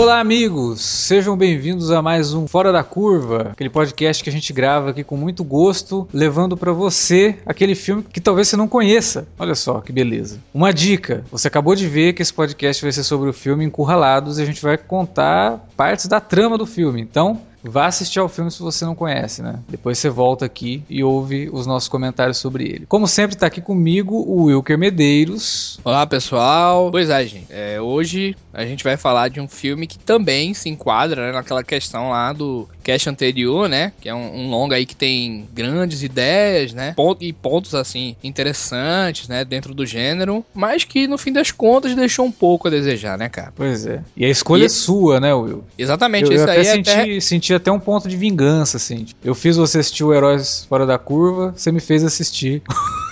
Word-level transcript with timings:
Olá, 0.00 0.18
amigos! 0.18 0.80
Sejam 0.80 1.36
bem-vindos 1.36 1.90
a 1.90 2.00
mais 2.00 2.32
um 2.32 2.48
Fora 2.48 2.72
da 2.72 2.82
Curva, 2.82 3.50
aquele 3.52 3.68
podcast 3.68 4.24
que 4.24 4.30
a 4.30 4.32
gente 4.32 4.50
grava 4.50 4.88
aqui 4.88 5.04
com 5.04 5.14
muito 5.14 5.44
gosto, 5.44 6.08
levando 6.10 6.56
para 6.56 6.72
você 6.72 7.36
aquele 7.44 7.74
filme 7.74 8.02
que 8.02 8.18
talvez 8.18 8.48
você 8.48 8.56
não 8.56 8.66
conheça. 8.66 9.28
Olha 9.38 9.54
só 9.54 9.78
que 9.82 9.92
beleza. 9.92 10.40
Uma 10.54 10.72
dica: 10.72 11.22
você 11.30 11.48
acabou 11.48 11.74
de 11.74 11.86
ver 11.86 12.14
que 12.14 12.22
esse 12.22 12.32
podcast 12.32 12.82
vai 12.82 12.92
ser 12.92 13.04
sobre 13.04 13.28
o 13.28 13.34
filme 13.34 13.62
Encurralados 13.62 14.38
e 14.38 14.42
a 14.42 14.46
gente 14.46 14.62
vai 14.62 14.78
contar 14.78 15.68
partes 15.76 16.06
da 16.06 16.18
trama 16.18 16.56
do 16.56 16.64
filme. 16.64 17.02
Então, 17.02 17.38
Vá 17.62 17.86
assistir 17.86 18.18
ao 18.18 18.28
filme 18.28 18.50
se 18.50 18.60
você 18.60 18.84
não 18.84 18.94
conhece, 18.94 19.42
né? 19.42 19.58
Depois 19.68 19.98
você 19.98 20.08
volta 20.08 20.46
aqui 20.46 20.82
e 20.88 21.04
ouve 21.04 21.50
os 21.52 21.66
nossos 21.66 21.88
comentários 21.88 22.38
sobre 22.38 22.64
ele. 22.64 22.86
Como 22.86 23.06
sempre, 23.06 23.36
tá 23.36 23.46
aqui 23.46 23.60
comigo 23.60 24.14
o 24.14 24.44
Wilker 24.44 24.78
Medeiros. 24.78 25.78
Olá, 25.84 26.06
pessoal. 26.06 26.90
Pois 26.90 27.10
é, 27.10 27.26
gente. 27.26 27.46
É, 27.50 27.80
hoje 27.80 28.34
a 28.52 28.64
gente 28.64 28.84
vai 28.84 28.96
falar 28.96 29.28
de 29.28 29.40
um 29.40 29.48
filme 29.48 29.86
que 29.86 29.98
também 29.98 30.52
se 30.54 30.68
enquadra 30.68 31.26
né, 31.26 31.32
naquela 31.32 31.62
questão 31.62 32.10
lá 32.10 32.32
do 32.32 32.68
cast 32.82 33.08
anterior, 33.08 33.68
né? 33.68 33.92
Que 34.00 34.08
é 34.08 34.14
um, 34.14 34.40
um 34.40 34.50
longa 34.50 34.76
aí 34.76 34.84
que 34.84 34.96
tem 34.96 35.48
grandes 35.52 36.02
ideias, 36.02 36.72
né? 36.72 36.92
Ponto, 36.96 37.22
e 37.22 37.32
pontos, 37.32 37.74
assim, 37.74 38.16
interessantes, 38.22 39.28
né? 39.28 39.44
Dentro 39.44 39.72
do 39.74 39.86
gênero, 39.86 40.44
mas 40.54 40.84
que 40.84 41.06
no 41.06 41.16
fim 41.16 41.32
das 41.32 41.50
contas 41.50 41.94
deixou 41.94 42.24
um 42.26 42.32
pouco 42.32 42.68
a 42.68 42.70
desejar, 42.70 43.16
né, 43.16 43.28
cara? 43.28 43.52
Pois 43.54 43.86
é. 43.86 44.02
E 44.16 44.24
a 44.24 44.28
escolha 44.28 44.62
e... 44.62 44.66
é 44.66 44.68
sua, 44.68 45.20
né, 45.20 45.32
Will? 45.32 45.64
Exatamente. 45.78 46.30
Eu, 46.30 46.38
eu 46.38 46.44
até, 46.44 46.64
senti, 46.64 46.90
até... 46.90 47.20
senti 47.20 47.54
até 47.54 47.70
um 47.70 47.80
ponto 47.80 48.08
de 48.08 48.16
vingança, 48.16 48.76
assim. 48.76 49.06
Eu 49.22 49.34
fiz 49.34 49.56
você 49.56 49.78
assistir 49.78 50.04
o 50.04 50.12
Heróis 50.12 50.66
Fora 50.68 50.86
da 50.86 50.98
Curva, 50.98 51.52
você 51.56 51.70
me 51.70 51.80
fez 51.80 52.02
assistir. 52.04 52.62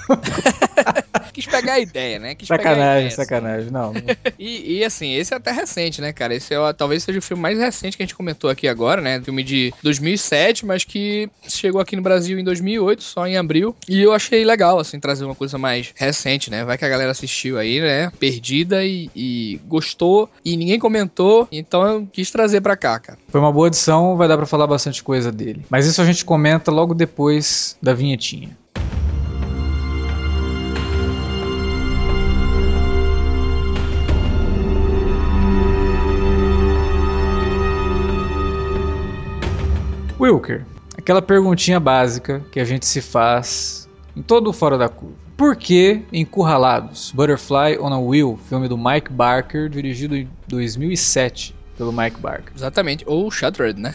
Quis 1.38 1.46
pegar 1.46 1.74
a 1.74 1.78
ideia, 1.78 2.18
né? 2.18 2.34
Quis 2.34 2.48
sacanagem, 2.48 2.82
ideia, 2.82 3.06
assim. 3.06 3.16
sacanagem, 3.16 3.70
não. 3.70 3.92
e, 4.36 4.78
e, 4.78 4.84
assim, 4.84 5.14
esse 5.14 5.32
é 5.32 5.36
até 5.36 5.52
recente, 5.52 6.00
né, 6.00 6.12
cara? 6.12 6.34
Esse 6.34 6.52
é, 6.52 6.72
talvez 6.72 7.04
seja 7.04 7.20
o 7.20 7.22
filme 7.22 7.40
mais 7.40 7.56
recente 7.56 7.96
que 7.96 8.02
a 8.02 8.06
gente 8.06 8.16
comentou 8.16 8.50
aqui 8.50 8.66
agora, 8.66 9.00
né? 9.00 9.20
Filme 9.22 9.44
de 9.44 9.72
2007, 9.80 10.66
mas 10.66 10.82
que 10.82 11.30
chegou 11.48 11.80
aqui 11.80 11.94
no 11.94 12.02
Brasil 12.02 12.40
em 12.40 12.42
2008, 12.42 13.04
só 13.04 13.24
em 13.24 13.36
abril. 13.36 13.76
E 13.88 14.02
eu 14.02 14.12
achei 14.12 14.44
legal, 14.44 14.80
assim, 14.80 14.98
trazer 14.98 15.24
uma 15.24 15.34
coisa 15.34 15.56
mais 15.56 15.92
recente, 15.94 16.50
né? 16.50 16.64
Vai 16.64 16.76
que 16.76 16.84
a 16.84 16.88
galera 16.88 17.12
assistiu 17.12 17.56
aí, 17.56 17.80
né? 17.80 18.10
Perdida 18.18 18.84
e, 18.84 19.08
e 19.14 19.60
gostou 19.68 20.28
e 20.44 20.56
ninguém 20.56 20.80
comentou, 20.80 21.46
então 21.52 21.86
eu 21.86 22.08
quis 22.12 22.32
trazer 22.32 22.60
pra 22.60 22.76
cá, 22.76 22.98
cara. 22.98 23.18
Foi 23.28 23.40
uma 23.40 23.52
boa 23.52 23.68
edição, 23.68 24.16
vai 24.16 24.26
dar 24.26 24.36
pra 24.36 24.46
falar 24.46 24.66
bastante 24.66 25.04
coisa 25.04 25.30
dele. 25.30 25.64
Mas 25.70 25.86
isso 25.86 26.02
a 26.02 26.04
gente 26.04 26.24
comenta 26.24 26.72
logo 26.72 26.94
depois 26.94 27.76
da 27.80 27.94
vinhetinha. 27.94 28.56
Wilker, 40.20 40.64
aquela 40.96 41.22
perguntinha 41.22 41.78
básica 41.78 42.44
que 42.50 42.58
a 42.58 42.64
gente 42.64 42.84
se 42.86 43.00
faz 43.00 43.88
em 44.16 44.22
todo 44.22 44.50
o 44.50 44.52
Fora 44.52 44.76
da 44.76 44.88
Curva. 44.88 45.14
Por 45.36 45.54
que 45.54 46.02
Encurralados? 46.12 47.12
Butterfly 47.12 47.78
on 47.78 47.92
a 47.92 47.98
Wheel, 48.00 48.36
filme 48.48 48.66
do 48.66 48.76
Mike 48.76 49.12
Barker, 49.12 49.68
dirigido 49.68 50.16
em 50.16 50.28
2007 50.48 51.54
pelo 51.76 51.92
Mike 51.92 52.20
Barker. 52.20 52.52
Exatamente, 52.56 53.04
ou 53.06 53.30
Shuttered, 53.30 53.80
né? 53.80 53.94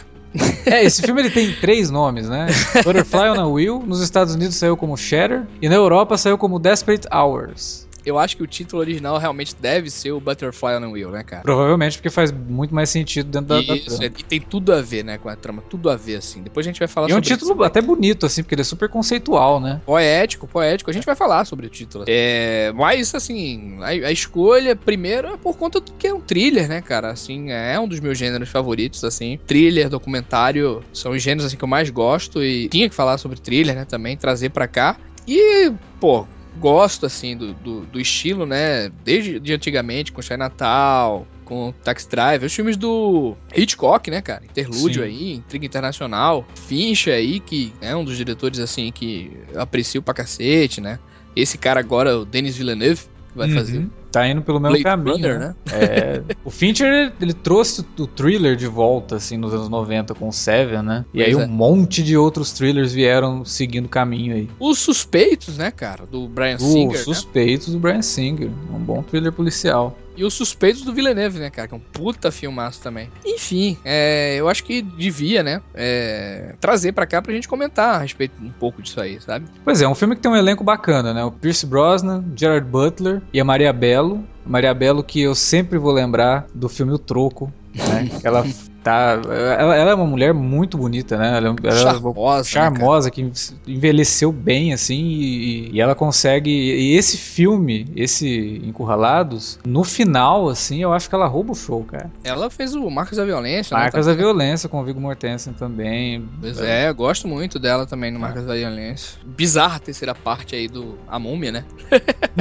É, 0.64 0.82
esse 0.82 1.02
filme 1.02 1.20
ele 1.20 1.30
tem 1.30 1.52
três 1.52 1.90
nomes, 1.90 2.26
né? 2.28 2.46
Butterfly 2.82 3.28
on 3.28 3.40
a 3.40 3.46
Wheel, 3.46 3.84
nos 3.86 4.00
Estados 4.00 4.34
Unidos 4.34 4.56
saiu 4.56 4.78
como 4.78 4.96
Shatter 4.96 5.42
e 5.60 5.68
na 5.68 5.74
Europa 5.74 6.16
saiu 6.16 6.38
como 6.38 6.58
Desperate 6.58 7.06
Hours 7.14 7.86
eu 8.04 8.18
acho 8.18 8.36
que 8.36 8.42
o 8.42 8.46
título 8.46 8.80
original 8.80 9.18
realmente 9.18 9.54
deve 9.58 9.90
ser 9.90 10.12
o 10.12 10.20
Butterfly 10.20 10.76
on 10.76 10.84
a 10.84 10.88
Wheel, 10.88 11.10
né, 11.10 11.22
cara? 11.22 11.42
Provavelmente, 11.42 11.96
porque 11.96 12.10
faz 12.10 12.30
muito 12.30 12.74
mais 12.74 12.90
sentido 12.90 13.30
dentro 13.30 13.48
da, 13.48 13.60
Isso, 13.60 13.68
da 13.68 13.96
trama. 13.96 14.04
E 14.18 14.22
tem 14.22 14.40
tudo 14.40 14.72
a 14.72 14.80
ver, 14.80 15.04
né, 15.04 15.18
com 15.18 15.28
a 15.28 15.36
trama. 15.36 15.62
Tudo 15.68 15.88
a 15.90 15.96
ver, 15.96 16.16
assim. 16.16 16.42
Depois 16.42 16.66
a 16.66 16.68
gente 16.68 16.78
vai 16.78 16.88
falar 16.88 17.06
e 17.06 17.10
sobre 17.10 17.16
é 17.16 17.18
um 17.18 17.36
título 17.36 17.54
isso. 17.54 17.62
até 17.64 17.80
bonito, 17.80 18.26
assim, 18.26 18.42
porque 18.42 18.54
ele 18.54 18.62
é 18.62 18.64
super 18.64 18.88
conceitual, 18.88 19.60
né? 19.60 19.80
Poético, 19.86 20.46
poético. 20.46 20.90
A 20.90 20.94
gente 20.94 21.06
vai 21.06 21.16
falar 21.16 21.44
sobre 21.44 21.66
o 21.66 21.70
título. 21.70 22.04
É, 22.06 22.72
mas, 22.74 23.14
assim, 23.14 23.78
a, 23.80 23.88
a 23.88 24.12
escolha, 24.12 24.76
primeiro, 24.76 25.28
é 25.28 25.36
por 25.36 25.56
conta 25.56 25.80
do 25.80 25.92
que 25.92 26.06
é 26.06 26.14
um 26.14 26.20
thriller, 26.20 26.68
né, 26.68 26.82
cara? 26.82 27.10
Assim, 27.10 27.50
é 27.50 27.78
um 27.78 27.88
dos 27.88 28.00
meus 28.00 28.18
gêneros 28.18 28.48
favoritos, 28.48 29.02
assim. 29.04 29.38
Thriller, 29.46 29.88
documentário, 29.88 30.82
são 30.92 31.12
os 31.12 31.22
gêneros, 31.22 31.46
assim, 31.46 31.56
que 31.56 31.64
eu 31.64 31.68
mais 31.68 31.90
gosto. 31.90 32.42
E 32.42 32.68
tinha 32.68 32.88
que 32.88 32.94
falar 32.94 33.18
sobre 33.18 33.40
thriller, 33.40 33.74
né, 33.74 33.84
também, 33.84 34.16
trazer 34.16 34.50
pra 34.50 34.68
cá. 34.68 34.96
E, 35.26 35.72
pô, 35.98 36.26
gosto, 36.58 37.06
assim, 37.06 37.36
do, 37.36 37.52
do, 37.54 37.80
do, 37.86 38.00
estilo, 38.00 38.46
né? 38.46 38.90
Desde 39.04 39.38
de 39.38 39.52
antigamente, 39.52 40.12
com 40.12 40.20
Natal, 40.36 41.26
com 41.44 41.72
Taxi 41.82 42.08
Driver, 42.08 42.46
os 42.46 42.54
filmes 42.54 42.76
do 42.76 43.36
Hitchcock, 43.54 44.10
né, 44.10 44.20
cara? 44.20 44.44
Interlúdio 44.44 45.02
Sim. 45.02 45.08
aí, 45.08 45.32
Intriga 45.34 45.66
Internacional. 45.66 46.46
Fincher 46.54 47.14
aí, 47.14 47.40
que 47.40 47.72
é 47.80 47.94
um 47.94 48.04
dos 48.04 48.16
diretores, 48.16 48.58
assim, 48.58 48.90
que 48.92 49.30
eu 49.52 49.60
aprecio 49.60 50.02
pra 50.02 50.14
cacete, 50.14 50.80
né? 50.80 50.98
Esse 51.36 51.58
cara 51.58 51.80
agora, 51.80 52.18
o 52.18 52.24
Denis 52.24 52.56
Villeneuve, 52.56 53.02
vai 53.34 53.48
uhum. 53.48 53.54
fazer 53.54 53.86
Tá 54.14 54.28
indo 54.28 54.42
pelo 54.42 54.60
mesmo 54.60 54.80
Blade 54.80 54.84
caminho. 54.84 55.16
Runner, 55.16 55.38
né? 55.40 55.54
É, 55.72 56.22
o 56.44 56.50
Fincher, 56.50 57.12
ele 57.20 57.32
trouxe 57.32 57.84
o 57.98 58.06
thriller 58.06 58.54
de 58.54 58.68
volta, 58.68 59.16
assim, 59.16 59.36
nos 59.36 59.52
anos 59.52 59.68
90 59.68 60.14
com 60.14 60.28
o 60.28 60.32
Seven, 60.32 60.82
né? 60.82 61.04
E 61.12 61.18
pois 61.18 61.36
aí 61.36 61.42
é. 61.42 61.44
um 61.44 61.48
monte 61.48 62.00
de 62.00 62.16
outros 62.16 62.52
thrillers 62.52 62.92
vieram 62.92 63.44
seguindo 63.44 63.86
o 63.86 63.88
caminho 63.88 64.36
aí. 64.36 64.48
Os 64.60 64.78
Suspeitos, 64.78 65.58
né, 65.58 65.72
cara? 65.72 66.06
Do 66.06 66.28
Brian 66.28 66.58
Singer. 66.58 66.92
Os 66.92 66.98
né? 66.98 67.14
Suspeitos 67.14 67.68
né? 67.68 67.74
do 67.74 67.80
Brian 67.80 68.02
Singer. 68.02 68.50
Um 68.72 68.78
bom 68.78 69.02
thriller 69.02 69.32
policial. 69.32 69.98
E 70.16 70.24
os 70.24 70.34
Suspeitos 70.34 70.82
do 70.82 70.92
Villeneuve, 70.92 71.38
né, 71.38 71.50
cara? 71.50 71.68
Que 71.68 71.74
é 71.74 71.76
um 71.76 71.80
puta 71.80 72.30
filmaço 72.30 72.80
também. 72.80 73.10
Enfim, 73.24 73.76
é, 73.84 74.36
eu 74.36 74.48
acho 74.48 74.64
que 74.64 74.82
devia, 74.82 75.42
né, 75.42 75.60
é, 75.74 76.54
trazer 76.60 76.92
pra 76.92 77.06
cá 77.06 77.20
pra 77.20 77.32
gente 77.32 77.48
comentar 77.48 77.96
a 77.96 77.98
respeito 77.98 78.34
um 78.42 78.50
pouco 78.50 78.82
disso 78.82 79.00
aí, 79.00 79.20
sabe? 79.20 79.46
Pois 79.64 79.80
é, 79.80 79.88
um 79.88 79.94
filme 79.94 80.14
que 80.14 80.22
tem 80.22 80.30
um 80.30 80.36
elenco 80.36 80.62
bacana, 80.62 81.12
né? 81.12 81.24
O 81.24 81.30
Pierce 81.30 81.66
Brosnan, 81.66 82.24
Gerard 82.36 82.68
Butler 82.68 83.22
e 83.32 83.40
a 83.40 83.44
Maria 83.44 83.72
Bello. 83.72 84.24
Maria 84.46 84.74
Bello 84.74 85.02
que 85.02 85.20
eu 85.20 85.34
sempre 85.34 85.78
vou 85.78 85.92
lembrar 85.92 86.46
do 86.54 86.68
filme 86.68 86.92
O 86.92 86.98
Troco, 86.98 87.52
né? 87.74 88.10
Ela 88.22 88.44
tá. 88.84 89.20
Ela, 89.24 89.74
ela, 89.74 89.90
é 89.90 89.94
uma 89.94 90.06
mulher 90.06 90.34
muito 90.34 90.76
bonita, 90.76 91.16
né? 91.16 91.38
Ela, 91.38 91.56
ela 91.62 91.92
charmosa. 91.92 92.38
Né, 92.38 92.44
charmosa, 92.44 93.08
né, 93.08 93.10
que 93.10 93.32
envelheceu 93.66 94.30
bem, 94.30 94.72
assim, 94.72 95.02
e, 95.02 95.70
e, 95.72 95.80
ela 95.80 95.94
consegue. 95.94 96.50
E 96.50 96.94
esse 96.96 97.16
filme, 97.16 97.90
esse 97.96 98.60
Encurralados, 98.64 99.58
no 99.64 99.82
final, 99.82 100.48
assim, 100.48 100.82
eu 100.82 100.92
acho 100.92 101.08
que 101.08 101.14
ela 101.14 101.26
rouba 101.26 101.52
o 101.52 101.54
show, 101.54 101.82
cara. 101.84 102.10
Ela 102.22 102.50
fez 102.50 102.74
o 102.74 102.90
Marcos 102.90 103.16
da 103.16 103.24
Violência, 103.24 103.74
né? 103.74 103.84
Marcos 103.84 104.06
da 104.06 104.12
Violência 104.12 104.68
com 104.68 104.80
o 104.80 104.84
Viggo 104.84 105.00
Mortensen 105.00 105.54
também. 105.54 106.28
Pois 106.40 106.60
é, 106.60 106.88
eu 106.88 106.94
gosto 106.94 107.26
muito 107.26 107.58
dela 107.58 107.86
também 107.86 108.10
no 108.10 108.20
Marcos 108.20 108.44
da 108.44 108.54
Violência. 108.54 109.18
Bizarra 109.24 109.76
a 109.76 109.80
terceira 109.80 110.14
parte 110.14 110.54
aí 110.54 110.68
do 110.68 110.98
A 111.08 111.18
Múmia, 111.18 111.52
né? 111.52 111.64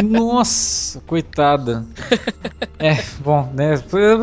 Nossa, 0.04 1.00
coitada. 1.02 1.86
é, 2.78 2.98
bom, 3.20 3.50
né? 3.54 3.76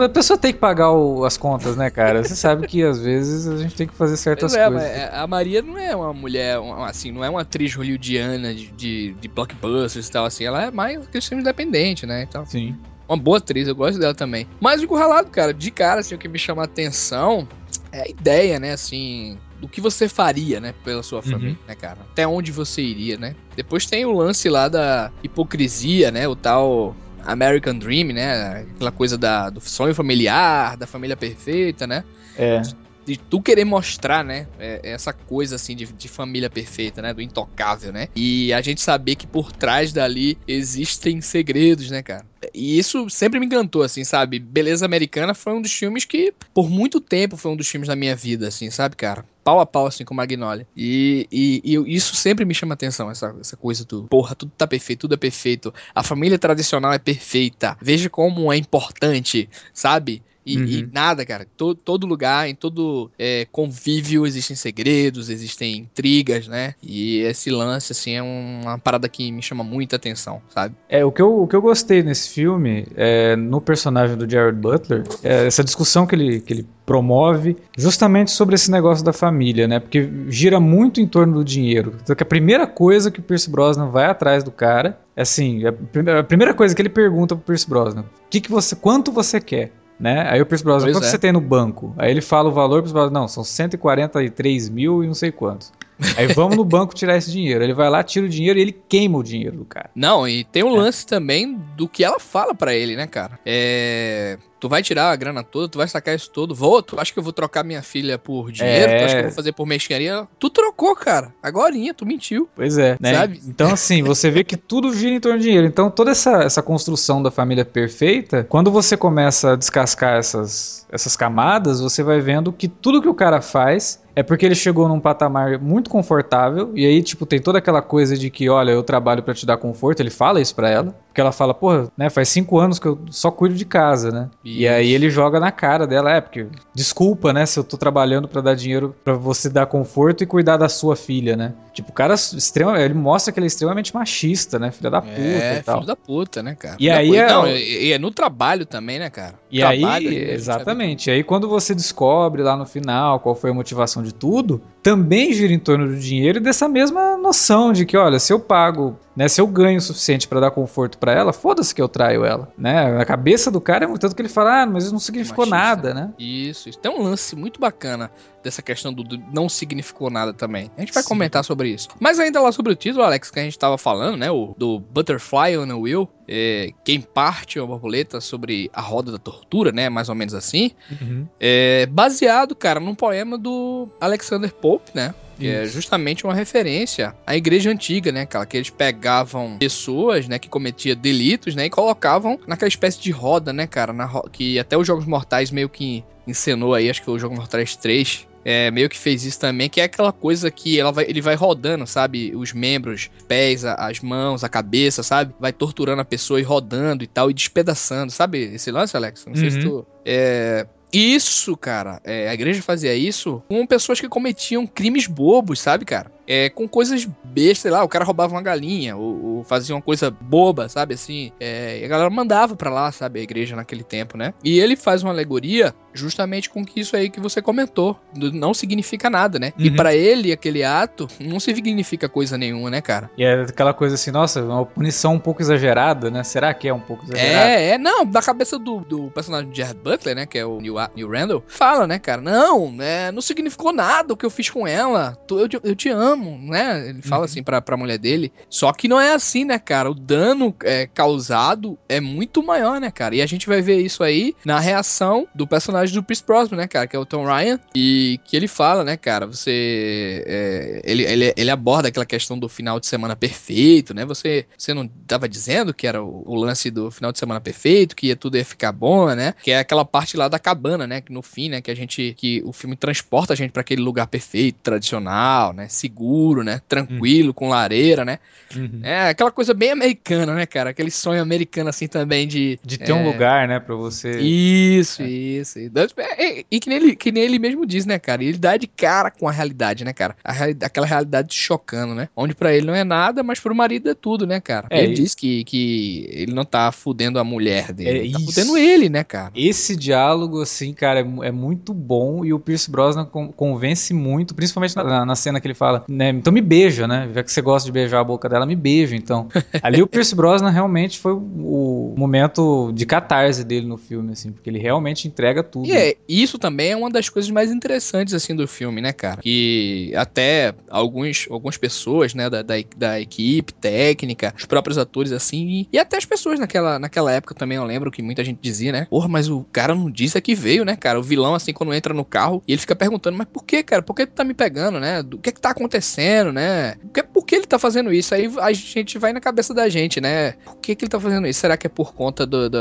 A 0.04 0.08
pessoa 0.08 0.38
tem 0.38 0.52
que 0.52 0.58
pagar 0.58 0.90
o, 0.90 1.24
as 1.24 1.36
contas, 1.36 1.76
né, 1.76 1.88
cara? 1.88 2.09
Cara. 2.12 2.24
Você 2.24 2.36
sabe 2.36 2.66
que 2.66 2.82
às 2.82 3.00
vezes 3.00 3.46
a 3.46 3.56
gente 3.56 3.74
tem 3.74 3.86
que 3.86 3.94
fazer 3.94 4.16
certas 4.16 4.54
é, 4.54 4.66
coisas. 4.66 4.88
É, 4.88 5.10
a 5.12 5.26
Maria 5.26 5.62
não 5.62 5.78
é 5.78 5.94
uma 5.94 6.12
mulher, 6.12 6.58
assim, 6.86 7.10
não 7.10 7.24
é 7.24 7.30
uma 7.30 7.42
atriz 7.42 7.74
hollywoodiana 7.74 8.54
de, 8.54 8.66
de, 8.68 9.14
de 9.14 9.28
blockbusters 9.28 10.08
e 10.08 10.10
tal, 10.10 10.24
assim. 10.24 10.44
Ela 10.44 10.64
é 10.64 10.70
mais 10.70 11.06
questão 11.08 11.38
independente, 11.38 12.06
né? 12.06 12.26
Então, 12.28 12.44
Sim. 12.46 12.76
Uma 13.08 13.16
boa 13.16 13.38
atriz, 13.38 13.66
eu 13.66 13.74
gosto 13.74 13.98
dela 13.98 14.14
também. 14.14 14.46
Mas 14.60 14.80
o 14.80 14.84
Encurralado, 14.84 15.30
cara, 15.30 15.52
de 15.52 15.70
cara, 15.72 16.00
assim, 16.00 16.14
o 16.14 16.18
que 16.18 16.28
me 16.28 16.38
chama 16.38 16.62
a 16.62 16.64
atenção 16.64 17.48
é 17.90 18.02
a 18.02 18.08
ideia, 18.08 18.60
né, 18.60 18.72
assim, 18.72 19.36
do 19.60 19.68
que 19.68 19.80
você 19.80 20.08
faria, 20.08 20.60
né, 20.60 20.72
pela 20.84 21.02
sua 21.02 21.20
família, 21.20 21.58
uhum. 21.60 21.66
né, 21.66 21.74
cara? 21.74 21.98
Até 22.12 22.26
onde 22.26 22.52
você 22.52 22.80
iria, 22.80 23.18
né? 23.18 23.34
Depois 23.56 23.84
tem 23.84 24.04
o 24.04 24.12
lance 24.12 24.48
lá 24.48 24.68
da 24.68 25.10
hipocrisia, 25.24 26.12
né, 26.12 26.28
o 26.28 26.36
tal 26.36 26.94
American 27.24 27.78
Dream, 27.78 28.12
né? 28.12 28.66
Aquela 28.74 28.90
coisa 28.92 29.16
da, 29.16 29.50
do 29.50 29.60
sonho 29.60 29.94
familiar, 29.94 30.76
da 30.76 30.86
família 30.86 31.16
perfeita, 31.16 31.86
né? 31.86 32.04
É. 32.36 32.62
De 33.10 33.16
tu 33.16 33.42
querer 33.42 33.64
mostrar, 33.64 34.24
né? 34.24 34.46
É, 34.56 34.80
essa 34.84 35.12
coisa 35.12 35.56
assim 35.56 35.74
de, 35.74 35.86
de, 35.86 36.06
família 36.06 36.48
perfeita, 36.48 37.02
né? 37.02 37.12
Do 37.12 37.20
intocável, 37.20 37.92
né? 37.92 38.06
E 38.14 38.52
a 38.52 38.60
gente 38.60 38.80
saber 38.80 39.16
que 39.16 39.26
por 39.26 39.50
trás 39.50 39.92
dali 39.92 40.38
existem 40.46 41.20
segredos, 41.20 41.90
né, 41.90 42.04
cara? 42.04 42.24
E 42.54 42.78
isso 42.78 43.10
sempre 43.10 43.40
me 43.40 43.46
encantou, 43.46 43.82
assim, 43.82 44.04
sabe? 44.04 44.38
Beleza 44.38 44.86
Americana 44.86 45.34
foi 45.34 45.52
um 45.52 45.60
dos 45.60 45.72
filmes 45.72 46.04
que, 46.04 46.32
por 46.54 46.70
muito 46.70 47.00
tempo, 47.00 47.36
foi 47.36 47.50
um 47.50 47.56
dos 47.56 47.66
filmes 47.66 47.88
da 47.88 47.96
minha 47.96 48.14
vida, 48.14 48.46
assim, 48.46 48.70
sabe, 48.70 48.94
cara? 48.94 49.24
Pau 49.42 49.58
a 49.58 49.66
pau, 49.66 49.86
assim, 49.86 50.04
com 50.04 50.14
Magnolia. 50.14 50.66
E, 50.76 51.26
e, 51.32 51.60
e, 51.64 51.96
isso 51.96 52.14
sempre 52.14 52.44
me 52.44 52.54
chama 52.54 52.74
atenção, 52.74 53.10
essa, 53.10 53.34
essa 53.40 53.56
coisa 53.56 53.84
do, 53.84 54.04
porra, 54.04 54.36
tudo 54.36 54.52
tá 54.56 54.68
perfeito, 54.68 55.00
tudo 55.00 55.14
é 55.14 55.16
perfeito. 55.16 55.74
A 55.92 56.04
família 56.04 56.38
tradicional 56.38 56.92
é 56.92 56.98
perfeita. 56.98 57.76
Veja 57.82 58.08
como 58.08 58.52
é 58.52 58.56
importante, 58.56 59.50
sabe? 59.74 60.22
E, 60.50 60.56
uhum. 60.56 60.64
e 60.64 60.88
nada, 60.92 61.24
cara. 61.24 61.46
Todo, 61.56 61.74
todo 61.76 62.06
lugar, 62.06 62.48
em 62.48 62.54
todo 62.54 63.10
é, 63.18 63.46
convívio, 63.52 64.26
existem 64.26 64.56
segredos, 64.56 65.30
existem 65.30 65.78
intrigas, 65.78 66.48
né? 66.48 66.74
E 66.82 67.20
esse 67.20 67.50
lance, 67.50 67.92
assim, 67.92 68.12
é 68.12 68.22
uma 68.22 68.78
parada 68.78 69.08
que 69.08 69.30
me 69.30 69.42
chama 69.42 69.62
muita 69.62 69.96
atenção, 69.96 70.42
sabe? 70.48 70.74
É, 70.88 71.04
o 71.04 71.12
que 71.12 71.22
eu, 71.22 71.42
o 71.42 71.46
que 71.46 71.54
eu 71.54 71.62
gostei 71.62 72.02
nesse 72.02 72.30
filme, 72.30 72.86
é, 72.96 73.36
no 73.36 73.60
personagem 73.60 74.16
do 74.16 74.28
Jared 74.28 74.58
Butler, 74.58 75.04
é 75.22 75.46
essa 75.46 75.62
discussão 75.62 76.06
que 76.06 76.14
ele, 76.14 76.40
que 76.40 76.52
ele 76.52 76.66
promove 76.90 77.56
justamente 77.78 78.32
sobre 78.32 78.56
esse 78.56 78.68
negócio 78.68 79.04
da 79.04 79.12
família, 79.12 79.68
né? 79.68 79.78
Porque 79.78 80.10
gira 80.28 80.58
muito 80.58 81.00
em 81.00 81.06
torno 81.06 81.34
do 81.34 81.44
dinheiro. 81.44 81.94
Então, 82.02 82.16
que 82.16 82.22
a 82.24 82.26
primeira 82.26 82.66
coisa 82.66 83.12
que 83.12 83.20
o 83.20 83.22
Pierce 83.22 83.48
Brosnan 83.48 83.90
vai 83.90 84.06
atrás 84.06 84.42
do 84.42 84.50
cara 84.50 84.98
é 85.14 85.22
assim, 85.22 85.62
a 85.66 86.22
primeira 86.24 86.52
coisa 86.52 86.74
que 86.74 86.82
ele 86.82 86.88
pergunta 86.88 87.36
pro 87.36 87.44
Pierce 87.44 87.68
Brosnan, 87.68 88.04
que 88.28 88.40
que 88.40 88.50
você, 88.50 88.74
quanto 88.74 89.12
você 89.12 89.40
quer? 89.40 89.70
Né? 90.00 90.26
Aí 90.30 90.40
o 90.40 90.46
Pierce 90.46 90.64
Brosnan, 90.64 90.86
pois 90.86 90.96
quanto 90.96 91.06
é. 91.06 91.10
você 91.10 91.18
tem 91.18 91.30
no 91.30 91.40
banco? 91.40 91.94
Aí 91.98 92.10
ele 92.10 92.22
fala 92.22 92.48
o 92.48 92.52
valor, 92.52 92.78
o 92.78 92.82
Pierce 92.82 92.94
Brosnan, 92.94 93.20
não, 93.20 93.28
são 93.28 93.44
143 93.44 94.70
mil 94.70 95.04
e 95.04 95.06
não 95.06 95.14
sei 95.14 95.30
quantos. 95.30 95.72
Aí 96.16 96.26
vamos 96.32 96.56
no 96.56 96.64
banco 96.64 96.94
tirar 96.94 97.16
esse 97.18 97.30
dinheiro. 97.30 97.62
Ele 97.62 97.74
vai 97.74 97.90
lá, 97.90 98.02
tira 98.02 98.24
o 98.24 98.28
dinheiro 98.28 98.58
e 98.58 98.62
ele 98.62 98.72
queima 98.72 99.18
o 99.18 99.22
dinheiro 99.22 99.58
do 99.58 99.64
cara. 99.66 99.90
Não, 99.94 100.26
e 100.26 100.44
tem 100.44 100.64
um 100.64 100.74
é. 100.74 100.78
lance 100.78 101.06
também 101.06 101.60
do 101.76 101.86
que 101.86 102.02
ela 102.02 102.18
fala 102.18 102.54
para 102.54 102.74
ele, 102.74 102.96
né, 102.96 103.06
cara? 103.06 103.38
É 103.44 104.38
tu 104.60 104.68
vai 104.68 104.82
tirar 104.82 105.10
a 105.10 105.16
grana 105.16 105.42
toda, 105.42 105.68
tu 105.68 105.78
vai 105.78 105.88
sacar 105.88 106.14
isso 106.14 106.30
todo, 106.30 106.54
vou, 106.54 106.82
tu 106.82 107.00
acha 107.00 107.12
que 107.12 107.18
eu 107.18 107.22
vou 107.22 107.32
trocar 107.32 107.64
minha 107.64 107.82
filha 107.82 108.18
por 108.18 108.52
dinheiro, 108.52 108.92
é... 108.92 108.98
tu 108.98 109.04
acha 109.04 109.14
que 109.14 109.20
eu 109.20 109.26
vou 109.26 109.32
fazer 109.32 109.52
por 109.52 109.66
mesquinharia? 109.66 110.28
Tu 110.38 110.50
trocou, 110.50 110.94
cara, 110.94 111.32
agorinha, 111.42 111.94
tu 111.94 112.04
mentiu. 112.04 112.48
Pois 112.54 112.76
é, 112.76 112.96
né? 113.00 113.14
Sabe? 113.14 113.40
Então, 113.46 113.72
assim, 113.72 114.02
você 114.02 114.30
vê 114.30 114.44
que 114.44 114.56
tudo 114.56 114.92
gira 114.94 115.14
em 115.14 115.20
torno 115.20 115.38
de 115.38 115.44
dinheiro. 115.44 115.66
Então, 115.66 115.90
toda 115.90 116.10
essa, 116.10 116.42
essa 116.42 116.62
construção 116.62 117.22
da 117.22 117.30
família 117.30 117.64
perfeita, 117.64 118.44
quando 118.48 118.70
você 118.70 118.96
começa 118.96 119.52
a 119.52 119.56
descascar 119.56 120.18
essas, 120.18 120.86
essas 120.92 121.16
camadas, 121.16 121.80
você 121.80 122.02
vai 122.02 122.20
vendo 122.20 122.52
que 122.52 122.68
tudo 122.68 123.00
que 123.00 123.08
o 123.08 123.14
cara 123.14 123.40
faz 123.40 124.00
é 124.14 124.22
porque 124.22 124.46
ele 124.46 124.54
chegou 124.54 124.88
num 124.88 125.00
patamar 125.00 125.58
muito 125.58 125.90
confortável 125.90 126.72
e 126.74 126.86
aí, 126.86 127.02
tipo, 127.02 127.26
tem 127.26 127.40
toda 127.40 127.58
aquela 127.58 127.82
coisa 127.82 128.16
de 128.16 128.30
que, 128.30 128.48
olha, 128.48 128.72
eu 128.72 128.82
trabalho 128.82 129.22
para 129.22 129.34
te 129.34 129.46
dar 129.46 129.56
conforto, 129.56 130.00
ele 130.00 130.10
fala 130.10 130.40
isso 130.40 130.54
pra 130.54 130.68
ela. 130.68 130.94
Porque 131.10 131.20
ela 131.20 131.32
fala, 131.32 131.52
porra, 131.52 131.88
né, 131.96 132.08
faz 132.08 132.28
cinco 132.28 132.56
anos 132.58 132.78
que 132.78 132.86
eu 132.86 132.96
só 133.10 133.32
cuido 133.32 133.56
de 133.56 133.64
casa, 133.64 134.12
né? 134.12 134.30
Isso. 134.44 134.60
E 134.60 134.68
aí 134.68 134.92
ele 134.92 135.10
joga 135.10 135.40
na 135.40 135.50
cara 135.50 135.84
dela, 135.84 136.14
é, 136.14 136.20
porque 136.20 136.46
desculpa, 136.72 137.32
né, 137.32 137.44
se 137.46 137.58
eu 137.58 137.64
tô 137.64 137.76
trabalhando 137.76 138.28
para 138.28 138.40
dar 138.40 138.54
dinheiro 138.54 138.94
para 139.02 139.14
você 139.14 139.50
dar 139.50 139.66
conforto 139.66 140.22
e 140.22 140.26
cuidar 140.26 140.56
da 140.56 140.68
sua 140.68 140.94
filha, 140.94 141.36
né? 141.36 141.52
Tipo, 141.72 141.90
o 141.90 141.92
cara 141.92 142.14
extrema, 142.14 142.80
ele 142.80 142.94
mostra 142.94 143.32
que 143.32 143.40
ele 143.40 143.46
é 143.46 143.48
extremamente 143.48 143.92
machista, 143.92 144.56
né? 144.58 144.70
Filha 144.70 144.88
da 144.88 144.98
é, 144.98 145.00
puta 145.00 145.20
é, 145.20 145.58
e 145.58 145.62
tal. 145.62 145.74
filho 145.76 145.86
da 145.86 145.96
puta, 145.96 146.42
né, 146.44 146.54
cara? 146.54 146.76
E 146.78 146.88
aí 146.88 147.16
é... 147.16 147.26
Não, 147.28 147.46
e 147.48 147.92
é 147.92 147.98
no 147.98 148.12
trabalho 148.12 148.64
também, 148.64 149.00
né, 149.00 149.10
cara? 149.10 149.34
E 149.50 149.58
trabalho, 149.58 150.08
aí, 150.08 150.30
exatamente. 150.30 151.10
E 151.10 151.12
aí 151.12 151.24
quando 151.24 151.48
você 151.48 151.74
descobre 151.74 152.42
lá 152.42 152.56
no 152.56 152.66
final 152.66 153.18
qual 153.18 153.34
foi 153.34 153.50
a 153.50 153.54
motivação 153.54 153.99
de 154.02 154.14
tudo, 154.14 154.60
também 154.82 155.32
gira 155.32 155.52
em 155.52 155.58
torno 155.58 155.88
do 155.88 155.96
dinheiro 155.96 156.38
e 156.38 156.40
dessa 156.40 156.68
mesma 156.68 157.16
noção 157.16 157.72
de 157.72 157.84
que, 157.84 157.96
olha, 157.96 158.18
se 158.18 158.32
eu 158.32 158.40
pago 158.40 158.96
né? 159.20 159.28
Se 159.28 159.38
eu 159.38 159.46
ganho 159.46 159.76
o 159.76 159.82
suficiente 159.82 160.26
para 160.26 160.40
dar 160.40 160.50
conforto 160.50 160.96
para 160.96 161.12
ela, 161.12 161.30
foda-se 161.30 161.74
que 161.74 161.82
eu 161.82 161.88
traio 161.88 162.24
ela, 162.24 162.48
né? 162.56 162.90
Na 162.90 163.04
cabeça 163.04 163.50
do 163.50 163.60
cara 163.60 163.84
é 163.84 163.86
muito 163.86 164.00
tanto 164.00 164.16
que 164.16 164.22
ele 164.22 164.30
fala, 164.30 164.62
ah, 164.62 164.66
mas 164.66 164.84
isso 164.84 164.94
não 164.94 164.98
significou 164.98 165.46
Machista. 165.46 165.68
nada, 165.68 165.94
né? 165.94 166.10
Isso, 166.18 166.70
isso. 166.70 166.78
Tem 166.78 166.90
um 166.90 167.02
lance 167.02 167.36
muito 167.36 167.60
bacana 167.60 168.10
dessa 168.42 168.62
questão 168.62 168.92
do, 168.92 169.02
do 169.02 169.18
não 169.32 169.48
significou 169.48 170.10
nada 170.10 170.32
também. 170.32 170.70
A 170.76 170.80
gente 170.80 170.92
vai 170.92 171.02
Sim. 171.02 171.08
comentar 171.08 171.44
sobre 171.44 171.68
isso. 171.68 171.88
Mas 171.98 172.18
ainda 172.18 172.40
lá 172.40 172.52
sobre 172.52 172.72
o 172.72 172.76
título, 172.76 173.04
Alex, 173.04 173.30
que 173.30 173.38
a 173.38 173.42
gente 173.42 173.58
tava 173.58 173.76
falando, 173.76 174.16
né? 174.16 174.30
O 174.30 174.54
do 174.56 174.78
Butterfly 174.78 175.56
on 175.58 175.70
a 175.70 175.76
Wheel, 175.76 176.08
é, 176.28 176.70
quem 176.84 177.00
parte 177.00 177.58
uma 177.58 177.66
borboleta 177.66 178.20
sobre 178.20 178.70
a 178.72 178.80
roda 178.80 179.12
da 179.12 179.18
tortura, 179.18 179.72
né? 179.72 179.88
Mais 179.88 180.08
ou 180.08 180.14
menos 180.14 180.34
assim. 180.34 180.70
Uhum. 181.00 181.26
É 181.38 181.86
baseado, 181.86 182.54
cara, 182.54 182.80
num 182.80 182.94
poema 182.94 183.36
do 183.36 183.88
Alexander 184.00 184.52
Pope, 184.52 184.92
né? 184.94 185.14
Que 185.40 185.48
é 185.48 185.66
justamente 185.66 186.24
uma 186.24 186.34
referência 186.34 187.16
à 187.26 187.34
igreja 187.34 187.70
antiga, 187.70 188.12
né, 188.12 188.26
cara? 188.26 188.44
Que 188.44 188.58
eles 188.58 188.68
pegavam 188.68 189.56
pessoas, 189.58 190.28
né, 190.28 190.38
que 190.38 190.50
cometiam 190.50 190.94
delitos, 190.94 191.54
né, 191.54 191.64
e 191.64 191.70
colocavam 191.70 192.38
naquela 192.46 192.68
espécie 192.68 193.00
de 193.00 193.10
roda, 193.10 193.50
né, 193.50 193.66
cara? 193.66 193.90
Na 193.90 194.04
ro 194.04 194.28
que 194.30 194.58
até 194.58 194.76
os 194.76 194.86
Jogos 194.86 195.06
Mortais 195.06 195.50
meio 195.50 195.70
que 195.70 196.04
encenou 196.26 196.74
aí, 196.74 196.90
acho 196.90 197.02
que 197.02 197.10
o 197.10 197.18
Jogos 197.18 197.38
Mortais 197.38 197.74
3, 197.74 198.28
é, 198.44 198.70
meio 198.70 198.88
que 198.88 198.98
fez 198.98 199.24
isso 199.24 199.38
também, 199.38 199.68
que 199.68 199.80
é 199.80 199.84
aquela 199.84 200.12
coisa 200.12 200.50
que 200.50 200.78
ela 200.78 200.92
vai, 200.92 201.04
ele 201.08 201.20
vai 201.20 201.34
rodando, 201.34 201.86
sabe? 201.86 202.32
Os 202.34 202.52
membros, 202.52 203.10
pés, 203.28 203.64
as 203.64 204.00
mãos, 204.00 204.42
a 204.44 204.48
cabeça, 204.48 205.02
sabe? 205.02 205.34
Vai 205.38 205.52
torturando 205.52 206.00
a 206.00 206.04
pessoa 206.04 206.40
e 206.40 206.42
rodando 206.42 207.04
e 207.04 207.06
tal, 207.06 207.30
e 207.30 207.34
despedaçando, 207.34 208.12
sabe? 208.12 208.54
Esse 208.54 208.70
lance, 208.70 208.96
Alex? 208.96 209.26
Não 209.26 209.34
uhum. 209.34 209.38
sei 209.38 209.50
se 209.50 209.58
uhum. 209.58 209.62
tu. 209.62 209.86
É, 210.04 210.66
isso, 210.92 211.56
cara, 211.56 212.00
é, 212.02 212.28
a 212.28 212.34
igreja 212.34 212.62
fazia 212.62 212.94
isso 212.94 213.42
com 213.48 213.66
pessoas 213.66 214.00
que 214.00 214.08
cometiam 214.08 214.66
crimes 214.66 215.06
bobos, 215.06 215.60
sabe, 215.60 215.84
cara? 215.84 216.10
É, 216.30 216.48
com 216.48 216.68
coisas 216.68 217.04
bestas, 217.24 217.58
sei 217.58 217.70
lá, 217.72 217.82
o 217.82 217.88
cara 217.88 218.04
roubava 218.04 218.32
uma 218.32 218.40
galinha, 218.40 218.96
ou, 218.96 219.24
ou 219.38 219.44
fazia 219.44 219.74
uma 219.74 219.82
coisa 219.82 220.12
boba, 220.12 220.68
sabe, 220.68 220.94
assim, 220.94 221.32
é, 221.40 221.80
e 221.80 221.84
a 221.84 221.88
galera 221.88 222.08
mandava 222.08 222.54
pra 222.54 222.70
lá, 222.70 222.92
sabe, 222.92 223.18
a 223.18 223.22
igreja 223.24 223.56
naquele 223.56 223.82
tempo, 223.82 224.16
né? 224.16 224.32
E 224.44 224.60
ele 224.60 224.76
faz 224.76 225.02
uma 225.02 225.10
alegoria 225.10 225.74
justamente 225.92 226.48
com 226.48 226.64
que 226.64 226.78
isso 226.78 226.94
aí 226.94 227.10
que 227.10 227.18
você 227.18 227.42
comentou, 227.42 227.98
não 228.14 228.54
significa 228.54 229.10
nada, 229.10 229.40
né? 229.40 229.52
Uhum. 229.58 229.64
E 229.64 229.70
para 229.72 229.92
ele, 229.92 230.30
aquele 230.30 230.62
ato 230.62 231.08
não 231.18 231.40
significa 231.40 232.08
coisa 232.08 232.38
nenhuma, 232.38 232.70
né, 232.70 232.80
cara? 232.80 233.10
E 233.18 233.24
é 233.24 233.42
aquela 233.42 233.74
coisa 233.74 233.96
assim, 233.96 234.12
nossa, 234.12 234.40
uma 234.40 234.64
punição 234.64 235.14
um 235.14 235.18
pouco 235.18 235.42
exagerada, 235.42 236.12
né? 236.12 236.22
Será 236.22 236.54
que 236.54 236.68
é 236.68 236.72
um 236.72 236.78
pouco 236.78 237.04
exagerada? 237.06 237.50
É, 237.50 237.70
é, 237.70 237.78
não, 237.78 238.06
da 238.06 238.22
cabeça 238.22 238.56
do, 238.56 238.80
do 238.80 239.10
personagem 239.10 239.50
de 239.50 239.58
Jared 239.58 239.80
Butler, 239.80 240.14
né, 240.14 240.26
que 240.26 240.38
é 240.38 240.46
o 240.46 240.60
Neil, 240.60 240.76
Neil 240.94 241.10
Randall, 241.10 241.42
fala, 241.48 241.88
né, 241.88 241.98
cara, 241.98 242.22
não, 242.22 242.70
né, 242.70 243.10
não 243.10 243.20
significou 243.20 243.72
nada 243.72 244.14
o 244.14 244.16
que 244.16 244.24
eu 244.24 244.30
fiz 244.30 244.48
com 244.48 244.66
ela, 244.66 245.18
eu, 245.28 245.48
eu 245.64 245.74
te 245.74 245.88
amo, 245.88 246.19
amo, 246.20 246.38
né? 246.38 246.90
Ele 246.90 247.02
fala 247.02 247.22
uhum. 247.22 247.24
assim 247.24 247.42
pra, 247.42 247.60
pra 247.60 247.76
mulher 247.76 247.98
dele. 247.98 248.32
Só 248.48 248.72
que 248.72 248.86
não 248.86 249.00
é 249.00 249.14
assim, 249.14 249.44
né, 249.44 249.58
cara? 249.58 249.90
O 249.90 249.94
dano 249.94 250.54
é, 250.62 250.86
causado 250.86 251.78
é 251.88 252.00
muito 252.00 252.42
maior, 252.42 252.80
né, 252.80 252.90
cara? 252.90 253.16
E 253.16 253.22
a 253.22 253.26
gente 253.26 253.48
vai 253.48 253.62
ver 253.62 253.80
isso 253.80 254.04
aí 254.04 254.34
na 254.44 254.60
reação 254.60 255.26
do 255.34 255.46
personagem 255.46 255.94
do 255.94 256.02
Chris 256.02 256.20
Brosnan, 256.20 256.58
né, 256.58 256.68
cara? 256.68 256.86
Que 256.86 256.94
é 256.94 256.98
o 256.98 257.06
Tom 257.06 257.24
Ryan. 257.24 257.58
E 257.74 258.20
que 258.24 258.36
ele 258.36 258.46
fala, 258.46 258.84
né, 258.84 258.96
cara? 258.96 259.26
Você. 259.26 260.24
É, 260.26 260.82
ele, 260.84 261.04
ele, 261.04 261.34
ele 261.36 261.50
aborda 261.50 261.88
aquela 261.88 262.06
questão 262.06 262.38
do 262.38 262.48
final 262.48 262.78
de 262.78 262.86
semana 262.86 263.16
perfeito, 263.16 263.94
né? 263.94 264.04
Você, 264.04 264.46
você 264.56 264.74
não 264.74 264.86
tava 264.86 265.28
dizendo 265.28 265.72
que 265.72 265.86
era 265.86 266.02
o, 266.02 266.22
o 266.26 266.34
lance 266.34 266.70
do 266.70 266.90
final 266.90 267.10
de 267.10 267.18
semana 267.18 267.40
perfeito, 267.40 267.96
que 267.96 268.08
ia, 268.08 268.16
tudo 268.16 268.36
ia 268.36 268.44
ficar 268.44 268.72
bom, 268.72 269.08
né? 269.14 269.34
Que 269.42 269.50
é 269.52 269.58
aquela 269.58 269.84
parte 269.84 270.16
lá 270.16 270.28
da 270.28 270.38
cabana, 270.38 270.86
né? 270.86 271.00
Que 271.00 271.12
no 271.12 271.22
fim, 271.22 271.48
né? 271.48 271.60
Que 271.60 271.70
a 271.70 271.76
gente. 271.76 272.14
Que 272.16 272.42
o 272.44 272.52
filme 272.52 272.76
transporta 272.76 273.32
a 273.32 273.36
gente 273.36 273.52
para 273.52 273.60
aquele 273.60 273.82
lugar 273.82 274.06
perfeito, 274.06 274.58
tradicional, 274.62 275.52
né? 275.52 275.68
Seguro 275.68 276.09
seguro, 276.10 276.42
né? 276.42 276.60
Tranquilo, 276.68 277.28
uhum. 277.28 277.34
com 277.34 277.48
lareira, 277.48 278.04
né? 278.04 278.18
Uhum. 278.54 278.80
É 278.82 279.10
aquela 279.10 279.30
coisa 279.30 279.54
bem 279.54 279.70
americana, 279.70 280.34
né, 280.34 280.44
cara? 280.44 280.70
Aquele 280.70 280.90
sonho 280.90 281.22
americano, 281.22 281.70
assim, 281.70 281.86
também 281.86 282.26
de... 282.26 282.58
De 282.64 282.78
ter 282.78 282.90
é... 282.90 282.94
um 282.94 283.04
lugar, 283.04 283.46
né, 283.46 283.60
pra 283.60 283.76
você... 283.76 284.18
Isso, 284.20 285.02
é. 285.02 285.08
isso. 285.08 285.58
E, 285.58 285.70
e, 286.18 286.46
e, 286.50 286.60
que, 286.60 286.68
nem 286.68 286.78
ele, 286.78 286.96
que 286.96 287.12
nem 287.12 287.22
ele 287.22 287.38
mesmo 287.38 287.64
diz, 287.64 287.86
né, 287.86 287.98
cara? 287.98 288.24
Ele 288.24 288.38
dá 288.38 288.56
de 288.56 288.66
cara 288.66 289.10
com 289.10 289.28
a 289.28 289.32
realidade, 289.32 289.84
né, 289.84 289.92
cara? 289.92 290.16
A 290.24 290.32
reali 290.32 290.56
aquela 290.62 290.86
realidade 290.86 291.32
chocando, 291.34 291.94
né? 291.94 292.08
Onde 292.16 292.34
para 292.34 292.54
ele 292.54 292.66
não 292.66 292.74
é 292.74 292.82
nada, 292.82 293.22
mas 293.22 293.38
pro 293.38 293.54
marido 293.54 293.88
é 293.88 293.94
tudo, 293.94 294.26
né, 294.26 294.40
cara? 294.40 294.66
É, 294.70 294.82
ele 294.82 294.92
e... 294.92 294.96
diz 294.96 295.14
que, 295.14 295.44
que 295.44 296.08
ele 296.10 296.32
não 296.32 296.44
tá 296.44 296.72
fudendo 296.72 297.18
a 297.18 297.24
mulher 297.24 297.72
dele, 297.72 297.90
é, 297.90 297.96
ele 298.02 298.12
tá 298.12 298.18
isso. 298.18 298.32
fudendo 298.32 298.58
ele, 298.58 298.88
né, 298.88 299.04
cara? 299.04 299.32
Esse 299.34 299.76
diálogo, 299.76 300.42
assim, 300.42 300.72
cara, 300.72 301.00
é, 301.00 301.28
é 301.28 301.30
muito 301.30 301.72
bom 301.72 302.24
e 302.24 302.32
o 302.32 302.40
Pierce 302.40 302.70
Brosnan 302.70 303.04
convence 303.04 303.94
muito, 303.94 304.34
principalmente 304.34 304.74
na, 304.74 305.04
na 305.06 305.14
cena 305.14 305.40
que 305.40 305.46
ele 305.46 305.54
fala, 305.54 305.84
né? 305.90 306.10
Então 306.10 306.32
me 306.32 306.40
beija, 306.40 306.86
né? 306.86 307.10
Já 307.12 307.22
que 307.22 307.32
você 307.32 307.42
gosta 307.42 307.66
de 307.66 307.72
beijar 307.72 308.00
a 308.00 308.04
boca 308.04 308.28
dela, 308.28 308.46
me 308.46 308.54
beija. 308.54 308.94
Então, 308.94 309.28
ali 309.60 309.82
o 309.82 309.86
Pierce 309.86 310.14
Brosnan 310.14 310.50
realmente 310.50 310.98
foi 311.00 311.12
o 311.12 311.94
momento 311.96 312.70
de 312.72 312.86
catarse 312.86 313.42
dele 313.44 313.66
no 313.66 313.76
filme, 313.76 314.12
assim, 314.12 314.30
porque 314.30 314.48
ele 314.48 314.60
realmente 314.60 315.08
entrega 315.08 315.42
tudo. 315.42 315.66
E 315.66 315.72
é, 315.72 315.96
isso 316.08 316.38
também 316.38 316.70
é 316.70 316.76
uma 316.76 316.90
das 316.90 317.08
coisas 317.08 317.30
mais 317.30 317.50
interessantes, 317.50 318.14
assim, 318.14 318.36
do 318.36 318.46
filme, 318.46 318.80
né, 318.80 318.92
cara? 318.92 319.20
Que 319.20 319.92
até 319.96 320.54
alguns, 320.70 321.26
algumas 321.28 321.56
pessoas, 321.56 322.14
né, 322.14 322.30
da, 322.30 322.42
da, 322.42 322.54
da 322.76 323.00
equipe 323.00 323.52
técnica, 323.52 324.32
os 324.38 324.44
próprios 324.44 324.78
atores, 324.78 325.10
assim, 325.10 325.48
e, 325.48 325.68
e, 325.72 325.78
até 325.78 325.96
as 325.96 326.04
pessoas 326.04 326.38
naquela, 326.38 326.78
naquela 326.78 327.12
época 327.12 327.34
também, 327.34 327.58
eu 327.58 327.64
lembro 327.64 327.90
que 327.90 328.00
muita 328.00 328.24
gente 328.24 328.38
dizia, 328.40 328.70
né? 328.70 328.86
Porra, 328.88 329.08
mas 329.08 329.28
o 329.28 329.44
cara 329.50 329.74
não 329.74 329.90
disse 329.90 330.16
a 330.16 330.20
que 330.20 330.36
veio, 330.36 330.64
né, 330.64 330.76
cara? 330.76 331.00
O 331.00 331.02
vilão, 331.02 331.34
assim, 331.34 331.52
quando 331.52 331.74
entra 331.74 331.92
no 331.92 332.04
carro, 332.04 332.42
e 332.46 332.52
ele 332.52 332.60
fica 332.60 332.76
perguntando, 332.76 333.18
mas 333.18 333.26
por 333.26 333.44
que, 333.44 333.62
cara? 333.64 333.82
Por 333.82 333.94
que 333.94 334.06
tu 334.06 334.12
tá 334.12 334.22
me 334.22 334.34
pegando, 334.34 334.78
né? 334.78 335.00
O 335.00 335.18
que 335.18 335.30
é 335.30 335.32
que 335.32 335.40
tá 335.40 335.50
acontecendo? 335.50 335.79
Acontecendo, 335.80 336.32
né? 336.32 336.74
Por 336.92 336.92
que, 337.30 337.36
ele 337.36 337.46
tá 337.46 337.60
fazendo 337.60 337.92
isso? 337.92 338.12
Aí 338.12 338.28
a 338.40 338.52
gente 338.52 338.98
vai 338.98 339.12
na 339.12 339.20
cabeça 339.20 339.54
da 339.54 339.68
gente, 339.68 340.00
né? 340.00 340.32
Por 340.44 340.56
que, 340.56 340.74
que 340.74 340.84
ele 340.84 340.90
tá 340.90 340.98
fazendo 340.98 341.28
isso? 341.28 341.38
Será 341.38 341.56
que 341.56 341.68
é 341.68 341.70
por 341.70 341.94
conta 341.94 342.26
do, 342.26 342.50
do, 342.50 342.58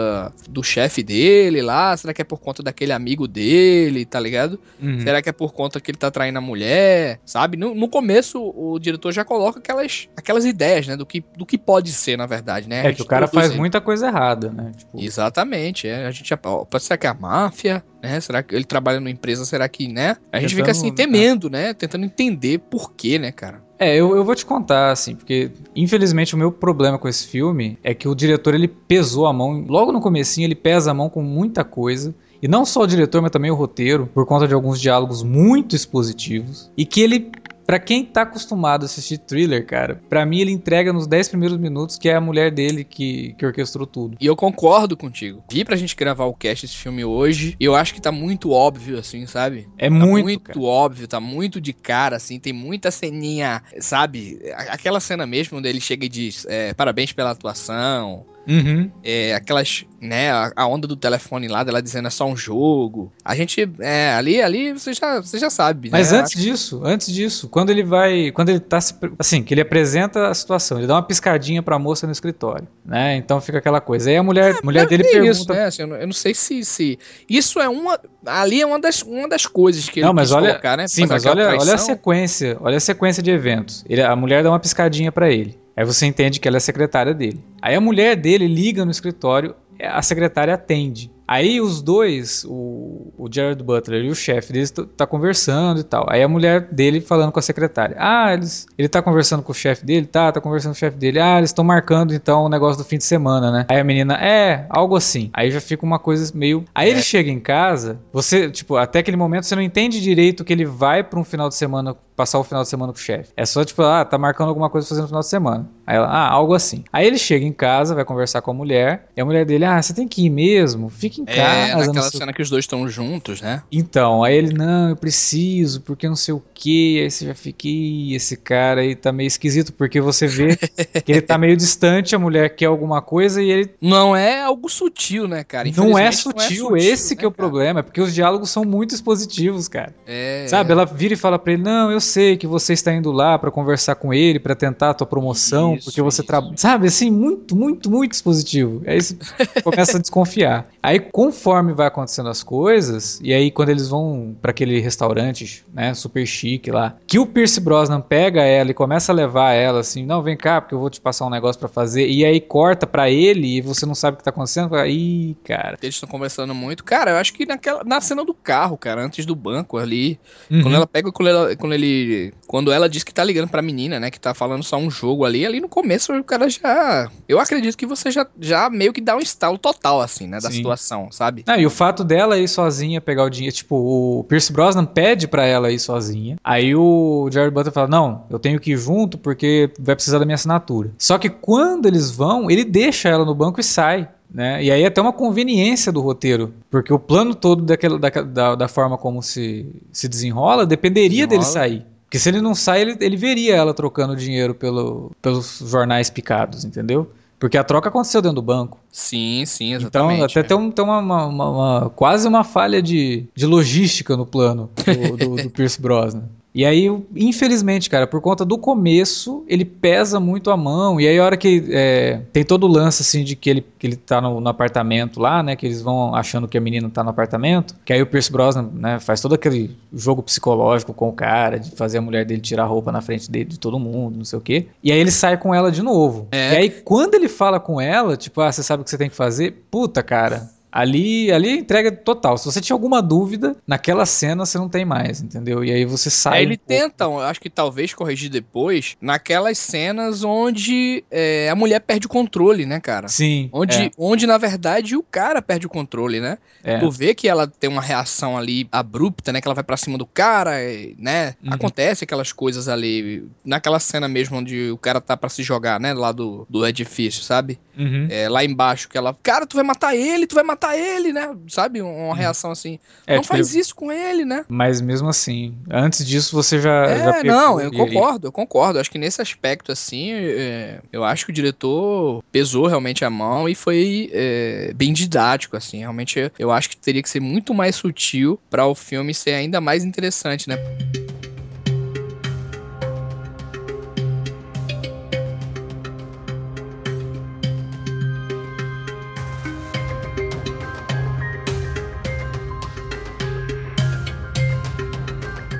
do 0.47 0.63
chefe 0.63 1.01
dele 1.01 1.59
lá? 1.59 1.97
Será 1.97 2.13
que 2.13 2.21
é 2.21 2.23
por 2.23 2.39
conta 2.39 2.61
daquele 2.61 2.93
amigo 2.93 3.27
dele, 3.27 4.05
tá 4.05 4.19
ligado? 4.19 4.59
Uhum. 4.79 5.01
Será 5.01 5.23
que 5.23 5.29
é 5.29 5.31
por 5.31 5.53
conta 5.53 5.79
que 5.79 5.89
ele 5.89 5.97
tá 5.97 6.11
traindo 6.11 6.37
a 6.37 6.41
mulher, 6.41 7.19
sabe? 7.25 7.57
No, 7.57 7.73
no 7.73 7.89
começo, 7.89 8.39
o 8.55 8.77
diretor 8.77 9.11
já 9.11 9.25
coloca 9.25 9.57
aquelas, 9.57 10.07
aquelas 10.15 10.45
ideias, 10.45 10.85
né? 10.85 10.95
Do 10.95 11.05
que, 11.05 11.23
do 11.35 11.47
que 11.47 11.57
pode 11.57 11.91
ser, 11.91 12.15
na 12.15 12.27
verdade, 12.27 12.69
né? 12.69 12.85
É 12.85 12.93
que 12.93 13.01
o 13.01 13.05
cara 13.05 13.27
faz 13.27 13.55
muita 13.55 13.81
coisa 13.81 14.07
errada, 14.07 14.51
né? 14.51 14.71
Tipo... 14.77 15.01
Exatamente. 15.01 15.87
É, 15.87 16.05
a 16.05 16.11
gente 16.11 16.29
já. 16.29 16.37
Pode 16.37 16.83
ser 16.83 16.95
que 16.95 17.07
é 17.07 17.09
a 17.09 17.13
máfia, 17.15 17.83
né? 18.03 18.19
Será 18.19 18.43
que 18.43 18.53
ele 18.53 18.65
trabalha 18.65 18.99
numa 18.99 19.09
empresa? 19.09 19.45
Será 19.45 19.67
que, 19.67 19.87
né? 19.87 20.15
A 20.31 20.39
gente 20.39 20.49
Tentando, 20.49 20.67
fica 20.67 20.71
assim, 20.71 20.93
temendo, 20.93 21.49
né? 21.49 21.73
Tentando 21.73 22.05
entender 22.05 22.59
por 22.59 22.93
quê, 22.93 23.17
né, 23.17 23.31
cara? 23.31 23.67
É, 23.79 23.95
eu, 23.95 24.13
eu 24.13 24.25
vou 24.25 24.35
te 24.35 24.45
contar, 24.45 24.91
assim, 24.91 25.15
porque 25.15 25.51
infelizmente 25.73 26.35
o 26.35 26.37
meu 26.37 26.51
problema 26.51 26.99
com 26.99 27.07
esse 27.07 27.25
filme 27.25 27.79
é 27.81 27.93
que 27.93 28.09
o 28.09 28.13
diretor 28.13 28.53
ele 28.53 28.67
pesou 28.67 29.25
a 29.25 29.31
mão, 29.31 29.65
logo 29.69 29.93
no 29.93 30.01
comecinho 30.01 30.45
ele 30.45 30.55
pesa 30.55 30.91
a 30.91 30.93
mão 30.93 31.09
com 31.09 31.23
muita 31.23 31.63
coisa. 31.63 32.13
E 32.41 32.47
não 32.47 32.65
só 32.65 32.81
o 32.81 32.87
diretor, 32.87 33.21
mas 33.21 33.31
também 33.31 33.51
o 33.51 33.55
roteiro, 33.55 34.09
por 34.13 34.25
conta 34.25 34.47
de 34.47 34.53
alguns 34.53 34.79
diálogos 34.79 35.23
muito 35.23 35.75
expositivos. 35.75 36.71
E 36.77 36.85
que 36.85 37.01
ele 37.01 37.33
Pra 37.69 37.77
quem 37.77 38.03
tá 38.03 38.23
acostumado 38.23 38.81
a 38.81 38.85
assistir 38.85 39.19
thriller, 39.19 39.63
cara, 39.63 40.01
pra 40.09 40.25
mim 40.25 40.39
ele 40.39 40.51
entrega 40.51 40.91
nos 40.91 41.05
10 41.05 41.29
primeiros 41.29 41.55
minutos 41.55 41.99
que 41.99 42.09
é 42.09 42.15
a 42.15 42.19
mulher 42.19 42.49
dele 42.49 42.83
que, 42.83 43.35
que 43.37 43.45
orquestrou 43.45 43.85
tudo. 43.85 44.17
E 44.19 44.25
eu 44.25 44.35
concordo 44.35 44.97
contigo. 44.97 45.43
Vi 45.51 45.63
pra 45.63 45.75
gente 45.75 45.95
gravar 45.95 46.25
o 46.25 46.33
cast 46.33 46.65
desse 46.65 46.75
filme 46.75 47.05
hoje, 47.05 47.55
e 47.59 47.63
eu 47.63 47.75
acho 47.75 47.93
que 47.93 48.01
tá 48.01 48.11
muito 48.11 48.49
óbvio, 48.49 48.97
assim, 48.97 49.27
sabe? 49.27 49.69
É 49.77 49.87
tá 49.87 49.93
muito. 49.93 50.23
muito 50.23 50.63
óbvio, 50.63 51.07
tá 51.07 51.19
muito 51.19 51.61
de 51.61 51.71
cara, 51.71 52.15
assim, 52.15 52.39
tem 52.39 52.51
muita 52.51 52.89
ceninha, 52.89 53.61
sabe? 53.79 54.39
Aquela 54.55 54.99
cena 54.99 55.27
mesmo 55.27 55.59
onde 55.59 55.69
ele 55.69 55.79
chega 55.79 56.07
e 56.07 56.09
diz: 56.09 56.47
é, 56.49 56.73
parabéns 56.73 57.13
pela 57.13 57.29
atuação. 57.29 58.25
Uhum. 58.49 58.89
É, 59.03 59.35
aquelas, 59.35 59.85
né, 60.01 60.31
a, 60.31 60.65
onda 60.65 60.87
do 60.87 60.95
telefone 60.95 61.47
lá 61.47 61.63
dela 61.63 61.83
dizendo 61.83 62.07
é 62.07 62.09
só 62.09 62.25
um 62.25 62.35
jogo. 62.35 63.13
A 63.23 63.35
gente, 63.35 63.69
é, 63.79 64.11
ali, 64.13 64.41
ali 64.41 64.73
você 64.73 64.91
já, 64.91 65.21
você 65.21 65.37
já 65.37 65.51
sabe. 65.51 65.91
Mas 65.91 66.11
né? 66.11 66.19
antes 66.19 66.33
disso, 66.33 66.81
antes 66.83 67.13
disso, 67.13 67.47
quando 67.47 67.69
ele 67.69 67.83
vai, 67.83 68.31
quando 68.31 68.49
ele 68.49 68.59
tá 68.59 68.81
se, 68.81 68.95
assim, 69.19 69.43
que 69.43 69.53
ele 69.53 69.61
apresenta 69.61 70.29
a 70.29 70.33
situação, 70.33 70.79
ele 70.79 70.87
dá 70.87 70.95
uma 70.95 71.03
piscadinha 71.03 71.61
pra 71.61 71.77
moça 71.77 72.07
no 72.07 72.11
escritório, 72.11 72.67
né? 72.83 73.15
Então 73.17 73.39
fica 73.39 73.59
aquela 73.59 73.79
coisa. 73.79 74.09
Aí 74.09 74.17
a 74.17 74.23
mulher, 74.23 74.55
é, 74.55 74.59
mulher 74.63 74.87
dele 74.87 75.03
pergunta... 75.03 75.29
Isso, 75.29 75.53
né? 75.53 75.65
Assim, 75.65 75.81
eu, 75.83 75.87
não, 75.87 75.95
eu, 75.97 76.07
não, 76.07 76.13
sei 76.13 76.33
se, 76.33 76.65
se... 76.65 76.97
Isso 77.29 77.59
é 77.59 77.69
uma... 77.69 77.99
Ali 78.25 78.61
é 78.61 78.65
uma 78.65 78.79
das, 78.79 79.03
uma 79.03 79.29
das 79.29 79.45
coisas 79.45 79.87
que 79.87 80.01
não, 80.01 80.09
ele 80.09 80.15
mas 80.15 80.31
olha, 80.31 80.49
colocar, 80.49 80.75
né? 80.75 80.87
Sim, 80.87 81.05
mas 81.05 81.23
olha, 81.23 81.49
olha 81.49 81.75
a 81.75 81.77
sequência, 81.77 82.57
olha 82.59 82.77
a 82.77 82.81
sequência 82.81 83.21
de 83.21 83.29
eventos. 83.29 83.85
Ele, 83.87 84.01
a 84.01 84.15
mulher 84.15 84.41
dá 84.41 84.49
uma 84.49 84.59
piscadinha 84.59 85.11
para 85.11 85.29
ele. 85.31 85.55
Aí 85.79 85.85
você 85.85 86.05
entende 86.05 86.41
que 86.41 86.47
ela 86.49 86.57
é 86.57 86.59
secretária 86.59 87.13
dele. 87.13 87.41
Aí 87.61 87.73
a 87.73 87.79
mulher 87.79 88.17
dele 88.17 88.45
liga 88.47 88.83
no 88.83 88.91
escritório, 88.91 89.55
a 89.81 90.01
secretária 90.01 90.53
atende. 90.53 91.09
Aí 91.29 91.61
os 91.61 91.79
dois, 91.79 92.43
o, 92.49 93.13
o 93.15 93.29
Jared 93.31 93.63
Butler 93.63 94.03
e 94.03 94.09
o 94.09 94.15
chefe 94.15 94.51
deles, 94.51 94.73
tá 94.97 95.05
conversando 95.05 95.79
e 95.79 95.83
tal. 95.83 96.07
Aí 96.09 96.23
a 96.23 96.27
mulher 96.27 96.61
dele 96.71 96.99
falando 96.99 97.31
com 97.31 97.37
a 97.37 97.41
secretária. 97.43 97.95
Ah, 97.99 98.33
eles, 98.33 98.65
ele 98.75 98.89
tá 98.89 98.99
conversando 98.99 99.43
com 99.43 99.51
o 99.51 99.55
chefe 99.55 99.85
dele? 99.85 100.07
Tá, 100.07 100.31
tá 100.31 100.41
conversando 100.41 100.71
com 100.71 100.77
o 100.77 100.79
chefe 100.79 100.97
dele. 100.97 101.19
Ah, 101.19 101.37
eles 101.37 101.51
estão 101.51 101.63
marcando 101.63 102.15
então 102.15 102.45
o 102.45 102.49
negócio 102.49 102.81
do 102.81 102.83
fim 102.83 102.97
de 102.97 103.03
semana, 103.03 103.51
né? 103.51 103.67
Aí 103.69 103.79
a 103.79 103.83
menina, 103.83 104.15
é, 104.15 104.65
algo 104.71 104.95
assim. 104.95 105.29
Aí 105.31 105.51
já 105.51 105.61
fica 105.61 105.85
uma 105.85 105.99
coisa 105.99 106.35
meio. 106.35 106.65
Aí 106.73 106.89
é. 106.89 106.93
ele 106.93 107.03
chega 107.03 107.29
em 107.29 107.39
casa, 107.39 107.99
você, 108.11 108.49
tipo, 108.49 108.75
até 108.75 108.97
aquele 108.97 109.17
momento 109.17 109.43
você 109.43 109.55
não 109.55 109.61
entende 109.61 110.01
direito 110.01 110.43
que 110.43 110.51
ele 110.51 110.65
vai 110.65 111.03
para 111.03 111.19
um 111.19 111.23
final 111.23 111.47
de 111.47 111.53
semana, 111.53 111.95
passar 112.15 112.39
o 112.39 112.43
final 112.43 112.63
de 112.63 112.69
semana 112.69 112.91
com 112.91 112.97
o 112.97 113.01
chefe. 113.01 113.31
É 113.37 113.45
só 113.45 113.63
tipo, 113.63 113.83
ah, 113.83 114.03
tá 114.03 114.17
marcando 114.17 114.47
alguma 114.47 114.69
coisa 114.69 114.87
fazendo 114.87 115.03
no 115.03 115.09
final 115.09 115.21
de 115.21 115.27
semana. 115.27 115.69
Aí 115.89 115.95
ela, 115.95 116.05
ah, 116.05 116.29
algo 116.29 116.53
assim. 116.53 116.83
Aí 116.93 117.07
ele 117.07 117.17
chega 117.17 117.43
em 117.43 117.51
casa, 117.51 117.95
vai 117.95 118.05
conversar 118.05 118.43
com 118.43 118.51
a 118.51 118.53
mulher, 118.53 119.07
e 119.17 119.21
a 119.21 119.25
mulher 119.25 119.43
dele, 119.43 119.65
ah, 119.65 119.81
você 119.81 119.91
tem 119.91 120.07
que 120.07 120.23
ir 120.23 120.29
mesmo, 120.29 120.87
fica 120.87 121.19
em 121.19 121.23
é, 121.25 121.35
casa. 121.35 121.81
É, 121.81 121.87
naquela 121.87 122.11
cena 122.11 122.31
que 122.31 122.43
os 122.43 122.49
dois 122.51 122.65
estão 122.65 122.87
juntos, 122.87 123.41
né? 123.41 123.63
Então, 123.71 124.23
aí 124.23 124.35
ele, 124.35 124.53
não, 124.53 124.89
eu 124.89 124.95
preciso, 124.95 125.81
porque 125.81 126.07
não 126.07 126.15
sei 126.15 126.35
o 126.35 126.43
que. 126.53 127.01
Aí 127.01 127.09
você 127.09 127.25
já 127.25 127.33
fica, 127.33 127.67
esse 127.67 128.37
cara 128.37 128.81
aí 128.81 128.95
tá 128.95 129.11
meio 129.11 129.25
esquisito, 129.25 129.73
porque 129.73 129.99
você 129.99 130.27
vê 130.27 130.55
que 131.03 131.11
ele 131.11 131.21
tá 131.21 131.39
meio 131.39 131.57
distante, 131.57 132.15
a 132.15 132.19
mulher 132.19 132.49
quer 132.55 132.67
alguma 132.67 133.01
coisa 133.01 133.41
e 133.41 133.49
ele. 133.49 133.71
Não 133.81 134.15
é 134.15 134.43
algo 134.43 134.69
sutil, 134.69 135.27
né, 135.27 135.43
cara? 135.43 135.67
Não 135.75 135.97
é 135.97 136.11
sutil, 136.11 136.33
não 136.35 136.43
é 136.43 136.49
sutil 136.49 136.77
esse 136.77 137.15
né, 137.15 137.19
que 137.19 137.25
é 137.25 137.27
o 137.27 137.31
cara? 137.31 137.49
problema, 137.49 137.79
é 137.79 137.83
porque 137.83 137.99
os 137.99 138.13
diálogos 138.13 138.51
são 138.51 138.63
muito 138.63 138.93
expositivos, 138.93 139.67
cara. 139.67 139.95
É. 140.05 140.45
Sabe, 140.47 140.71
ela 140.71 140.85
vira 140.85 141.15
e 141.15 141.17
fala 141.17 141.39
pra 141.39 141.53
ele, 141.53 141.63
não, 141.63 141.91
eu 141.91 141.99
sei 141.99 142.37
que 142.37 142.45
você 142.45 142.73
está 142.73 142.93
indo 142.93 143.11
lá 143.11 143.39
para 143.39 143.49
conversar 143.49 143.95
com 143.95 144.13
ele, 144.13 144.39
para 144.39 144.53
tentar 144.53 144.91
a 144.91 144.93
tua 144.93 145.07
promoção, 145.07 145.78
isso, 145.79 145.85
porque 145.85 146.01
você 146.01 146.23
trabalha. 146.23 146.55
Sabe, 146.57 146.87
assim, 146.87 147.09
muito, 147.09 147.55
muito, 147.55 147.89
muito 147.89 148.13
expositivo. 148.13 148.81
Aí 148.85 148.99
você 149.01 149.15
começa 149.63 149.97
a 149.97 150.01
desconfiar. 150.01 150.69
Aí, 150.81 150.99
conforme 150.99 151.73
vai 151.73 151.87
acontecendo 151.87 152.29
as 152.29 152.43
coisas, 152.43 153.19
e 153.23 153.33
aí 153.33 153.51
quando 153.51 153.69
eles 153.69 153.87
vão 153.87 154.35
para 154.41 154.51
aquele 154.51 154.79
restaurante, 154.79 155.63
né, 155.73 155.93
super 155.93 156.25
chique 156.25 156.71
lá, 156.71 156.95
que 157.07 157.19
o 157.19 157.25
Pierce 157.25 157.59
Brosnan 157.59 158.01
pega 158.01 158.43
ela 158.43 158.71
e 158.71 158.73
começa 158.73 159.11
a 159.11 159.15
levar 159.15 159.53
ela 159.53 159.79
assim, 159.79 160.05
não, 160.05 160.21
vem 160.21 160.37
cá, 160.37 160.61
porque 160.61 160.75
eu 160.75 160.79
vou 160.79 160.89
te 160.89 161.01
passar 161.01 161.25
um 161.25 161.29
negócio 161.29 161.59
para 161.59 161.69
fazer, 161.69 162.07
e 162.07 162.25
aí 162.25 162.39
corta 162.39 162.85
para 162.85 163.09
ele 163.09 163.57
e 163.57 163.61
você 163.61 163.85
não 163.85 163.95
sabe 163.95 164.15
o 164.15 164.17
que 164.17 164.23
tá 164.23 164.29
acontecendo, 164.29 164.75
aí, 164.75 165.35
cara. 165.43 165.77
Eles 165.81 165.95
estão 165.95 166.09
conversando 166.09 166.53
muito. 166.53 166.83
Cara, 166.83 167.11
eu 167.11 167.17
acho 167.17 167.33
que 167.33 167.45
naquela, 167.45 167.83
na 167.83 168.01
cena 168.01 168.23
do 168.23 168.33
carro, 168.33 168.77
cara, 168.77 169.03
antes 169.03 169.25
do 169.25 169.35
banco 169.35 169.77
ali, 169.77 170.19
uhum. 170.49 170.61
quando 170.61 170.75
ela 170.75 170.87
pega, 170.87 171.11
quando, 171.11 171.29
ela, 171.29 171.55
quando 171.55 171.73
ele, 171.73 172.33
quando 172.47 172.71
ela 172.71 172.89
diz 172.89 173.03
que 173.03 173.13
tá 173.13 173.23
ligando 173.23 173.49
pra 173.49 173.61
menina, 173.61 173.99
né, 173.99 174.11
que 174.11 174.19
tá 174.19 174.33
falando 174.33 174.63
só 174.63 174.77
um 174.77 174.89
jogo 174.89 175.25
ali, 175.25 175.45
ali 175.45 175.59
no 175.59 175.68
começo 175.69 176.13
o 176.13 176.23
cara 176.23 176.49
já, 176.49 177.09
eu 177.27 177.39
acredito 177.39 177.77
que 177.77 177.85
você 177.85 178.11
já, 178.11 178.25
já 178.39 178.69
meio 178.69 178.91
que 178.91 178.99
dá 178.99 179.15
um 179.15 179.19
estalo 179.19 179.57
total, 179.57 180.01
assim, 180.01 180.27
né, 180.27 180.39
da 180.39 180.49
Sim. 180.49 180.57
situação, 180.57 181.11
sabe? 181.11 181.43
Ah, 181.47 181.57
e 181.57 181.65
o 181.65 181.69
fato 181.69 182.03
dela 182.03 182.37
ir 182.37 182.47
sozinha 182.47 182.99
pegar 182.99 183.23
o 183.23 183.29
dinheiro, 183.29 183.55
tipo, 183.55 183.75
o 183.75 184.23
Pierce 184.25 184.51
Brosnan 184.51 184.85
pede 184.85 185.27
pra 185.27 185.45
ela 185.45 185.71
ir 185.71 185.79
sozinha. 185.79 186.37
Aí 186.43 186.75
o 186.75 187.29
Jared 187.31 187.53
Butler 187.53 187.73
fala: 187.73 187.87
Não, 187.87 188.25
eu 188.29 188.39
tenho 188.39 188.59
que 188.59 188.71
ir 188.71 188.77
junto 188.77 189.17
porque 189.17 189.71
vai 189.79 189.95
precisar 189.95 190.19
da 190.19 190.25
minha 190.25 190.35
assinatura. 190.35 190.91
Só 190.97 191.17
que 191.17 191.29
quando 191.29 191.85
eles 191.85 192.11
vão, 192.11 192.49
ele 192.49 192.63
deixa 192.65 193.09
ela 193.09 193.23
no 193.23 193.35
banco 193.35 193.59
e 193.59 193.63
sai. 193.63 194.09
Né? 194.31 194.63
E 194.63 194.71
aí 194.71 194.83
é 194.83 194.85
até 194.85 195.01
uma 195.01 195.11
conveniência 195.11 195.91
do 195.91 196.01
roteiro, 196.01 196.53
porque 196.69 196.93
o 196.93 196.99
plano 196.99 197.33
todo 197.33 197.63
daquela, 197.63 197.97
da, 197.97 198.09
da, 198.09 198.55
da 198.55 198.67
forma 198.67 198.95
como 198.95 199.23
se, 199.23 199.65
se 199.91 200.07
desenrola 200.07 200.67
dependeria 200.67 201.25
desenrola. 201.25 201.27
dele 201.27 201.43
sair. 201.51 201.85
Porque 202.09 202.17
se 202.17 202.27
ele 202.27 202.41
não 202.41 202.55
sai, 202.55 202.81
ele, 202.81 202.97
ele 202.99 203.15
veria 203.15 203.55
ela 203.55 203.71
trocando 203.71 204.15
dinheiro 204.15 204.55
pelo, 204.55 205.11
pelos 205.21 205.59
jornais 205.63 206.09
picados, 206.09 206.65
entendeu? 206.65 207.07
Porque 207.37 207.55
a 207.55 207.63
troca 207.63 207.89
aconteceu 207.89 208.19
dentro 208.19 208.37
do 208.37 208.41
banco. 208.41 208.79
Sim, 208.91 209.43
sim, 209.45 209.75
exatamente. 209.75 210.15
Então, 210.15 210.25
até 210.25 210.39
é. 210.39 210.43
tem, 210.43 210.57
um, 210.57 210.71
tem 210.71 210.83
uma, 210.83 210.97
uma, 210.97 211.25
uma, 211.27 211.49
uma, 211.49 211.89
quase 211.91 212.27
uma 212.27 212.43
falha 212.43 212.81
de, 212.81 213.27
de 213.35 213.45
logística 213.45 214.17
no 214.17 214.25
plano 214.25 214.71
do, 214.75 215.17
do, 215.17 215.43
do 215.43 215.49
Pierce 215.51 215.79
Brosnan. 215.79 216.23
E 216.53 216.65
aí, 216.65 216.87
infelizmente, 217.15 217.89
cara, 217.89 218.07
por 218.07 218.21
conta 218.21 218.43
do 218.43 218.57
começo, 218.57 219.43
ele 219.47 219.63
pesa 219.63 220.19
muito 220.19 220.49
a 220.49 220.57
mão. 220.57 220.99
E 220.99 221.07
aí, 221.07 221.19
a 221.19 221.23
hora 221.23 221.37
que 221.37 221.65
é, 221.69 222.21
tem 222.33 222.43
todo 222.43 222.63
o 222.63 222.67
lance, 222.67 223.01
assim, 223.01 223.23
de 223.23 223.35
que 223.35 223.49
ele, 223.49 223.65
que 223.77 223.85
ele 223.85 223.95
tá 223.95 224.19
no, 224.19 224.41
no, 224.41 224.49
apartamento 224.49 225.19
lá, 225.19 225.43
né? 225.43 225.55
Que 225.55 225.67
eles 225.67 225.81
vão 225.81 226.15
achando 226.15 226.47
que 226.47 226.57
a 226.57 226.61
menina 226.61 226.89
tá 226.89 227.03
no 227.03 227.11
apartamento. 227.11 227.75
Que 227.85 227.93
aí 227.93 228.01
o 228.01 228.07
Pierce 228.07 228.31
Brosnan, 228.31 228.69
né? 228.73 228.99
Faz 228.99 229.21
todo 229.21 229.35
aquele 229.35 229.75
jogo 229.93 230.23
psicológico 230.23 230.93
com 230.93 231.09
o 231.09 231.13
cara, 231.13 231.59
de 231.59 231.71
fazer 231.71 231.99
a 231.99 232.01
mulher 232.01 232.25
dele 232.25 232.41
tirar 232.41 232.63
a 232.63 232.67
roupa 232.67 232.91
na 232.91 233.01
frente 233.01 233.29
dele, 233.29 233.45
de 233.45 233.59
todo 233.59 233.79
mundo, 233.79 234.17
não 234.17 234.25
sei 234.25 234.39
o 234.39 234.41
quê. 234.41 234.67
E 234.83 234.91
aí 234.91 234.99
ele 234.99 235.11
sai 235.11 235.37
com 235.37 235.53
ela 235.53 235.71
de 235.71 235.83
novo. 235.83 236.27
É. 236.31 236.53
E 236.53 236.57
aí, 236.57 236.69
quando 236.69 237.13
ele 237.13 237.27
fala 237.27 237.59
com 237.59 237.79
ela, 237.79 238.17
tipo, 238.17 238.41
ah, 238.41 238.51
você 238.51 238.63
sabe 238.63 238.81
o 238.81 238.83
que 238.83 238.89
você 238.89 238.97
tem 238.97 239.09
que 239.09 239.15
fazer? 239.15 239.65
Puta, 239.69 240.01
cara 240.01 240.49
Ali, 240.71 241.31
ali 241.31 241.49
é 241.49 241.55
entrega 241.55 241.91
total. 241.91 242.37
Se 242.37 242.45
você 242.45 242.61
tinha 242.61 242.75
alguma 242.75 243.01
dúvida, 243.01 243.55
naquela 243.65 244.05
cena 244.05 244.45
você 244.45 244.57
não 244.57 244.69
tem 244.69 244.85
mais, 244.85 245.21
entendeu? 245.21 245.63
E 245.63 245.71
aí 245.71 245.85
você 245.85 246.09
sai. 246.09 246.39
É, 246.39 246.41
ele 246.43 246.53
um 246.55 246.67
tenta, 246.67 247.07
acho 247.07 247.41
que 247.41 247.49
talvez 247.49 247.93
corrigir 247.93 248.29
depois, 248.29 248.95
naquelas 249.01 249.57
cenas 249.57 250.23
onde 250.23 251.03
é, 251.09 251.49
a 251.49 251.55
mulher 251.55 251.79
perde 251.79 252.05
o 252.05 252.09
controle, 252.09 252.65
né, 252.65 252.79
cara? 252.79 253.07
Sim. 253.07 253.49
Onde, 253.51 253.85
é. 253.85 253.91
onde 253.97 254.27
na 254.27 254.37
verdade, 254.37 254.95
o 254.95 255.03
cara 255.03 255.41
perde 255.41 255.65
o 255.65 255.69
controle, 255.69 256.19
né? 256.19 256.37
É. 256.63 256.77
Tu 256.77 256.91
vê 256.91 257.15
que 257.15 257.27
ela 257.27 257.47
tem 257.47 257.69
uma 257.69 257.81
reação 257.81 258.37
ali 258.37 258.67
abrupta, 258.71 259.33
né? 259.33 259.41
Que 259.41 259.47
ela 259.47 259.55
vai 259.55 259.63
para 259.63 259.77
cima 259.77 259.97
do 259.97 260.05
cara, 260.05 260.51
né? 260.97 261.35
Uhum. 261.43 261.53
Acontece 261.53 262.03
aquelas 262.03 262.31
coisas 262.31 262.67
ali. 262.67 263.27
Naquela 263.43 263.79
cena 263.79 264.07
mesmo 264.07 264.37
onde 264.37 264.69
o 264.69 264.77
cara 264.77 265.01
tá 265.01 265.17
para 265.17 265.29
se 265.29 265.41
jogar, 265.41 265.79
né? 265.79 265.93
Lá 265.93 266.11
do, 266.11 266.45
do 266.49 266.65
edifício, 266.65 267.23
sabe? 267.23 267.59
Uhum. 267.77 268.07
É, 268.09 268.27
lá 268.27 268.43
embaixo, 268.43 268.89
que 268.89 268.97
ela. 268.97 269.15
Cara, 269.23 269.47
tu 269.47 269.55
vai 269.55 269.63
matar 269.63 269.95
ele, 269.95 270.27
tu 270.27 270.35
vai 270.35 270.43
matar 270.43 270.58
matar 270.59 270.77
ele, 270.77 271.13
né? 271.13 271.35
Sabe? 271.47 271.81
Uma 271.81 271.91
uhum. 271.91 272.11
reação 272.11 272.51
assim. 272.51 272.77
É, 273.07 273.15
não 273.15 273.21
tipo, 273.21 273.33
faz 273.33 273.55
isso 273.55 273.73
com 273.73 273.91
ele, 273.91 274.25
né? 274.25 274.43
Mas 274.49 274.81
mesmo 274.81 275.07
assim, 275.07 275.55
antes 275.71 276.05
disso 276.05 276.35
você 276.35 276.59
já. 276.59 276.85
É, 276.85 276.97
já 276.97 277.23
não, 277.23 277.59
eu 277.59 277.71
concordo, 277.71 278.27
eu 278.27 278.31
concordo. 278.31 278.79
Acho 278.79 278.91
que 278.91 278.97
nesse 278.97 279.21
aspecto, 279.21 279.71
assim, 279.71 280.11
é, 280.11 280.81
eu 280.91 281.03
acho 281.03 281.25
que 281.25 281.31
o 281.31 281.33
diretor 281.33 282.23
pesou 282.31 282.67
realmente 282.67 283.05
a 283.05 283.09
mão 283.09 283.47
e 283.47 283.55
foi 283.55 284.09
é, 284.11 284.73
bem 284.75 284.91
didático, 284.91 285.55
assim. 285.55 285.79
Realmente, 285.79 286.31
eu 286.37 286.51
acho 286.51 286.69
que 286.69 286.77
teria 286.77 287.01
que 287.01 287.09
ser 287.09 287.21
muito 287.21 287.53
mais 287.53 287.75
sutil 287.75 288.39
para 288.49 288.65
o 288.65 288.75
filme 288.75 289.13
ser 289.13 289.31
ainda 289.31 289.61
mais 289.61 289.83
interessante, 289.85 290.49
né? 290.49 290.57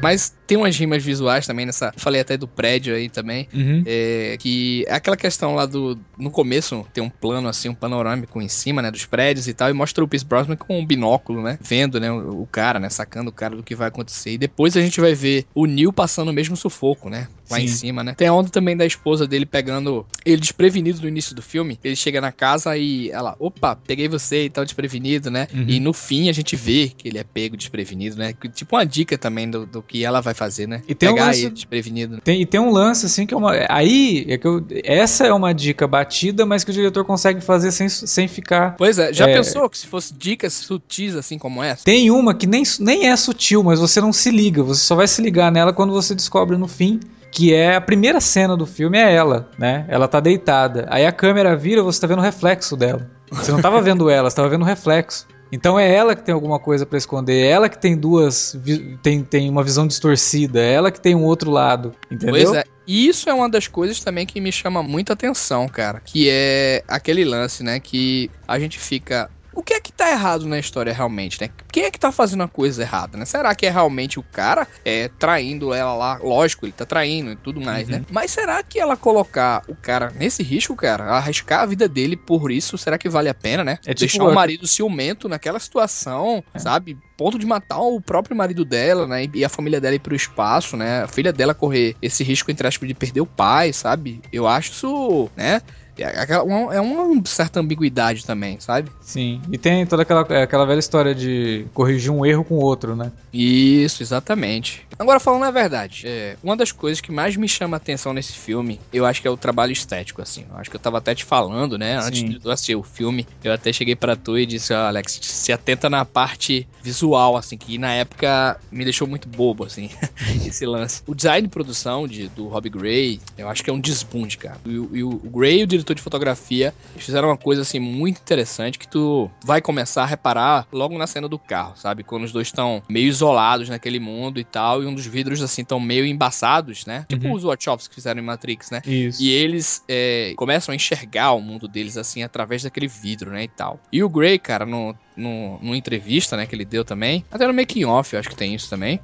Mas 0.01 0.34
tem 0.48 0.58
umas 0.58 0.75
rimas 0.77 1.03
visuais 1.03 1.46
também 1.46 1.65
nessa. 1.65 1.94
Falei 1.98 2.22
até 2.22 2.38
do 2.38 2.48
prédio 2.48 2.96
aí 2.96 3.10
também. 3.10 3.48
Uhum. 3.53 3.84
É, 3.86 4.38
que 4.39 4.86
é 4.88 4.94
aquela 4.94 5.18
questão 5.18 5.56
lá 5.56 5.65
do. 5.65 6.00
No 6.18 6.32
começo 6.32 6.86
tem 6.94 7.03
um 7.03 7.10
plano 7.10 7.48
assim, 7.48 7.70
um 7.70 7.75
panorâmico 7.75 8.41
em 8.41 8.48
cima, 8.48 8.82
né? 8.82 8.91
Dos 8.91 9.06
prédios 9.06 9.48
e 9.48 9.53
tal. 9.53 9.70
E 9.70 9.74
mostra 9.74 10.03
o 10.03 10.08
Pierce 10.08 10.25
Brosnan 10.25 10.56
com 10.56 10.79
um 10.79 10.86
binóculo, 10.86 11.41
né? 11.41 11.58
Vendo, 11.62 12.00
né? 12.00 12.12
O, 12.12 12.44
o 12.44 12.48
cara, 12.48 12.79
né? 12.79 12.89
Sacando 12.89 13.29
o 13.29 13.34
cara 13.34 13.56
do 13.56 13.63
que 13.63 13.75
vai 13.75 13.88
acontecer. 13.88 14.32
E 14.32 14.38
depois 14.38 14.75
a 14.77 14.82
gente 14.82 15.00
vai 15.01 15.13
ver 15.13 15.46
o 15.53 15.65
Neil 15.65 15.91
passando 15.91 16.29
o 16.29 16.34
mesmo 16.34 16.56
sufoco, 16.56 17.10
né? 17.10 17.27
Lá 17.50 17.58
Sim. 17.58 17.63
em 17.63 17.68
cima, 17.68 18.03
né? 18.03 18.13
Tem 18.15 18.27
a 18.27 18.34
onda 18.34 18.50
também 18.50 18.77
da 18.77 18.86
esposa 18.86 19.25
dele 19.27 19.46
pegando 19.46 20.06
ele 20.25 20.39
desprevenido 20.39 21.01
no 21.01 21.08
início 21.08 21.36
do 21.36 21.41
filme. 21.41 21.79
Ele 21.84 21.96
chega 21.96 22.22
na 22.22 22.32
casa 22.32 22.77
e 22.77 23.10
ela, 23.10 23.36
opa, 23.39 23.75
peguei 23.75 24.08
você 24.08 24.46
e 24.46 24.50
tal, 24.50 24.63
desprevenido, 24.63 25.32
né? 25.32 25.48
Uhum. 25.53 25.65
E 25.68 25.79
no 25.79 25.94
fim 25.94 26.29
a 26.29 26.32
gente 26.34 26.56
vê 26.56 26.91
que 26.96 27.08
ele 27.08 27.18
é 27.18 27.24
pego 27.24 27.58
desprevenido, 27.58 28.18
né? 28.18 28.34
Tipo 28.53 28.75
uma 28.75 28.86
dica 28.86 29.18
também 29.18 29.50
do, 29.50 29.65
do 29.65 29.82
que 29.82 30.03
ela 30.03 30.22
vai 30.22 30.34
fazer, 30.34 30.68
né? 30.68 30.82
E 30.88 30.94
tem 30.94 31.10
um 31.10 31.13
Pegar 31.13 31.27
lance- 31.27 31.41
ele 31.41 31.50
desprevenido. 31.50 32.22
Tem, 32.22 32.41
e 32.41 32.46
tem 32.46 32.60
um 32.60 32.70
lance 32.72 33.06
assim 33.06 33.25
que 33.25 33.34
é 33.34 33.38
uma. 33.38 33.53
Aí 33.70 34.25
é 34.27 34.38
que 34.38 34.46
eu, 34.48 34.63
essa 34.84 35.25
é 35.25 35.34
uma 35.34 35.53
dica 35.53 35.88
batida, 35.88 36.46
mas 36.46 36.63
que 36.63 36.72
o 36.72 36.74
diretor 36.74 37.03
consegue 37.06 37.41
fazer 37.41 37.72
sem, 37.72 37.89
sem 37.89 38.27
ficar. 38.27 38.75
Pois 38.77 39.00
é, 39.00 39.12
já 39.13 39.27
É. 39.27 39.34
pensou 39.34 39.70
que 39.70 39.77
se 39.77 39.88
fosse 39.88 40.13
dicas 40.13 40.53
sutis 40.53 41.15
assim 41.15 41.38
como 41.38 41.63
essa? 41.63 41.84
Tem 41.84 42.12
uma 42.12 42.34
que 42.34 42.46
nem, 42.46 42.63
nem 42.79 43.08
é 43.08 43.15
sutil, 43.15 43.63
mas 43.63 43.79
você 43.79 44.00
não 44.00 44.13
se 44.13 44.29
liga. 44.29 44.62
Você 44.63 44.82
só 44.82 44.96
vai 44.96 45.08
se 45.08 45.22
ligar 45.22 45.51
nela 45.51 45.74
quando 45.74 45.94
você 45.94 46.13
descobre 46.13 46.58
no 46.58 46.68
fim. 46.68 47.00
Que 47.31 47.53
é 47.53 47.75
a 47.75 47.81
primeira 47.81 48.19
cena 48.19 48.57
do 48.57 48.65
filme, 48.65 48.98
é 48.98 49.13
ela, 49.13 49.50
né? 49.57 49.86
Ela 49.88 50.07
tá 50.07 50.19
deitada. 50.19 50.86
Aí 50.89 51.05
a 51.05 51.12
câmera 51.12 51.55
vira, 51.55 51.83
você 51.83 52.01
tá 52.01 52.07
vendo 52.07 52.19
o 52.19 52.24
reflexo 52.24 52.75
dela. 52.75 53.09
Você 53.31 53.51
não 53.51 53.62
tava 53.62 53.81
vendo 53.81 54.09
ela, 54.09 54.29
você 54.29 54.36
tava 54.36 54.50
vendo 54.50 54.63
o 54.63 54.65
reflexo. 54.65 55.27
Então 55.51 55.79
é 55.79 55.91
ela 55.91 56.15
que 56.15 56.24
tem 56.24 56.33
alguma 56.33 56.59
coisa 56.59 56.86
pra 56.86 56.98
esconder, 56.98 57.45
é 57.45 57.50
ela 57.50 57.69
que 57.69 57.77
tem 57.77 57.98
duas. 57.98 58.57
Tem, 59.01 59.24
tem 59.24 59.50
uma 59.50 59.63
visão 59.63 59.88
distorcida, 59.88 60.59
é 60.59 60.74
ela 60.74 60.91
que 60.91 61.01
tem 61.01 61.15
um 61.15 61.24
outro 61.24 61.50
lado. 61.50 61.93
Entendeu? 62.12 62.45
Pois 62.45 62.53
é. 62.53 62.63
E 62.86 63.07
isso 63.07 63.29
é 63.29 63.33
uma 63.33 63.50
das 63.50 63.67
coisas 63.67 64.00
também 64.00 64.25
que 64.25 64.39
me 64.41 64.51
chama 64.51 64.81
muita 64.81 65.13
atenção, 65.13 65.67
cara. 65.67 66.01
Que 66.03 66.27
é 66.29 66.83
aquele 66.88 67.24
lance, 67.24 67.63
né? 67.63 67.79
Que 67.79 68.29
a 68.48 68.59
gente 68.59 68.79
fica. 68.79 69.29
O 69.60 69.62
que 69.62 69.74
é 69.74 69.82
que 69.82 69.92
tá 69.92 70.10
errado 70.10 70.46
na 70.48 70.58
história 70.58 70.94
realmente, 70.94 71.38
né? 71.42 71.50
Quem 71.70 71.84
é 71.84 71.92
que 71.92 72.00
tá 72.00 72.13
fazendo 72.13 72.44
a 72.44 72.48
coisa 72.48 72.82
errada, 72.82 73.18
né? 73.18 73.25
Será 73.25 73.54
que 73.54 73.66
é 73.66 73.70
realmente 73.70 74.18
o 74.18 74.24
cara 74.24 74.66
é, 74.86 75.10
traindo 75.20 75.74
ela 75.74 75.94
lá? 75.96 76.18
Lógico, 76.24 76.66
ele 76.66 76.72
tá 76.72 76.86
traindo 76.86 77.34
e 77.34 77.36
tudo 77.36 77.60
mais, 77.60 77.89
Uhum. 77.89 77.96
né? 77.98 78.06
Mas 78.10 78.32
será 78.32 78.63
que 78.63 78.80
ela 78.80 78.96
colocar 78.96 79.62
o 79.68 79.75
cara 79.75 80.13
nesse 80.16 80.42
risco, 80.44 80.78
cara, 80.78 81.04
arriscar 81.12 81.60
a 81.60 81.66
vida 81.66 81.89
dele 81.89 82.16
por 82.16 82.50
isso, 82.50 82.78
será 82.78 82.98
que 82.98 83.10
vale 83.10 83.28
a 83.28 83.34
pena, 83.34 83.66
né? 83.66 83.80
É 83.86 83.94
tipo 83.94 84.00
Deixar 84.00 84.24
o 84.24 84.34
marido 84.34 84.66
ciumento 84.66 85.28
naquela 85.28 85.60
situação, 85.60 86.42
sabe? 86.56 86.98
Ponto 87.18 87.38
de 87.38 87.46
matar 87.46 87.80
o 87.82 88.00
próprio 88.00 88.38
marido 88.38 88.63
dela, 88.63 89.06
né? 89.06 89.28
E 89.34 89.44
a 89.44 89.50
família 89.50 89.82
dela 89.82 89.94
ir 89.96 90.00
pro 90.00 90.16
espaço, 90.16 90.78
né? 90.78 91.04
A 91.04 91.08
filha 91.10 91.34
dela 91.34 91.54
correr 91.54 91.98
esse 92.01 92.24
risco, 92.24 92.50
entre 92.50 92.66
aspas, 92.66 92.88
de 92.88 92.94
perder 92.94 93.20
o 93.20 93.25
pai, 93.25 93.74
sabe? 93.74 94.22
Eu 94.32 94.48
acho 94.48 94.72
isso, 94.72 95.30
né? 95.36 95.62
É 96.03 96.41
uma- 96.41 96.74
é 96.75 96.82
uma 96.82 97.22
certa 97.25 97.60
ambiguidade 97.60 98.25
também, 98.25 98.60
sabe? 98.60 98.89
Sim. 99.01 99.41
E 99.51 99.58
tem 99.58 99.86
toda 99.86 100.03
aquela, 100.03 100.22
aquela 100.22 100.65
velha 100.65 100.79
história 100.79 101.13
de 101.15 101.65
corrigir 101.74 102.12
um 102.12 102.25
erro 102.25 102.44
com 102.44 102.56
o 102.56 102.62
outro, 102.62 102.96
né? 102.96 103.12
Isso, 103.34 104.01
exatamente. 104.03 104.86
Agora, 104.98 105.20
falando 105.20 105.44
a 105.44 105.51
verdade, 105.51 106.03
é, 106.06 106.36
uma 106.44 106.56
das 106.58 106.72
coisas 106.72 107.00
que 107.00 107.12
mais 107.12 107.36
me 107.36 107.48
chama 107.48 107.75
a 107.75 107.79
atenção 107.79 108.13
nesse 108.13 108.34
filme, 108.34 108.79
eu 108.91 109.06
acho 109.06 109.22
que 109.22 109.27
é 109.27 109.32
o 109.32 109.38
trabalho 109.38 109.72
estético, 109.72 110.22
assim. 110.22 110.46
Eu 110.51 110.58
acho 110.58 110.70
que 110.70 110.75
eu 110.75 110.79
tava 110.79 110.98
até 110.98 111.15
te 111.15 111.24
falando, 111.24 111.77
né? 111.77 111.98
Antes 111.98 112.20
Sim. 112.20 112.29
de 112.29 112.39
eu 112.44 112.51
assistir 112.51 112.75
o 112.75 112.84
filme, 112.84 113.25
eu 113.44 113.53
até 113.53 113.72
cheguei 113.72 113.96
pra 113.96 114.15
tu 114.15 114.38
e 114.38 114.46
disse, 114.46 114.74
Alex, 114.74 115.20
se 115.22 115.51
atenta 115.51 115.89
na 115.89 116.03
parte 116.06 116.68
visual, 116.84 117.38
assim, 117.38 117.58
que 117.58 117.77
na 117.77 117.94
época 117.94 118.58
me 118.72 118.84
deixou 118.84 119.08
muito 119.08 119.27
bobo, 119.27 119.63
assim, 119.65 119.89
esse 120.46 120.65
lance. 120.65 121.01
O 121.08 121.15
design 121.15 121.48
de 121.48 121.51
produção 121.53 122.08
de, 122.08 122.27
do 122.29 122.48
Rob 122.48 122.70
Gray, 122.70 123.20
eu 123.38 123.48
acho 123.50 123.63
que 123.63 123.70
é 123.70 123.74
um 123.74 123.79
desbunde, 123.79 124.38
cara. 124.38 124.58
E, 124.65 124.77
o- 124.77 124.89
e 124.94 125.03
o 125.03 125.10
o 125.10 125.29
Gray 125.29 125.60
e 125.60 125.63
o 125.63 125.68
diretor 125.68 125.88
de 125.93 126.01
fotografia 126.01 126.74
eles 126.93 127.05
fizeram 127.05 127.29
uma 127.29 127.38
coisa, 127.38 127.62
assim, 127.62 127.79
muito 127.79 128.19
interessante 128.19 128.77
que 128.79 128.88
tu 128.88 129.29
vai 129.43 129.62
começar 129.62 130.03
a 130.03 130.05
reparar 130.05 130.67
logo 130.72 130.98
na 130.98 131.08
cena 131.08 131.27
do 131.27 131.38
carro, 131.39 131.74
sabe? 131.75 132.03
Quando 132.03 132.24
os 132.24 132.31
dois 132.31 132.48
estão 132.48 132.81
meio 132.89 133.08
isolados 133.08 133.69
naquele 133.69 134.00
mundo 134.00 134.39
e 134.39 134.43
tal, 134.43 134.84
e 134.84 134.86
um 134.86 134.93
dos 134.93 135.05
vidros, 135.05 135.41
assim, 135.41 135.62
estão 135.62 135.79
meio 135.79 136.05
embaçados, 136.05 136.86
né? 136.86 137.05
Tipo 137.10 137.27
Uhum. 137.27 137.34
os 137.34 137.43
Wachowski 137.43 137.89
que 137.89 137.96
fizeram 137.96 138.22
em 138.22 138.25
Matrix, 138.25 138.72
né? 138.72 138.81
Isso. 138.86 139.22
E 139.22 139.29
eles 139.31 139.84
é, 139.88 140.34
começam 140.36 140.71
a 140.71 140.75
enxergar 140.75 141.34
o 141.34 141.41
mundo 141.41 141.67
deles 141.67 141.97
assim 141.97 142.23
através 142.23 142.63
daquele 142.63 142.88
vidro, 142.88 143.32
né? 143.32 143.43
E 143.43 143.47
tal. 143.47 143.80
E 143.91 144.04
o 144.04 144.10
Gray, 144.10 144.39
cara, 144.39 144.65
no, 144.65 144.95
no, 145.15 145.60
numa 145.62 145.78
entrevista, 145.78 146.36
né, 146.38 146.45
que 146.45 146.56
ele 146.56 146.65
deu 146.65 146.84
também, 146.86 147.23
até 147.32 147.45
no 147.47 147.54
making 147.54 147.86
off, 147.86 148.13
eu 148.13 148.19
acho 148.19 148.30
que 148.30 148.36
tem 148.36 148.56
isso 148.56 148.69
também. 148.69 148.99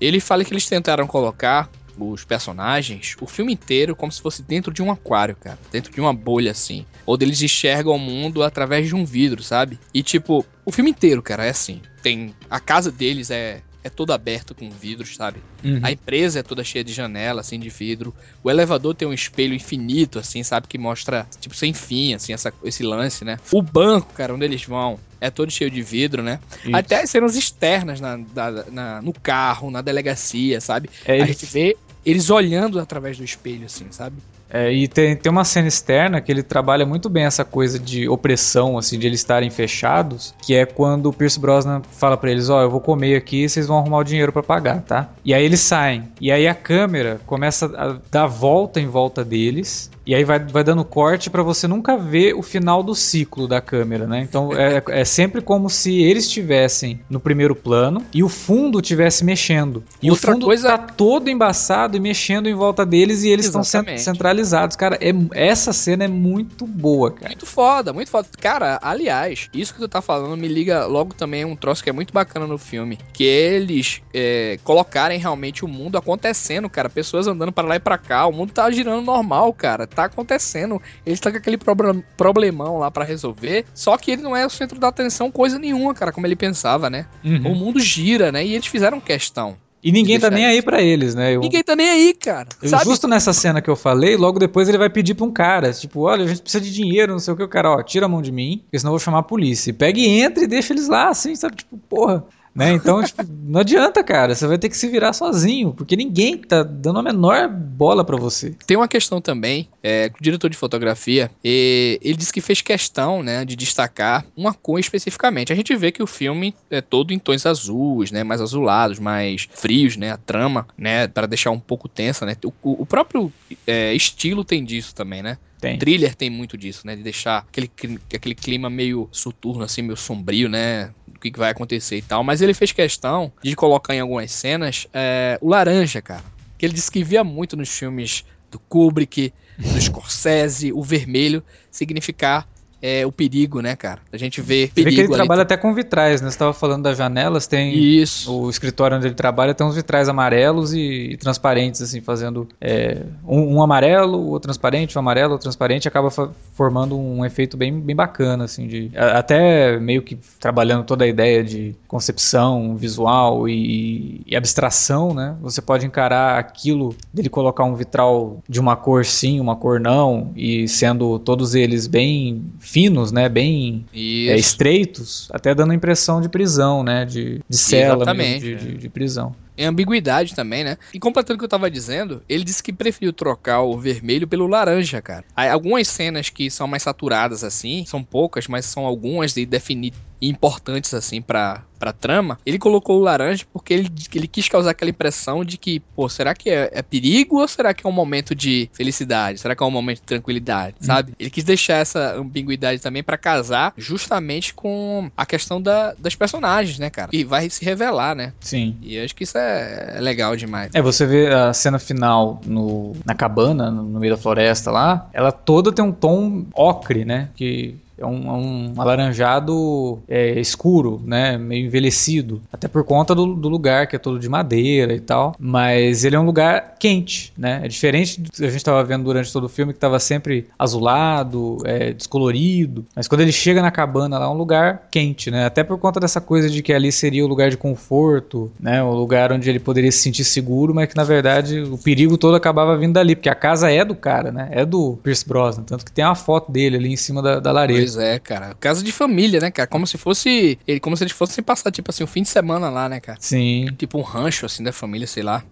Ele 0.00 0.20
fala 0.20 0.44
que 0.44 0.52
eles 0.52 0.68
tentaram 0.68 1.06
colocar 1.06 1.68
os 2.00 2.24
personagens, 2.24 3.16
o 3.20 3.26
filme 3.26 3.52
inteiro, 3.52 3.94
como 3.96 4.10
se 4.12 4.20
fosse 4.20 4.42
dentro 4.42 4.72
de 4.72 4.82
um 4.82 4.90
aquário, 4.90 5.36
cara. 5.36 5.58
Dentro 5.72 5.92
de 5.92 6.00
uma 6.00 6.12
bolha, 6.14 6.50
assim. 6.50 6.84
Onde 7.06 7.24
eles 7.24 7.42
enxergam 7.42 7.94
o 7.94 7.98
mundo 7.98 8.42
através 8.42 8.86
de 8.86 8.94
um 8.94 9.04
vidro, 9.04 9.42
sabe? 9.42 9.78
E, 9.92 10.02
tipo, 10.02 10.44
o 10.64 10.72
filme 10.72 10.90
inteiro, 10.90 11.22
cara, 11.22 11.44
é 11.44 11.50
assim. 11.50 11.80
Tem. 12.02 12.34
A 12.50 12.60
casa 12.60 12.90
deles 12.90 13.30
é. 13.30 13.62
É 13.84 13.88
todo 13.88 14.12
aberto 14.12 14.56
com 14.56 14.68
vidros, 14.68 15.14
sabe? 15.14 15.38
Uhum. 15.64 15.78
A 15.84 15.92
empresa 15.92 16.40
é 16.40 16.42
toda 16.42 16.64
cheia 16.64 16.82
de 16.82 16.92
janela, 16.92 17.40
assim, 17.40 17.58
de 17.60 17.70
vidro. 17.70 18.12
O 18.42 18.50
elevador 18.50 18.92
tem 18.92 19.06
um 19.06 19.12
espelho 19.12 19.54
infinito, 19.54 20.18
assim, 20.18 20.42
sabe? 20.42 20.66
Que 20.66 20.76
mostra, 20.76 21.26
tipo, 21.40 21.54
sem 21.54 21.72
fim, 21.72 22.12
assim, 22.12 22.32
essa, 22.32 22.52
esse 22.64 22.82
lance, 22.82 23.24
né? 23.24 23.38
O 23.52 23.62
banco, 23.62 24.12
cara, 24.12 24.34
onde 24.34 24.44
eles 24.44 24.64
vão, 24.64 24.98
é 25.20 25.30
todo 25.30 25.50
cheio 25.50 25.70
de 25.70 25.80
vidro, 25.80 26.24
né? 26.24 26.40
Isso. 26.64 26.74
Até 26.76 27.02
as 27.02 27.08
cenas 27.08 27.36
externas 27.36 28.00
na, 28.00 28.16
da- 28.16 28.64
na- 28.68 29.00
no 29.00 29.12
carro, 29.12 29.70
na 29.70 29.80
delegacia, 29.80 30.60
sabe? 30.60 30.90
É, 31.04 31.22
A 31.22 31.26
gente 31.26 31.46
vê 31.46 31.76
eles 32.10 32.30
olhando 32.30 32.80
através 32.80 33.16
do 33.18 33.24
espelho, 33.24 33.66
assim, 33.66 33.86
sabe? 33.90 34.16
É, 34.50 34.72
e 34.72 34.88
tem, 34.88 35.14
tem 35.14 35.30
uma 35.30 35.44
cena 35.44 35.68
externa 35.68 36.20
que 36.20 36.32
ele 36.32 36.42
trabalha 36.42 36.86
muito 36.86 37.08
bem 37.10 37.24
essa 37.24 37.44
coisa 37.44 37.78
de 37.78 38.08
opressão, 38.08 38.78
assim, 38.78 38.98
de 38.98 39.06
eles 39.06 39.20
estarem 39.20 39.50
fechados, 39.50 40.34
que 40.42 40.54
é 40.54 40.64
quando 40.64 41.06
o 41.06 41.12
Pierce 41.12 41.38
Brosnan 41.38 41.82
fala 41.92 42.16
pra 42.16 42.30
eles, 42.30 42.48
ó, 42.48 42.62
eu 42.62 42.70
vou 42.70 42.80
comer 42.80 43.16
aqui, 43.16 43.46
vocês 43.46 43.66
vão 43.66 43.78
arrumar 43.78 43.98
o 43.98 44.04
dinheiro 44.04 44.32
pra 44.32 44.42
pagar, 44.42 44.80
tá? 44.82 45.10
E 45.22 45.34
aí 45.34 45.44
eles 45.44 45.60
saem, 45.60 46.08
e 46.20 46.32
aí 46.32 46.48
a 46.48 46.54
câmera 46.54 47.20
começa 47.26 47.66
a 47.76 47.98
dar 48.10 48.26
volta 48.26 48.80
em 48.80 48.86
volta 48.86 49.22
deles, 49.22 49.90
e 50.08 50.14
aí 50.14 50.24
vai, 50.24 50.38
vai 50.38 50.64
dando 50.64 50.82
corte 50.84 51.28
pra 51.28 51.42
você 51.42 51.68
nunca 51.68 51.96
ver 51.98 52.32
o 52.34 52.42
final 52.42 52.82
do 52.82 52.94
ciclo 52.94 53.46
da 53.46 53.60
câmera, 53.60 54.06
né? 54.06 54.20
Então 54.22 54.50
é, 54.54 54.82
é 54.88 55.04
sempre 55.04 55.42
como 55.42 55.68
se 55.68 56.00
eles 56.02 56.24
estivessem 56.24 57.00
no 57.10 57.20
primeiro 57.20 57.54
plano 57.54 58.02
e 58.14 58.22
o 58.22 58.28
fundo 58.28 58.80
estivesse 58.80 59.22
mexendo. 59.24 59.84
E 60.02 60.10
Outra 60.10 60.30
o 60.30 60.32
fundo 60.34 60.46
coisa- 60.46 60.68
tá 60.70 60.78
todo 60.78 61.28
embaçado 61.28 61.94
e 61.96 62.00
mexendo 62.00 62.48
em 62.48 62.54
volta 62.54 62.86
deles 62.86 63.22
e 63.22 63.28
eles 63.28 63.44
estão 63.46 63.62
centralizados. 63.62 64.76
Cara, 64.76 64.98
é, 65.00 65.12
essa 65.32 65.72
cena 65.74 66.04
é 66.04 66.08
muito 66.08 66.66
boa, 66.66 67.10
cara. 67.12 67.28
Muito 67.28 67.44
foda, 67.44 67.92
muito 67.92 68.10
foda. 68.10 68.26
Cara, 68.40 68.78
aliás, 68.82 69.48
isso 69.52 69.74
que 69.74 69.80
tu 69.80 69.88
tá 69.88 70.00
falando 70.00 70.36
me 70.36 70.48
liga 70.48 70.86
logo 70.86 71.14
também 71.14 71.42
a 71.42 71.46
um 71.46 71.54
troço 71.54 71.84
que 71.84 71.90
é 71.90 71.92
muito 71.92 72.14
bacana 72.14 72.46
no 72.46 72.56
filme. 72.56 72.98
Que 73.12 73.24
eles 73.24 74.00
é, 74.14 74.58
colocarem 74.64 75.18
realmente 75.18 75.64
o 75.64 75.68
mundo 75.68 75.98
acontecendo, 75.98 76.70
cara. 76.70 76.88
Pessoas 76.88 77.26
andando 77.26 77.52
pra 77.52 77.64
lá 77.68 77.76
e 77.76 77.80
pra 77.80 77.98
cá. 77.98 78.26
O 78.26 78.32
mundo 78.32 78.52
tá 78.52 78.70
girando 78.70 79.02
normal, 79.02 79.52
cara. 79.52 79.86
Tá 79.98 80.04
acontecendo. 80.04 80.80
Eles 81.04 81.18
tá 81.18 81.28
com 81.28 81.38
aquele 81.38 81.56
problem- 81.56 82.04
problemão 82.16 82.78
lá 82.78 82.88
pra 82.88 83.04
resolver. 83.04 83.64
Só 83.74 83.96
que 83.96 84.12
ele 84.12 84.22
não 84.22 84.36
é 84.36 84.46
o 84.46 84.50
centro 84.50 84.78
da 84.78 84.86
atenção 84.86 85.28
coisa 85.28 85.58
nenhuma, 85.58 85.92
cara, 85.92 86.12
como 86.12 86.24
ele 86.24 86.36
pensava, 86.36 86.88
né? 86.88 87.06
Uhum. 87.24 87.50
O 87.50 87.54
mundo 87.56 87.80
gira, 87.80 88.30
né? 88.30 88.46
E 88.46 88.54
eles 88.54 88.68
fizeram 88.68 89.00
questão. 89.00 89.56
E 89.82 89.90
ninguém 89.90 90.18
tá 90.20 90.30
nem 90.30 90.44
aí 90.46 90.62
pra 90.62 90.80
eles, 90.80 91.16
né? 91.16 91.34
Eu- 91.34 91.40
Ninguém 91.40 91.64
tá 91.64 91.74
nem 91.74 91.88
aí, 91.88 92.14
cara. 92.14 92.48
eu- 92.62 92.68
sabe? 92.68 92.84
justo 92.84 93.08
nessa 93.08 93.32
cena 93.32 93.60
que 93.60 93.68
eu 93.70 93.74
falei, 93.76 94.16
logo 94.16 94.38
depois 94.38 94.68
ele 94.68 94.78
vai 94.78 94.88
pedir 94.90 95.14
pra 95.14 95.24
um 95.26 95.32
cara, 95.32 95.72
tipo, 95.72 96.02
olha, 96.02 96.24
a 96.24 96.28
gente 96.28 96.42
precisa 96.42 96.62
de 96.62 96.72
dinheiro, 96.72 97.12
não 97.12 97.18
sei 97.20 97.34
o 97.34 97.36
que, 97.36 97.42
o 97.42 97.48
cara, 97.48 97.70
ó, 97.72 97.82
tira 97.82 98.06
a 98.06 98.08
mão 98.08 98.22
de 98.22 98.30
mim, 98.30 98.58
porque 98.64 98.78
senão 98.78 98.90
eu 98.90 98.98
vou 98.98 99.04
chamar 99.04 99.18
a 99.18 99.22
polícia. 99.24 99.72
Pega 99.74 99.98
e 99.98 100.20
entra 100.20 100.44
e 100.44 100.46
deixa 100.46 100.72
eles 100.72 100.86
lá, 100.88 101.08
assim, 101.08 101.34
sabe, 101.34 101.56
tipo, 101.56 101.76
porra. 101.76 102.24
Né? 102.58 102.72
Então, 102.72 103.00
tipo, 103.04 103.22
não 103.44 103.60
adianta, 103.60 104.02
cara. 104.02 104.34
Você 104.34 104.44
vai 104.44 104.58
ter 104.58 104.68
que 104.68 104.76
se 104.76 104.88
virar 104.88 105.12
sozinho, 105.12 105.72
porque 105.72 105.94
ninguém 105.94 106.36
tá 106.36 106.64
dando 106.64 106.98
a 106.98 107.02
menor 107.04 107.48
bola 107.48 108.04
pra 108.04 108.16
você. 108.16 108.56
Tem 108.66 108.76
uma 108.76 108.88
questão 108.88 109.20
também, 109.20 109.68
é, 109.80 110.10
o 110.18 110.20
diretor 110.20 110.50
de 110.50 110.56
fotografia, 110.56 111.30
e 111.44 112.00
ele 112.02 112.16
disse 112.16 112.32
que 112.32 112.40
fez 112.40 112.60
questão, 112.60 113.22
né, 113.22 113.44
de 113.44 113.54
destacar 113.54 114.26
uma 114.36 114.52
cor 114.52 114.80
especificamente. 114.80 115.52
A 115.52 115.56
gente 115.56 115.74
vê 115.76 115.92
que 115.92 116.02
o 116.02 116.06
filme 116.06 116.52
é 116.68 116.80
todo 116.80 117.12
em 117.12 117.18
tons 117.20 117.46
azuis, 117.46 118.10
né, 118.10 118.24
mais 118.24 118.40
azulados, 118.40 118.98
mais 118.98 119.48
frios, 119.52 119.96
né, 119.96 120.10
a 120.10 120.16
trama, 120.16 120.66
né, 120.76 121.06
para 121.06 121.28
deixar 121.28 121.52
um 121.52 121.60
pouco 121.60 121.88
tensa, 121.88 122.26
né. 122.26 122.36
O, 122.44 122.82
o 122.82 122.84
próprio 122.84 123.32
é, 123.68 123.94
estilo 123.94 124.44
tem 124.44 124.64
disso 124.64 124.92
também, 124.96 125.22
né. 125.22 125.38
Tem. 125.60 125.74
O 125.74 125.78
thriller 125.78 126.14
tem 126.14 126.30
muito 126.30 126.56
disso, 126.56 126.86
né, 126.86 126.94
de 126.94 127.02
deixar 127.02 127.38
aquele, 127.38 127.70
aquele 128.14 128.34
clima 128.34 128.70
meio 128.70 129.08
soturno, 129.10 129.64
assim, 129.64 129.82
meio 129.82 129.96
sombrio, 129.96 130.48
né, 130.48 130.90
do 131.18 131.20
que, 131.20 131.30
que 131.30 131.38
vai 131.38 131.50
acontecer 131.50 131.96
e 131.96 132.02
tal. 132.02 132.22
Mas 132.22 132.40
ele 132.40 132.54
fez 132.54 132.72
questão 132.72 133.32
de 133.42 133.54
colocar 133.56 133.94
em 133.94 134.00
algumas 134.00 134.30
cenas 134.30 134.86
é, 134.94 135.36
o 135.40 135.48
laranja, 135.48 136.00
cara. 136.00 136.24
Que 136.56 136.64
ele 136.64 136.72
disse 136.72 136.90
que 136.90 137.02
via 137.02 137.22
muito 137.22 137.56
nos 137.56 137.68
filmes 137.68 138.24
do 138.50 138.58
Kubrick, 138.58 139.32
do 139.58 139.80
Scorsese, 139.80 140.72
o 140.72 140.82
vermelho 140.82 141.42
significar 141.70 142.48
é, 142.80 143.04
o 143.04 143.10
perigo, 143.10 143.60
né, 143.60 143.74
cara? 143.74 144.00
A 144.12 144.16
gente 144.16 144.40
vê 144.40 144.70
perigo. 144.72 144.90
Vê 144.90 144.96
que 144.96 145.08
ele 145.08 145.14
trabalha 145.14 145.42
até 145.42 145.56
com 145.56 145.74
vitrais, 145.74 146.20
né? 146.20 146.30
Você 146.30 146.38
tava 146.38 146.52
falando 146.52 146.84
das 146.84 146.96
janelas, 146.96 147.46
tem. 147.46 147.74
Isso. 147.74 148.32
O 148.32 148.48
escritório 148.48 148.96
onde 148.96 149.06
ele 149.06 149.14
trabalha 149.14 149.54
tem 149.54 149.66
uns 149.66 149.74
vitrais 149.74 150.08
amarelos 150.08 150.72
e, 150.72 151.10
e 151.12 151.16
transparentes, 151.16 151.82
assim, 151.82 152.00
fazendo 152.00 152.48
é, 152.60 153.02
um, 153.26 153.56
um, 153.56 153.62
amarelo, 153.62 154.32
o 154.32 154.38
transparente, 154.38 154.96
um 154.96 155.00
amarelo, 155.00 155.34
o 155.34 155.38
transparente, 155.38 155.88
acaba 155.88 156.10
formando 156.54 156.96
um 156.96 157.24
efeito 157.24 157.56
bem, 157.56 157.78
bem 157.80 157.96
bacana, 157.96 158.44
assim, 158.44 158.66
de. 158.66 158.90
Até 158.96 159.78
meio 159.78 160.02
que 160.02 160.16
trabalhando 160.38 160.84
toda 160.84 161.04
a 161.04 161.08
ideia 161.08 161.42
de 161.42 161.74
concepção 161.86 162.76
visual 162.76 163.48
e, 163.48 164.22
e 164.26 164.36
abstração, 164.36 165.12
né? 165.12 165.36
Você 165.40 165.60
pode 165.60 165.84
encarar 165.84 166.38
aquilo 166.38 166.94
dele 167.12 167.28
colocar 167.28 167.64
um 167.64 167.74
vitral 167.74 168.38
de 168.48 168.60
uma 168.60 168.76
cor 168.76 169.04
sim, 169.04 169.40
uma 169.40 169.56
cor 169.56 169.80
não, 169.80 170.32
e 170.36 170.68
sendo 170.68 171.18
todos 171.18 171.54
eles 171.54 171.86
bem 171.86 172.44
finos, 172.68 173.10
né? 173.10 173.28
Bem 173.28 173.86
é, 173.94 174.36
estreitos, 174.36 175.28
até 175.32 175.54
dando 175.54 175.72
a 175.72 175.74
impressão 175.74 176.20
de 176.20 176.28
prisão, 176.28 176.82
né? 176.82 177.04
De, 177.04 177.40
de 177.48 177.56
cela 177.56 178.12
mesmo, 178.12 178.40
de, 178.40 178.56
de, 178.56 178.74
de 178.76 178.88
prisão 178.88 179.34
em 179.58 179.64
ambiguidade 179.64 180.36
também, 180.36 180.62
né? 180.62 180.78
E 180.94 181.00
completando 181.00 181.34
o 181.34 181.38
que 181.38 181.44
eu 181.44 181.48
tava 181.48 181.68
dizendo, 181.68 182.22
ele 182.28 182.44
disse 182.44 182.62
que 182.62 182.72
preferiu 182.72 183.12
trocar 183.12 183.62
o 183.62 183.76
vermelho 183.76 184.28
pelo 184.28 184.46
laranja, 184.46 185.02
cara. 185.02 185.24
Há 185.34 185.52
algumas 185.52 185.88
cenas 185.88 186.30
que 186.30 186.48
são 186.48 186.68
mais 186.68 186.84
saturadas 186.84 187.42
assim, 187.42 187.84
são 187.84 188.04
poucas, 188.04 188.46
mas 188.46 188.64
são 188.64 188.86
algumas 188.86 189.34
de 189.34 189.44
definir 189.44 189.92
importantes 190.20 190.94
assim 190.94 191.20
para 191.22 191.62
pra 191.78 191.92
trama, 191.92 192.38
ele 192.44 192.58
colocou 192.58 192.98
o 192.98 193.02
laranja 193.02 193.46
porque 193.52 193.72
ele, 193.72 193.90
ele 194.14 194.26
quis 194.26 194.48
causar 194.48 194.72
aquela 194.72 194.90
impressão 194.90 195.44
de 195.44 195.56
que, 195.56 195.80
pô, 195.94 196.08
será 196.08 196.34
que 196.34 196.50
é, 196.50 196.70
é 196.72 196.82
perigo 196.82 197.38
ou 197.40 197.48
será 197.48 197.72
que 197.72 197.86
é 197.86 197.88
um 197.88 197.92
momento 197.92 198.34
de 198.34 198.68
felicidade? 198.72 199.38
Será 199.38 199.54
que 199.54 199.62
é 199.62 199.66
um 199.66 199.70
momento 199.70 199.98
de 199.98 200.02
tranquilidade, 200.02 200.74
hum. 200.80 200.84
sabe? 200.84 201.14
Ele 201.18 201.30
quis 201.30 201.44
deixar 201.44 201.76
essa 201.76 202.16
ambiguidade 202.16 202.82
também 202.82 203.02
para 203.02 203.16
casar 203.16 203.72
justamente 203.76 204.52
com 204.52 205.10
a 205.16 205.24
questão 205.24 205.62
da, 205.62 205.94
das 205.98 206.14
personagens, 206.14 206.78
né, 206.78 206.90
cara? 206.90 207.10
E 207.12 207.24
vai 207.24 207.48
se 207.48 207.64
revelar, 207.64 208.14
né? 208.14 208.32
Sim. 208.40 208.76
E 208.82 208.98
acho 208.98 209.14
que 209.14 209.24
isso 209.24 209.38
é, 209.38 209.94
é 209.96 210.00
legal 210.00 210.34
demais. 210.36 210.74
É, 210.74 210.82
você 210.82 211.06
vê 211.06 211.32
a 211.32 211.52
cena 211.52 211.78
final 211.78 212.40
no, 212.44 212.96
na 213.04 213.14
cabana, 213.14 213.70
no, 213.70 213.84
no 213.84 214.00
meio 214.00 214.14
da 214.14 214.20
floresta 214.20 214.70
lá, 214.70 215.08
ela 215.12 215.30
toda 215.30 215.72
tem 215.72 215.84
um 215.84 215.92
tom 215.92 216.46
ocre, 216.54 217.04
né? 217.04 217.28
Que 217.36 217.76
é 217.98 218.06
um, 218.06 218.28
é 218.28 218.32
um 218.32 218.74
alaranjado 218.78 219.98
é, 220.08 220.38
escuro, 220.38 221.00
né? 221.04 221.36
Meio 221.36 221.66
envelhecido. 221.66 222.40
Até 222.52 222.68
por 222.68 222.84
conta 222.84 223.14
do, 223.14 223.34
do, 223.34 223.48
lugar, 223.48 223.86
que 223.86 223.96
é 223.96 223.98
todo 223.98 224.18
de 224.18 224.28
madeira 224.28 224.94
e 224.94 225.00
tal. 225.00 225.34
Mas 225.38 226.04
ele 226.04 226.16
é 226.16 226.20
um 226.20 226.24
lugar 226.24 226.76
quente, 226.78 227.32
né? 227.36 227.60
É 227.64 227.68
diferente 227.68 228.20
do 228.20 228.30
que 228.30 228.44
a 228.44 228.48
gente 228.48 228.56
estava 228.56 228.82
vendo 228.84 229.04
durante 229.04 229.32
todo 229.32 229.44
o 229.44 229.48
filme, 229.48 229.72
que 229.72 229.78
estava 229.78 229.98
sempre 229.98 230.46
azulado, 230.58 231.58
é, 231.64 231.92
descolorido. 231.92 232.86
Mas 232.94 233.08
quando 233.08 233.22
ele 233.22 233.32
chega 233.32 233.60
na 233.60 233.70
cabana 233.70 234.18
lá, 234.18 234.26
é 234.26 234.28
um 234.28 234.36
lugar 234.36 234.86
quente, 234.90 235.30
né? 235.30 235.46
Até 235.46 235.64
por 235.64 235.78
conta 235.78 235.98
dessa 235.98 236.20
coisa 236.20 236.48
de 236.48 236.62
que 236.62 236.72
ali 236.72 236.92
seria 236.92 237.24
o 237.24 237.28
lugar 237.28 237.50
de 237.50 237.56
conforto, 237.56 238.50
né? 238.60 238.82
O 238.82 238.92
lugar 238.92 239.32
onde 239.32 239.48
ele 239.50 239.58
poderia 239.58 239.90
se 239.90 239.98
sentir 239.98 240.24
seguro, 240.24 240.74
mas 240.74 240.88
que 240.88 240.96
na 240.96 241.04
verdade 241.04 241.60
o 241.60 241.76
perigo 241.76 242.16
todo 242.16 242.36
acabava 242.36 242.76
vindo 242.76 242.92
dali, 242.92 243.16
porque 243.16 243.28
a 243.28 243.34
casa 243.34 243.70
é 243.70 243.84
do 243.84 243.94
cara, 243.94 244.30
né? 244.30 244.48
É 244.52 244.64
do 244.64 244.98
Pierce 245.02 245.26
Brosnan. 245.26 245.64
Tanto 245.64 245.84
que 245.84 245.92
tem 245.92 246.04
uma 246.04 246.14
foto 246.14 246.52
dele 246.52 246.76
ali 246.76 246.92
em 246.92 246.96
cima 246.96 247.20
da, 247.20 247.40
da 247.40 247.50
lareira. 247.50 247.87
Pois 247.88 247.96
é, 247.96 248.18
cara. 248.18 248.54
Casa 248.60 248.82
de 248.82 248.92
família, 248.92 249.40
né, 249.40 249.50
cara? 249.50 249.66
Como 249.66 249.86
se 249.86 249.96
fosse. 249.96 250.58
Ele, 250.66 250.78
como 250.78 250.94
se 250.94 251.04
eles 251.04 251.12
fossem 251.12 251.42
passar, 251.42 251.70
tipo 251.70 251.90
assim, 251.90 252.04
um 252.04 252.06
fim 252.06 252.22
de 252.22 252.28
semana 252.28 252.68
lá, 252.68 252.86
né, 252.86 253.00
cara? 253.00 253.18
Sim. 253.18 253.66
Tipo 253.78 253.98
um 253.98 254.02
rancho, 254.02 254.44
assim, 254.44 254.62
da 254.62 254.72
família, 254.72 255.06
sei 255.06 255.22
lá. 255.22 255.42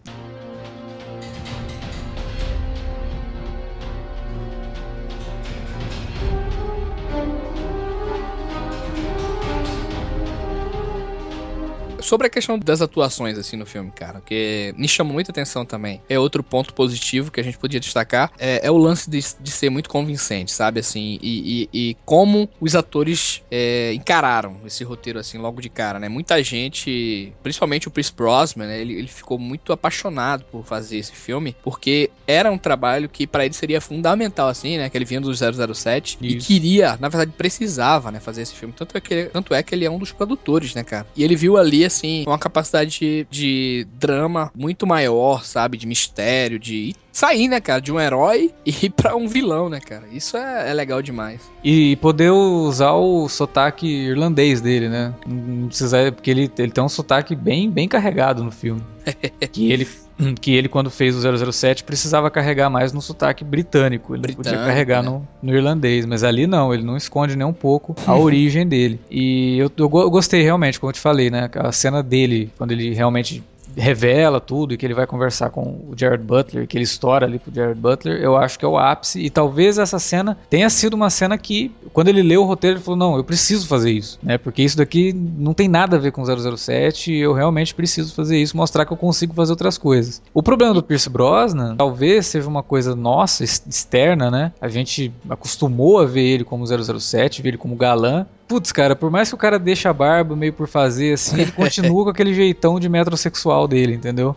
Sobre 12.07 12.27
a 12.27 12.31
questão 12.31 12.59
das 12.59 12.81
atuações, 12.81 13.37
assim, 13.39 13.57
no 13.57 13.67
filme, 13.67 13.91
cara, 13.91 14.21
que 14.25 14.75
me 14.77 14.89
chamou 14.89 15.13
muita 15.13 15.31
atenção 15.31 15.65
também. 15.65 16.01
É 16.09 16.19
outro 16.19 16.43
ponto 16.43 16.73
positivo 16.73 17.31
que 17.31 17.41
a 17.41 17.45
gente 17.45 17.59
podia 17.59 17.81
destacar. 17.81 18.33
É, 18.39 18.67
é 18.67 18.71
o 18.71 18.77
lance 18.77 19.11
de, 19.11 19.21
de, 19.41 19.51
ser 19.51 19.71
muito 19.71 19.89
convincente, 19.89 20.53
sabe? 20.53 20.81
Assim, 20.81 21.19
e, 21.23 21.69
e, 21.73 21.91
e 21.91 21.97
como 22.05 22.49
os 22.61 22.75
atores 22.75 23.43
é, 23.51 23.93
encararam 23.95 24.61
esse 24.65 24.85
roteiro, 24.85 25.19
assim, 25.19 25.39
logo 25.39 25.61
de 25.61 25.69
cara, 25.69 25.99
né? 25.99 26.09
Muita 26.09 26.43
gente, 26.43 27.33
principalmente 27.43 27.89
o 27.89 27.91
Chris 27.91 28.11
Brosnan, 28.11 28.67
né? 28.67 28.81
Ele, 28.81 28.95
ele 28.95 29.09
ficou 29.09 29.39
muito 29.39 29.73
apaixonado 29.73 30.45
por 30.45 30.65
fazer 30.65 30.99
esse 30.99 31.13
filme, 31.13 31.57
porque 31.63 32.11
era 32.27 32.51
um 32.51 32.59
trabalho 32.59 33.09
que 33.09 33.27
para 33.27 33.45
ele 33.45 33.55
seria 33.55 33.81
fundamental, 33.81 34.49
assim, 34.49 34.79
né? 34.79 34.89
Que 34.89 34.97
ele 34.97 35.05
vinha 35.05 35.21
do 35.21 35.33
007 35.35 36.19
Isso. 36.21 36.37
e 36.37 36.37
queria, 36.37 36.97
na 37.01 37.09
verdade, 37.09 37.33
precisava, 37.37 38.11
né? 38.11 38.21
Fazer 38.21 38.43
esse 38.43 38.55
filme. 38.55 38.75
Tanto 38.77 38.97
é, 38.97 39.01
que, 39.01 39.25
tanto 39.27 39.55
é 39.55 39.63
que 39.63 39.75
ele 39.75 39.85
é 39.85 39.91
um 39.91 39.99
dos 39.99 40.13
produtores, 40.13 40.75
né, 40.75 40.85
cara? 40.85 41.07
E 41.17 41.25
ele 41.25 41.35
viu 41.35 41.57
ali, 41.57 41.85
assim, 41.85 41.96
uma 42.27 42.39
capacidade 42.39 42.99
de, 42.99 43.27
de 43.31 43.87
drama 43.99 44.51
muito 44.55 44.87
maior, 44.87 45.45
sabe? 45.45 45.77
De 45.77 45.87
mistério, 45.87 46.59
de 46.59 46.95
sair, 47.13 47.49
né, 47.49 47.61
cara, 47.61 47.81
de 47.81 47.91
um 47.91 47.99
herói 47.99 48.53
e 48.65 48.71
ir 48.87 48.91
pra 48.91 49.17
um 49.17 49.27
vilão, 49.27 49.69
né, 49.69 49.81
cara? 49.81 50.05
Isso 50.13 50.37
é, 50.37 50.71
é, 50.71 50.75
legal 50.75 51.01
demais. 51.01 51.41
E 51.65 51.97
poder 51.97 52.31
usar 52.31 52.93
o 52.93 53.29
sotaque 53.29 53.87
irlandês 53.87 54.61
dele, 54.61 54.89
né? 54.89 55.15
Não 55.27 55.69
precisa, 55.69 56.13
porque 56.13 56.31
ele, 56.31 56.51
ele 56.59 56.71
tem 56.71 56.85
um 56.85 56.89
sotaque 56.89 57.35
bem, 57.35 57.71
bem 57.71 57.89
carregado 57.89 58.45
no 58.45 58.51
filme. 58.51 58.83
que 59.53 59.73
ele 59.73 59.89
que 60.41 60.55
ele, 60.55 60.69
quando 60.69 60.91
fez 60.91 61.15
o 61.15 61.53
007, 61.53 61.85
precisava 61.85 62.31
carregar 62.31 62.71
mais 62.71 62.93
no 62.93 63.01
sotaque 63.01 63.45
britânico. 63.45 64.15
Ele 64.15 64.23
britânico, 64.23 64.51
podia 64.51 64.67
carregar 64.67 65.03
né? 65.03 65.11
no, 65.11 65.29
no, 65.43 65.55
irlandês, 65.55 66.05
mas 66.07 66.25
ali 66.25 66.47
não, 66.47 66.73
ele 66.73 66.83
não 66.83 66.97
esconde 66.97 67.37
nem 67.37 67.47
um 67.47 67.53
pouco 67.53 67.95
a 68.07 68.15
origem 68.17 68.67
dele. 68.67 69.01
E 69.11 69.59
eu, 69.59 69.71
eu, 69.77 69.89
gostei 69.89 70.43
realmente, 70.43 70.81
como 70.81 70.91
eu 70.91 70.95
te 70.95 71.01
falei, 71.01 71.31
né? 71.31 71.51
A 71.55 71.73
cena 71.73 72.03
dele, 72.03 72.51
quando 72.57 72.73
ele 72.73 72.95
realmente 72.95 73.43
revela 73.77 74.41
tudo 74.41 74.75
e 74.75 74.77
que 74.77 74.87
ele 74.87 74.95
vai 74.95 75.07
conversar 75.07 75.51
com 75.51 75.63
o 75.63 75.95
Jared 75.97 76.25
Butler, 76.25 76.67
que 76.67 76.77
ele 76.77 76.85
estoura 76.85 77.27
ali 77.27 77.39
pro 77.39 77.55
Jared 77.55 77.79
Butler, 77.79 78.21
eu 78.21 78.37
acho 78.37 78.59
que 78.59 78.65
é 78.65 78.69
o 78.69 78.79
ápice. 78.79 79.21
E 79.21 79.31
talvez 79.31 79.79
essa 79.79 79.99
cena 79.99 80.37
tenha 80.49 80.69
sido 80.71 80.95
uma 80.95 81.11
cena 81.11 81.37
que, 81.37 81.71
quando 81.93 82.09
ele 82.09 82.23
leu 82.23 82.43
o 82.43 82.47
roteiro, 82.47 82.77
ele 82.77 82.85
falou: 82.85 82.99
Não, 82.99 83.17
eu 83.17 83.25
preciso 83.25 83.67
fazer 83.67 83.91
isso, 83.91 84.19
né? 84.23 84.39
Porque 84.39 84.63
isso 84.63 84.77
daqui 84.77 85.13
não 85.13 85.53
tem 85.53 85.69
nada 85.69 85.97
a 85.97 86.01
ver 86.01 86.13
com 86.13 86.25
007 86.25 87.13
e 87.13 87.21
eu 87.21 87.33
realmente 87.33 87.75
preciso 87.75 88.15
fazer 88.15 88.39
isso, 88.39 88.57
mostrar 88.57 88.87
que 88.87 88.93
eu 88.93 88.97
consigo 88.97 89.35
fazer 89.35 89.53
outras 89.53 89.77
coisas. 89.77 90.23
O 90.33 90.43
problema 90.43 90.73
do 90.73 90.83
Pierce 90.83 91.11
Brosnan 91.11 91.77
talvez 91.77 92.27
seja 92.27 92.49
uma 92.49 92.63
coisa 92.63 92.97
nossa, 92.97 93.45
externa, 93.45 94.31
né? 94.31 94.53
A 94.61 94.69
gente 94.69 95.13
acostumou 95.29 95.99
a 95.99 96.07
ver 96.07 96.23
ele 96.23 96.45
como 96.45 96.65
007, 96.67 97.43
ver 97.43 97.51
ele 97.51 97.59
como 97.59 97.77
galã, 97.77 98.27
Putz, 98.49 98.71
cara, 98.71 98.95
por 98.95 99.11
mais 99.11 99.29
que 99.29 99.35
o 99.35 99.39
cara 99.39 99.59
deixe 99.59 99.89
a 99.89 99.93
barba 99.93 100.37
meio 100.37 100.53
por 100.53 100.69
fazer, 100.69 101.15
assim, 101.15 101.41
ele 101.41 101.51
continua 101.53 102.05
com 102.05 102.11
aquele 102.11 102.33
jeitão 102.33 102.79
de 102.79 102.89
metrosexual 102.89 103.67
dele, 103.67 103.95
entendeu? 103.95 104.37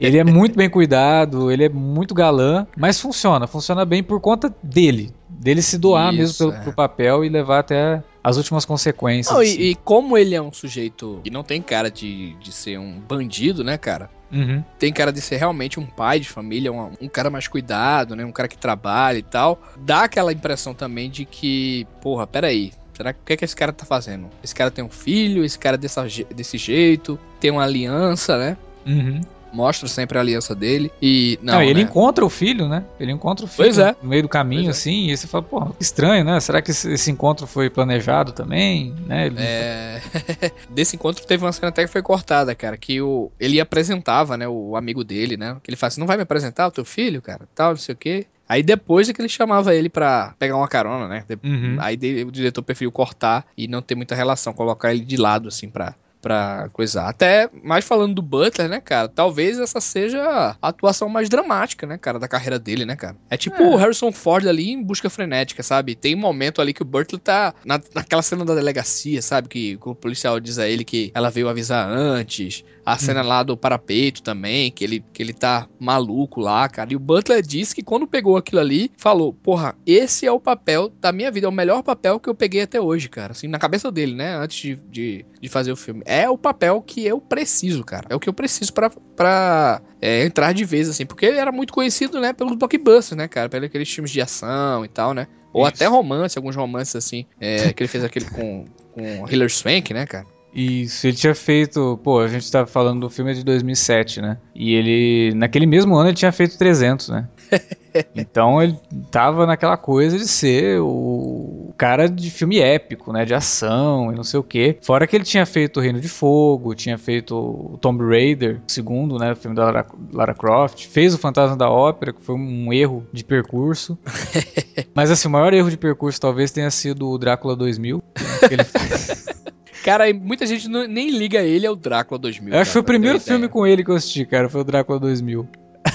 Ele 0.00 0.18
é 0.18 0.24
muito 0.24 0.56
bem 0.56 0.68
cuidado, 0.68 1.50
ele 1.50 1.64
é 1.64 1.68
muito 1.68 2.14
galã, 2.14 2.66
mas 2.76 3.00
funciona, 3.00 3.46
funciona 3.46 3.84
bem 3.84 4.02
por 4.02 4.20
conta 4.20 4.52
dele. 4.62 5.12
Dele 5.28 5.62
se 5.62 5.78
doar 5.78 6.12
Isso, 6.12 6.18
mesmo 6.18 6.38
pelo, 6.38 6.52
é. 6.52 6.60
pro 6.64 6.72
papel 6.72 7.24
e 7.24 7.28
levar 7.28 7.60
até 7.60 8.02
as 8.22 8.36
últimas 8.36 8.64
consequências. 8.64 9.34
Não, 9.34 9.42
assim. 9.42 9.56
e, 9.58 9.70
e, 9.70 9.74
como 9.74 10.16
ele 10.16 10.34
é 10.34 10.42
um 10.42 10.52
sujeito 10.52 11.20
que 11.24 11.30
não 11.30 11.42
tem 11.42 11.60
cara 11.60 11.90
de, 11.90 12.34
de 12.34 12.52
ser 12.52 12.78
um 12.78 13.00
bandido, 13.00 13.64
né, 13.64 13.76
cara? 13.76 14.08
Uhum. 14.32 14.64
Tem 14.78 14.92
cara 14.92 15.12
de 15.12 15.20
ser 15.20 15.36
realmente 15.36 15.78
um 15.78 15.84
pai 15.84 16.18
de 16.18 16.28
família, 16.28 16.72
um, 16.72 16.90
um, 17.00 17.08
cara 17.08 17.28
mais 17.28 17.46
cuidado, 17.46 18.16
né? 18.16 18.24
Um 18.24 18.32
cara 18.32 18.48
que 18.48 18.56
trabalha 18.56 19.18
e 19.18 19.22
tal. 19.22 19.60
Dá 19.76 20.04
aquela 20.04 20.32
impressão 20.32 20.72
também 20.72 21.10
de 21.10 21.24
que, 21.26 21.86
porra, 22.00 22.26
peraí, 22.26 22.72
Será 22.92 23.12
que 23.12 23.20
o 23.20 23.24
que, 23.24 23.32
é 23.32 23.36
que 23.36 23.44
esse 23.44 23.56
cara 23.56 23.72
tá 23.72 23.84
fazendo? 23.84 24.28
Esse 24.42 24.54
cara 24.54 24.70
tem 24.70 24.84
um 24.84 24.90
filho, 24.90 25.44
esse 25.44 25.58
cara 25.58 25.76
é 25.76 25.78
dessa, 25.78 26.06
desse 26.34 26.58
jeito, 26.58 27.18
tem 27.40 27.50
uma 27.50 27.62
aliança, 27.62 28.36
né? 28.36 28.56
Uhum. 28.86 29.20
Mostra 29.52 29.86
sempre 29.86 30.16
a 30.16 30.20
aliança 30.22 30.54
dele. 30.54 30.90
E. 31.00 31.38
Não, 31.42 31.54
não 31.54 31.62
ele 31.62 31.74
né? 31.74 31.80
encontra 31.82 32.24
o 32.24 32.30
filho, 32.30 32.68
né? 32.68 32.84
Ele 32.98 33.12
encontra 33.12 33.44
o 33.44 33.48
filho 33.48 33.68
pois 33.68 33.78
é. 33.78 33.94
no 34.02 34.08
meio 34.08 34.22
do 34.22 34.28
caminho, 34.28 34.64
pois 34.64 34.76
é. 34.76 34.78
assim, 34.78 35.10
é. 35.10 35.12
e 35.12 35.16
você 35.16 35.26
fala, 35.26 35.44
pô, 35.44 35.74
estranho, 35.78 36.24
né? 36.24 36.40
Será 36.40 36.62
que 36.62 36.70
esse, 36.70 36.90
esse, 36.90 37.10
encontro 37.10 37.46
foi 37.46 37.68
planejado 37.68 38.32
também? 38.32 38.94
Né? 39.06 39.26
Ele... 39.26 39.36
É. 39.38 40.00
Desse 40.70 40.96
encontro 40.96 41.26
teve 41.26 41.44
uma 41.44 41.52
cena 41.52 41.68
até 41.68 41.84
que 41.84 41.90
foi 41.90 42.02
cortada, 42.02 42.54
cara. 42.54 42.78
Que 42.78 43.02
o... 43.02 43.30
ele 43.38 43.60
apresentava, 43.60 44.38
né? 44.38 44.48
O 44.48 44.74
amigo 44.74 45.04
dele, 45.04 45.36
né? 45.36 45.58
Que 45.62 45.70
ele 45.70 45.76
fala 45.76 45.88
assim: 45.88 46.00
não 46.00 46.06
vai 46.06 46.16
me 46.16 46.22
apresentar 46.22 46.68
o 46.68 46.70
teu 46.70 46.84
filho, 46.84 47.20
cara? 47.20 47.46
Tal, 47.54 47.70
não 47.70 47.76
sei 47.76 47.94
o 47.94 47.98
quê. 47.98 48.26
Aí 48.48 48.62
depois 48.62 49.08
é 49.08 49.12
que 49.12 49.20
ele 49.20 49.28
chamava 49.28 49.74
ele 49.74 49.88
pra 49.88 50.34
pegar 50.38 50.56
uma 50.56 50.68
carona, 50.68 51.08
né? 51.08 51.24
Uhum. 51.42 51.76
Aí 51.80 51.96
o 52.26 52.30
diretor 52.30 52.62
preferiu 52.62 52.92
cortar 52.92 53.46
e 53.56 53.66
não 53.66 53.80
ter 53.80 53.94
muita 53.94 54.14
relação, 54.14 54.52
colocar 54.52 54.92
ele 54.92 55.04
de 55.04 55.16
lado, 55.16 55.48
assim, 55.48 55.70
pra, 55.70 55.94
pra 56.22 56.70
coisar. 56.72 57.08
Até 57.08 57.50
mais 57.62 57.84
falando 57.84 58.14
do 58.14 58.22
Butler, 58.22 58.68
né, 58.68 58.80
cara? 58.80 59.08
Talvez 59.08 59.58
essa 59.58 59.80
seja 59.80 60.22
a 60.62 60.68
atuação 60.68 61.08
mais 61.08 61.28
dramática, 61.28 61.86
né, 61.86 61.98
cara, 61.98 62.18
da 62.18 62.28
carreira 62.28 62.58
dele, 62.58 62.86
né, 62.86 62.94
cara? 62.94 63.16
É 63.28 63.36
tipo 63.36 63.60
é. 63.60 63.66
o 63.66 63.76
Harrison 63.76 64.12
Ford 64.12 64.46
ali 64.46 64.70
em 64.70 64.82
busca 64.82 65.10
frenética, 65.10 65.62
sabe? 65.62 65.96
Tem 65.96 66.14
um 66.14 66.18
momento 66.18 66.62
ali 66.62 66.72
que 66.72 66.82
o 66.82 66.84
Butler 66.84 67.20
tá 67.20 67.52
na, 67.64 67.80
naquela 67.92 68.22
cena 68.22 68.44
da 68.44 68.54
delegacia, 68.54 69.20
sabe? 69.20 69.48
Que, 69.48 69.78
o 69.84 69.94
policial 69.94 70.38
diz 70.38 70.58
a 70.58 70.68
ele 70.68 70.84
que 70.84 71.10
ela 71.12 71.28
veio 71.28 71.48
avisar 71.48 71.88
antes. 71.88 72.64
A 72.86 72.96
cena 72.98 73.22
hum. 73.22 73.26
lá 73.26 73.42
do 73.42 73.56
parapeito 73.56 74.22
também, 74.22 74.70
que 74.70 74.84
ele, 74.84 75.04
que 75.12 75.22
ele 75.22 75.32
tá 75.32 75.68
maluco 75.78 76.40
lá, 76.40 76.68
cara. 76.68 76.92
E 76.92 76.96
o 76.96 77.00
Butler 77.00 77.42
disse 77.42 77.74
que 77.74 77.82
quando 77.82 78.06
pegou 78.06 78.36
aquilo 78.36 78.60
ali, 78.60 78.90
falou: 78.96 79.32
Porra, 79.32 79.74
esse 79.84 80.26
é 80.26 80.32
o 80.32 80.40
papel 80.40 80.88
da 81.00 81.12
minha 81.12 81.30
vida, 81.30 81.46
é 81.46 81.48
o 81.48 81.52
melhor 81.52 81.82
papel 81.82 82.18
que 82.20 82.28
eu 82.28 82.34
peguei 82.34 82.62
até 82.62 82.80
hoje, 82.80 83.08
cara. 83.08 83.32
Assim, 83.32 83.48
na 83.48 83.58
cabeça 83.58 83.90
dele, 83.90 84.14
né? 84.14 84.36
Antes 84.36 84.60
de, 84.60 84.76
de, 84.90 85.26
de 85.40 85.48
fazer 85.48 85.72
o 85.72 85.76
filme. 85.76 86.02
É 86.12 86.28
o 86.28 86.36
papel 86.36 86.82
que 86.82 87.06
eu 87.06 87.18
preciso, 87.18 87.82
cara. 87.82 88.04
É 88.10 88.14
o 88.14 88.20
que 88.20 88.28
eu 88.28 88.34
preciso 88.34 88.70
pra, 88.74 88.90
pra 89.16 89.80
é, 89.98 90.26
entrar 90.26 90.52
de 90.52 90.62
vez, 90.62 90.86
assim. 90.86 91.06
Porque 91.06 91.24
ele 91.24 91.38
era 91.38 91.50
muito 91.50 91.72
conhecido, 91.72 92.20
né? 92.20 92.34
Pelos 92.34 92.54
blockbusters, 92.54 93.16
né, 93.16 93.26
cara? 93.26 93.48
Pelos 93.48 93.66
aqueles 93.66 93.90
filmes 93.90 94.10
de 94.10 94.20
ação 94.20 94.84
e 94.84 94.88
tal, 94.88 95.14
né? 95.14 95.26
Ou 95.54 95.62
Isso. 95.62 95.74
até 95.74 95.86
romance, 95.86 96.36
alguns 96.36 96.54
romances 96.54 96.96
assim. 96.96 97.24
É, 97.40 97.72
que 97.72 97.82
ele 97.82 97.88
fez 97.88 98.04
aquele 98.04 98.26
com, 98.26 98.66
com 98.92 99.26
Hiller 99.26 99.50
Swank, 99.50 99.94
né, 99.94 100.04
cara? 100.04 100.26
Isso, 100.54 101.06
ele 101.06 101.16
tinha 101.16 101.34
feito. 101.34 101.98
Pô, 102.04 102.20
a 102.20 102.28
gente 102.28 102.50
tá 102.52 102.66
falando 102.66 103.00
do 103.00 103.08
filme 103.08 103.32
de 103.32 103.42
2007, 103.42 104.20
né? 104.20 104.36
E 104.54 104.74
ele. 104.74 105.34
Naquele 105.34 105.64
mesmo 105.64 105.96
ano 105.96 106.10
ele 106.10 106.16
tinha 106.16 106.30
feito 106.30 106.58
300, 106.58 107.08
né? 107.08 107.26
então 108.14 108.62
ele 108.62 108.78
tava 109.10 109.46
naquela 109.46 109.76
coisa 109.76 110.18
de 110.18 110.26
ser 110.26 110.80
o 110.80 111.72
cara 111.76 112.08
de 112.08 112.30
filme 112.30 112.58
épico, 112.58 113.12
né? 113.12 113.24
De 113.24 113.34
ação 113.34 114.12
e 114.12 114.16
não 114.16 114.24
sei 114.24 114.38
o 114.40 114.42
quê. 114.42 114.78
Fora 114.82 115.06
que 115.06 115.16
ele 115.16 115.24
tinha 115.24 115.44
feito 115.44 115.78
o 115.78 115.82
Reino 115.82 116.00
de 116.00 116.08
Fogo, 116.08 116.74
tinha 116.74 116.98
feito 116.98 117.36
o 117.36 117.78
Tomb 117.78 118.04
Raider, 118.04 118.60
o 118.66 118.70
segundo, 118.70 119.18
né? 119.18 119.32
O 119.32 119.36
filme 119.36 119.56
da 119.56 119.64
Lara, 119.64 119.86
Lara 120.12 120.34
Croft. 120.34 120.86
Fez 120.86 121.14
o 121.14 121.18
Fantasma 121.18 121.56
da 121.56 121.70
Ópera, 121.70 122.12
que 122.12 122.22
foi 122.22 122.34
um 122.34 122.72
erro 122.72 123.06
de 123.12 123.24
percurso. 123.24 123.98
Mas 124.94 125.10
assim, 125.10 125.28
o 125.28 125.30
maior 125.30 125.52
erro 125.52 125.70
de 125.70 125.76
percurso 125.76 126.20
talvez 126.20 126.50
tenha 126.50 126.70
sido 126.70 127.08
o 127.08 127.18
Drácula 127.18 127.56
2000, 127.56 127.96
né, 127.96 128.48
que 128.48 128.54
ele 128.54 128.64
fez. 128.64 129.26
Cara, 129.82 130.12
muita 130.14 130.46
gente 130.46 130.68
não, 130.68 130.86
nem 130.86 131.10
liga 131.10 131.40
ele 131.40 131.66
ao 131.66 131.74
Drácula 131.74 132.18
2000. 132.18 132.54
Eu 132.54 132.60
acho 132.60 132.68
que 132.68 132.72
foi 132.72 132.82
o 132.82 132.84
primeiro 132.84 133.18
filme 133.18 133.48
com 133.48 133.66
ele 133.66 133.82
que 133.82 133.90
eu 133.90 133.96
assisti, 133.96 134.24
cara. 134.24 134.48
Foi 134.48 134.60
o 134.60 134.64
Drácula 134.64 134.98
2000. 135.00 135.48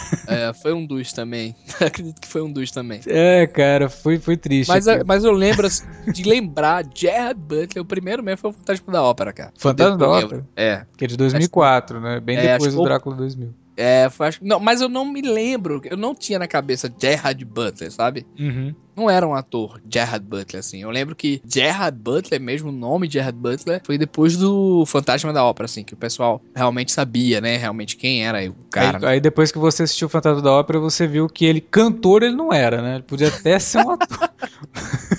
É, 0.28 0.54
foi 0.54 0.74
um 0.74 0.86
dos 0.86 1.14
também. 1.14 1.56
Acredito 1.80 2.20
que 2.20 2.28
foi 2.28 2.42
um 2.42 2.52
dos 2.52 2.70
também. 2.72 3.00
É, 3.08 3.48
cara, 3.48 3.90
foi, 3.90 4.20
foi 4.20 4.36
triste. 4.36 4.70
Mas, 4.70 4.86
mas 5.06 5.24
eu 5.24 5.32
lembro 5.32 5.68
assim, 5.68 5.86
de 6.12 6.24
lembrar, 6.24 6.86
Gerard 6.94 7.40
Butler, 7.40 7.82
o 7.82 7.86
primeiro 7.86 8.22
mesmo 8.22 8.38
foi 8.38 8.50
o 8.50 8.54
Fantasma 8.54 8.94
da 8.94 9.04
Ópera, 9.04 9.34
cara. 9.34 9.54
Fantasma 9.58 9.98
da 9.98 10.10
Ópera? 10.10 10.46
É. 10.56 10.86
Que 10.98 11.06
é 11.06 11.08
de 11.08 11.16
2004, 11.16 12.00
né? 12.00 12.20
Bem 12.20 12.38
é, 12.38 12.54
depois 12.54 12.74
do 12.74 12.84
Drácula 12.84 13.16
2000. 13.16 13.54
É, 13.78 14.10
foi, 14.10 14.28
acho, 14.28 14.40
não, 14.44 14.60
mas 14.60 14.82
eu 14.82 14.90
não 14.90 15.06
me 15.06 15.22
lembro, 15.22 15.80
eu 15.86 15.96
não 15.96 16.16
tinha 16.16 16.40
na 16.40 16.48
cabeça 16.48 16.92
Gerard 17.00 17.46
Butler, 17.46 17.92
sabe? 17.92 18.26
Uhum. 18.40 18.74
Não 18.96 19.08
era 19.08 19.28
um 19.28 19.36
ator 19.36 19.80
Gerard 19.88 20.26
Butler, 20.26 20.60
assim. 20.60 20.82
Eu 20.82 20.90
lembro 20.90 21.16
que 21.16 21.40
Gerard 21.46 21.96
Butler, 21.96 22.42
mesmo 22.42 22.70
o 22.70 22.72
nome 22.72 23.08
Gerard 23.08 23.38
Butler, 23.38 23.80
foi 23.86 23.96
depois 23.96 24.36
do 24.36 24.84
Fantasma 24.88 25.32
da 25.32 25.44
Ópera, 25.46 25.66
assim, 25.66 25.84
que 25.84 25.94
o 25.94 25.98
pessoal 25.98 26.42
realmente 26.56 26.92
sabia, 26.92 27.40
né? 27.40 27.58
Realmente 27.58 27.96
quem 27.96 28.26
era 28.26 28.50
o 28.50 28.56
cara. 28.72 28.98
Aí, 28.98 29.14
aí 29.14 29.20
depois 29.20 29.52
que 29.52 29.60
você 29.60 29.84
assistiu 29.84 30.08
o 30.08 30.10
Fantasma 30.10 30.42
da 30.42 30.52
Ópera, 30.52 30.80
você 30.80 31.06
viu 31.06 31.30
que 31.30 31.46
ele, 31.46 31.62
cantor, 31.62 32.24
ele 32.24 32.36
não 32.36 32.52
era, 32.52 32.82
né? 32.82 32.96
Ele 32.96 33.04
podia 33.04 33.28
até 33.28 33.60
ser 33.60 33.86
um 33.86 33.92
ator. 33.92 34.32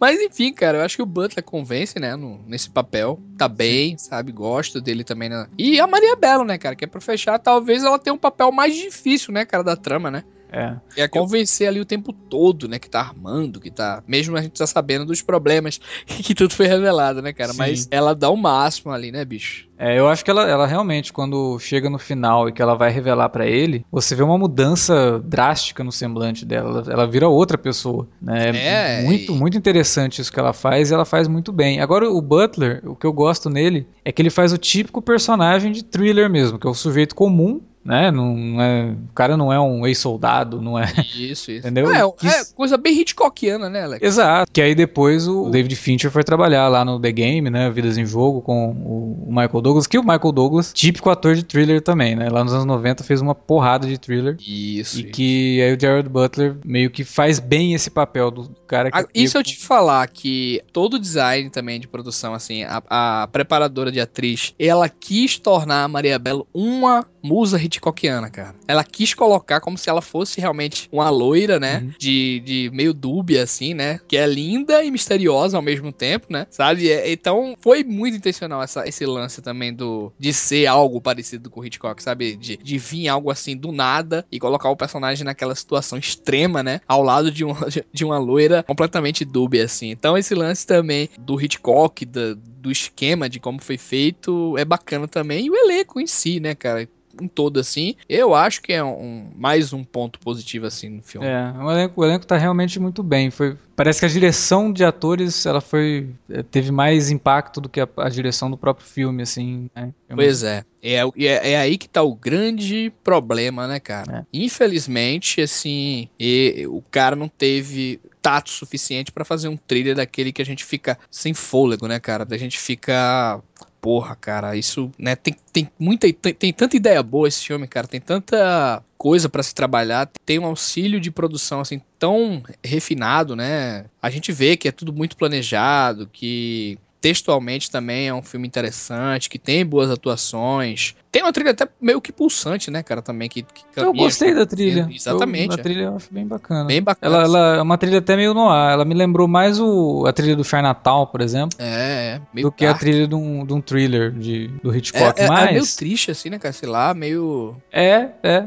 Mas 0.00 0.20
enfim, 0.20 0.52
cara, 0.52 0.78
eu 0.78 0.84
acho 0.84 0.96
que 0.96 1.02
o 1.02 1.06
Butler 1.06 1.44
convence, 1.44 1.98
né, 1.98 2.16
no, 2.16 2.40
nesse 2.46 2.70
papel. 2.70 3.20
Tá 3.36 3.48
bem, 3.48 3.96
sabe? 3.98 4.32
Gosto 4.32 4.80
dele 4.80 5.04
também. 5.04 5.28
Né? 5.28 5.46
E 5.58 5.80
a 5.80 5.86
Maria 5.86 6.16
Belo, 6.16 6.44
né, 6.44 6.58
cara? 6.58 6.74
Que 6.74 6.84
é 6.84 6.88
pra 6.88 7.00
fechar, 7.00 7.38
talvez 7.38 7.84
ela 7.84 7.98
tenha 7.98 8.14
um 8.14 8.18
papel 8.18 8.50
mais 8.50 8.74
difícil, 8.74 9.32
né, 9.32 9.44
cara, 9.44 9.62
da 9.62 9.76
trama, 9.76 10.10
né? 10.10 10.24
É. 10.50 10.76
É 10.96 11.08
convencer 11.08 11.68
ali 11.68 11.80
o 11.80 11.84
tempo 11.84 12.12
todo, 12.12 12.68
né? 12.68 12.78
Que 12.78 12.88
tá 12.88 13.00
armando, 13.00 13.60
que 13.60 13.70
tá. 13.70 14.02
Mesmo 14.06 14.36
a 14.36 14.42
gente 14.42 14.58
tá 14.58 14.66
sabendo 14.66 15.06
dos 15.06 15.22
problemas 15.22 15.80
que 16.06 16.34
tudo 16.34 16.54
foi 16.54 16.66
revelado, 16.66 17.22
né, 17.22 17.32
cara? 17.32 17.52
Sim. 17.52 17.58
Mas 17.58 17.88
ela 17.90 18.14
dá 18.14 18.30
o 18.30 18.36
máximo 18.36 18.92
ali, 18.92 19.12
né, 19.12 19.24
bicho? 19.24 19.68
É, 19.78 19.96
eu 19.96 20.08
acho 20.08 20.24
que 20.24 20.30
ela, 20.30 20.48
ela 20.48 20.66
realmente, 20.66 21.12
quando 21.12 21.56
chega 21.60 21.88
no 21.88 21.98
final 21.98 22.48
e 22.48 22.52
que 22.52 22.60
ela 22.60 22.74
vai 22.74 22.90
revelar 22.90 23.28
para 23.28 23.46
ele, 23.46 23.86
você 23.92 24.14
vê 24.14 24.24
uma 24.24 24.36
mudança 24.36 25.22
drástica 25.24 25.84
no 25.84 25.92
semblante 25.92 26.44
dela. 26.44 26.80
Ela, 26.80 26.92
ela 26.92 27.06
vira 27.06 27.28
outra 27.28 27.56
pessoa. 27.56 28.08
Né? 28.20 28.48
É, 28.48 29.02
muito, 29.02 29.32
e... 29.32 29.36
muito 29.36 29.56
interessante 29.56 30.20
isso 30.20 30.32
que 30.32 30.40
ela 30.40 30.52
faz 30.52 30.90
e 30.90 30.94
ela 30.94 31.04
faz 31.04 31.28
muito 31.28 31.52
bem. 31.52 31.80
Agora, 31.80 32.10
o 32.10 32.20
Butler, 32.20 32.82
o 32.84 32.96
que 32.96 33.06
eu 33.06 33.12
gosto 33.12 33.48
nele 33.48 33.86
é 34.04 34.10
que 34.10 34.20
ele 34.20 34.30
faz 34.30 34.52
o 34.52 34.58
típico 34.58 35.00
personagem 35.00 35.70
de 35.70 35.84
thriller 35.84 36.28
mesmo, 36.28 36.58
que 36.58 36.66
é 36.66 36.70
o 36.70 36.74
sujeito 36.74 37.14
comum 37.14 37.60
né? 37.88 38.10
Não, 38.10 38.60
é, 38.60 38.90
o 38.90 39.14
cara 39.14 39.34
não 39.34 39.50
é 39.50 39.58
um 39.58 39.86
ex-soldado, 39.86 40.60
não 40.60 40.78
é. 40.78 40.92
Isso, 41.16 41.50
isso. 41.50 41.66
Entendeu? 41.66 41.90
É, 41.90 42.00
é, 42.00 42.44
coisa 42.54 42.76
bem 42.76 43.00
Hitchcockiana, 43.00 43.70
né, 43.70 43.84
Alex? 43.84 44.06
Exato. 44.06 44.52
Que 44.52 44.60
aí 44.60 44.74
depois 44.74 45.26
o 45.26 45.48
David 45.48 45.74
Fincher 45.74 46.10
foi 46.10 46.22
trabalhar 46.22 46.68
lá 46.68 46.84
no 46.84 47.00
The 47.00 47.10
Game, 47.10 47.48
né? 47.48 47.70
Vidas 47.70 47.96
em 47.96 48.04
Jogo 48.04 48.42
com 48.42 48.72
o 48.72 49.26
Michael 49.30 49.62
Douglas, 49.62 49.86
que 49.86 49.98
o 49.98 50.02
Michael 50.02 50.32
Douglas, 50.32 50.70
típico 50.74 51.08
ator 51.08 51.34
de 51.34 51.42
thriller 51.42 51.80
também, 51.80 52.14
né? 52.14 52.28
Lá 52.28 52.44
nos 52.44 52.52
anos 52.52 52.66
90 52.66 53.02
fez 53.02 53.22
uma 53.22 53.34
porrada 53.34 53.86
de 53.86 53.96
thriller. 53.96 54.36
Isso. 54.38 54.46
E 54.46 54.80
isso. 54.82 55.04
que 55.04 55.62
aí 55.62 55.74
o 55.74 55.80
Jared 55.80 56.10
Butler 56.10 56.56
meio 56.62 56.90
que 56.90 57.04
faz 57.04 57.38
bem 57.38 57.72
esse 57.72 57.90
papel 57.90 58.30
do 58.30 58.50
cara 58.66 58.90
que. 58.90 58.98
Ah, 58.98 59.06
isso 59.14 59.38
eu 59.38 59.42
te 59.42 59.56
falar 59.56 60.06
que 60.08 60.60
todo 60.74 60.94
o 60.94 60.98
design 60.98 61.48
também 61.48 61.80
de 61.80 61.88
produção, 61.88 62.34
assim, 62.34 62.64
a, 62.64 62.82
a 62.88 63.28
preparadora 63.28 63.90
de 63.90 63.98
atriz, 63.98 64.54
ela 64.58 64.90
quis 64.90 65.38
tornar 65.38 65.84
a 65.84 65.88
Maria 65.88 66.18
Belo 66.18 66.46
uma 66.52 67.06
musa 67.22 67.60
Hitchcockiana, 67.60 68.30
cara. 68.30 68.54
Ela 68.66 68.84
quis 68.84 69.14
colocar 69.14 69.60
como 69.60 69.78
se 69.78 69.88
ela 69.88 70.02
fosse 70.02 70.40
realmente 70.40 70.88
uma 70.92 71.10
loira, 71.10 71.58
né? 71.58 71.80
Uhum. 71.82 71.92
De, 71.98 72.40
de 72.44 72.70
meio 72.72 72.92
dúbia, 72.92 73.42
assim, 73.42 73.74
né? 73.74 74.00
Que 74.06 74.16
é 74.16 74.26
linda 74.26 74.82
e 74.82 74.90
misteriosa 74.90 75.56
ao 75.56 75.62
mesmo 75.62 75.92
tempo, 75.92 76.26
né? 76.30 76.46
Sabe? 76.50 76.90
É, 76.90 77.10
então, 77.12 77.54
foi 77.60 77.84
muito 77.84 78.16
intencional 78.16 78.62
essa, 78.62 78.86
esse 78.86 79.04
lance 79.06 79.42
também 79.42 79.72
do 79.72 80.12
de 80.18 80.32
ser 80.32 80.66
algo 80.66 81.00
parecido 81.00 81.50
com 81.50 81.60
o 81.60 81.64
Hitchcock, 81.64 82.02
sabe? 82.02 82.36
De, 82.36 82.56
de 82.56 82.78
vir 82.78 83.08
algo 83.08 83.30
assim 83.30 83.56
do 83.56 83.72
nada 83.72 84.24
e 84.30 84.38
colocar 84.38 84.70
o 84.70 84.76
personagem 84.76 85.24
naquela 85.24 85.54
situação 85.54 85.98
extrema, 85.98 86.62
né? 86.62 86.80
Ao 86.86 87.02
lado 87.02 87.30
de, 87.30 87.44
um, 87.44 87.54
de 87.92 88.04
uma 88.04 88.18
loira 88.18 88.62
completamente 88.62 89.24
dúbia, 89.24 89.64
assim. 89.64 89.90
Então, 89.90 90.16
esse 90.16 90.34
lance 90.34 90.66
também 90.66 91.08
do 91.18 91.40
Hitchcock, 91.40 92.04
da, 92.04 92.34
do 92.60 92.70
esquema 92.70 93.28
de 93.28 93.40
como 93.40 93.60
foi 93.60 93.78
feito, 93.78 94.56
é 94.58 94.64
bacana 94.64 95.06
também. 95.08 95.46
E 95.46 95.50
o 95.50 95.56
elenco 95.56 96.00
em 96.00 96.06
si, 96.06 96.40
né, 96.40 96.54
cara? 96.54 96.88
em 97.20 97.28
todo, 97.28 97.58
assim, 97.58 97.94
eu 98.08 98.34
acho 98.34 98.62
que 98.62 98.72
é 98.72 98.82
um, 98.82 99.30
mais 99.36 99.72
um 99.72 99.82
ponto 99.84 100.18
positivo, 100.20 100.66
assim, 100.66 100.88
no 100.88 101.02
filme. 101.02 101.26
É, 101.26 101.52
o 101.60 101.70
elenco, 101.70 102.00
o 102.00 102.04
elenco 102.04 102.26
tá 102.26 102.36
realmente 102.36 102.78
muito 102.78 103.02
bem. 103.02 103.30
Foi, 103.30 103.56
parece 103.74 104.00
que 104.00 104.06
a 104.06 104.08
direção 104.08 104.72
de 104.72 104.84
atores, 104.84 105.44
ela 105.44 105.60
foi, 105.60 106.10
eh, 106.30 106.42
teve 106.42 106.70
mais 106.70 107.10
impacto 107.10 107.60
do 107.60 107.68
que 107.68 107.80
a, 107.80 107.88
a 107.96 108.08
direção 108.08 108.50
do 108.50 108.56
próprio 108.56 108.86
filme, 108.86 109.22
assim, 109.22 109.68
né? 109.74 109.92
Pois 110.14 110.42
é. 110.42 110.64
É, 110.80 111.00
é, 111.00 111.52
é, 111.52 111.58
aí 111.58 111.76
que 111.76 111.88
tá 111.88 112.02
o 112.02 112.14
grande 112.14 112.92
problema, 113.02 113.66
né, 113.66 113.80
cara? 113.80 114.20
É. 114.20 114.24
Infelizmente, 114.32 115.40
assim, 115.40 116.08
e, 116.18 116.66
o 116.68 116.82
cara 116.90 117.16
não 117.16 117.28
teve 117.28 118.00
tato 118.28 118.50
suficiente 118.50 119.10
para 119.10 119.24
fazer 119.24 119.48
um 119.48 119.56
trailer 119.56 119.96
daquele 119.96 120.32
que 120.32 120.42
a 120.42 120.44
gente 120.44 120.62
fica 120.62 120.98
sem 121.10 121.32
fôlego, 121.32 121.88
né, 121.88 121.98
cara? 121.98 122.26
Da 122.26 122.36
gente 122.36 122.58
fica 122.58 123.42
porra, 123.80 124.14
cara, 124.14 124.54
isso, 124.54 124.90
né, 124.98 125.14
tem, 125.14 125.34
tem 125.52 125.70
muita, 125.78 126.12
tem, 126.12 126.34
tem 126.34 126.52
tanta 126.52 126.76
ideia 126.76 127.00
boa 127.00 127.28
esse 127.28 127.44
filme, 127.44 127.66
cara, 127.66 127.86
tem 127.86 128.00
tanta 128.00 128.82
coisa 128.98 129.28
para 129.28 129.42
se 129.42 129.54
trabalhar, 129.54 130.10
tem 130.26 130.36
um 130.36 130.44
auxílio 130.44 131.00
de 131.00 131.12
produção, 131.12 131.60
assim, 131.60 131.80
tão 131.96 132.42
refinado, 132.62 133.36
né, 133.36 133.84
a 134.02 134.10
gente 134.10 134.32
vê 134.32 134.56
que 134.56 134.66
é 134.66 134.72
tudo 134.72 134.92
muito 134.92 135.16
planejado, 135.16 136.10
que 136.12 136.76
textualmente 137.00 137.70
também 137.70 138.08
é 138.08 138.14
um 138.14 138.22
filme 138.22 138.46
interessante, 138.46 139.28
que 139.28 139.38
tem 139.38 139.64
boas 139.64 139.90
atuações. 139.90 140.94
Tem 141.10 141.22
uma 141.22 141.32
trilha 141.32 141.52
até 141.52 141.66
meio 141.80 142.00
que 142.00 142.12
pulsante, 142.12 142.70
né, 142.70 142.82
cara, 142.82 143.00
também. 143.00 143.28
Que, 143.28 143.42
que 143.42 143.62
eu 143.76 143.92
gostei 143.92 144.34
da 144.34 144.44
trilha. 144.44 144.88
Exatamente. 144.92 145.54
Eu, 145.54 145.60
a 145.60 145.62
trilha 145.62 145.82
eu 145.84 145.96
acho 145.96 146.12
bem 146.12 146.26
bacana. 146.26 146.64
Bem 146.64 146.82
bacana. 146.82 147.16
Ela, 147.16 147.24
ela, 147.24 147.56
é 147.56 147.62
uma 147.62 147.78
trilha 147.78 147.98
até 147.98 148.16
meio 148.16 148.34
noir. 148.34 148.72
Ela 148.72 148.84
me 148.84 148.94
lembrou 148.94 149.26
mais 149.26 149.58
o, 149.58 150.04
a 150.06 150.12
trilha 150.12 150.36
do 150.36 150.44
Chinatown, 150.44 151.06
por 151.06 151.20
exemplo. 151.20 151.56
É, 151.58 152.20
é 152.34 152.40
Do 152.42 152.52
que 152.52 152.66
a 152.66 152.74
trilha 152.74 153.06
de 153.06 153.14
um, 153.14 153.46
de 153.46 153.52
um 153.54 153.60
thriller 153.60 154.10
de, 154.12 154.48
do 154.62 154.74
Hitchcock. 154.74 155.18
É, 155.20 155.24
é, 155.24 155.28
Mas... 155.28 155.48
é 155.48 155.52
meio 155.52 155.76
triste, 155.76 156.10
assim, 156.10 156.28
né, 156.28 156.38
cara? 156.38 156.52
Sei 156.52 156.68
lá, 156.68 156.92
meio... 156.92 157.56
É, 157.72 158.08
é. 158.22 158.46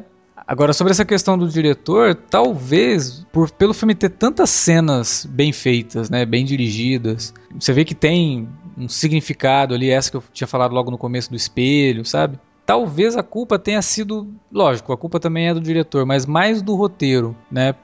Agora, 0.52 0.74
sobre 0.74 0.92
essa 0.92 1.06
questão 1.06 1.38
do 1.38 1.48
diretor, 1.48 2.14
talvez, 2.14 3.26
por, 3.32 3.50
pelo 3.52 3.74
filme 3.74 3.96
ter 3.96 4.10
tantas 4.10 4.50
cenas 4.50 5.26
bem 5.26 5.54
feitas, 5.54 6.10
né, 6.10 6.26
bem 6.26 6.44
dirigidas, 6.44 7.34
você 7.58 7.72
vê 7.72 7.86
que 7.86 7.96
tem 7.96 8.50
um 8.78 8.90
significado 8.90 9.74
ali, 9.74 9.90
essa 9.90 10.12
que 10.12 10.18
eu 10.18 10.24
tinha 10.34 10.46
falado 10.46 10.74
logo 10.74 10.92
no 10.92 10.98
começo 10.98 11.30
do 11.30 11.38
espelho, 11.38 12.04
sabe? 12.04 12.38
Talvez 12.66 13.18
a 13.18 13.24
culpa 13.24 13.60
tenha 13.60 13.82
sido, 13.82 14.28
lógico, 14.52 14.94
a 14.94 14.98
culpa 14.98 15.20
também 15.20 15.48
é 15.48 15.54
do 15.54 15.60
diretor, 15.60 16.06
mas 16.06 16.26
mais 16.26 16.62
do 16.62 16.76
roteiro, 16.76 17.36
né? 17.52 17.76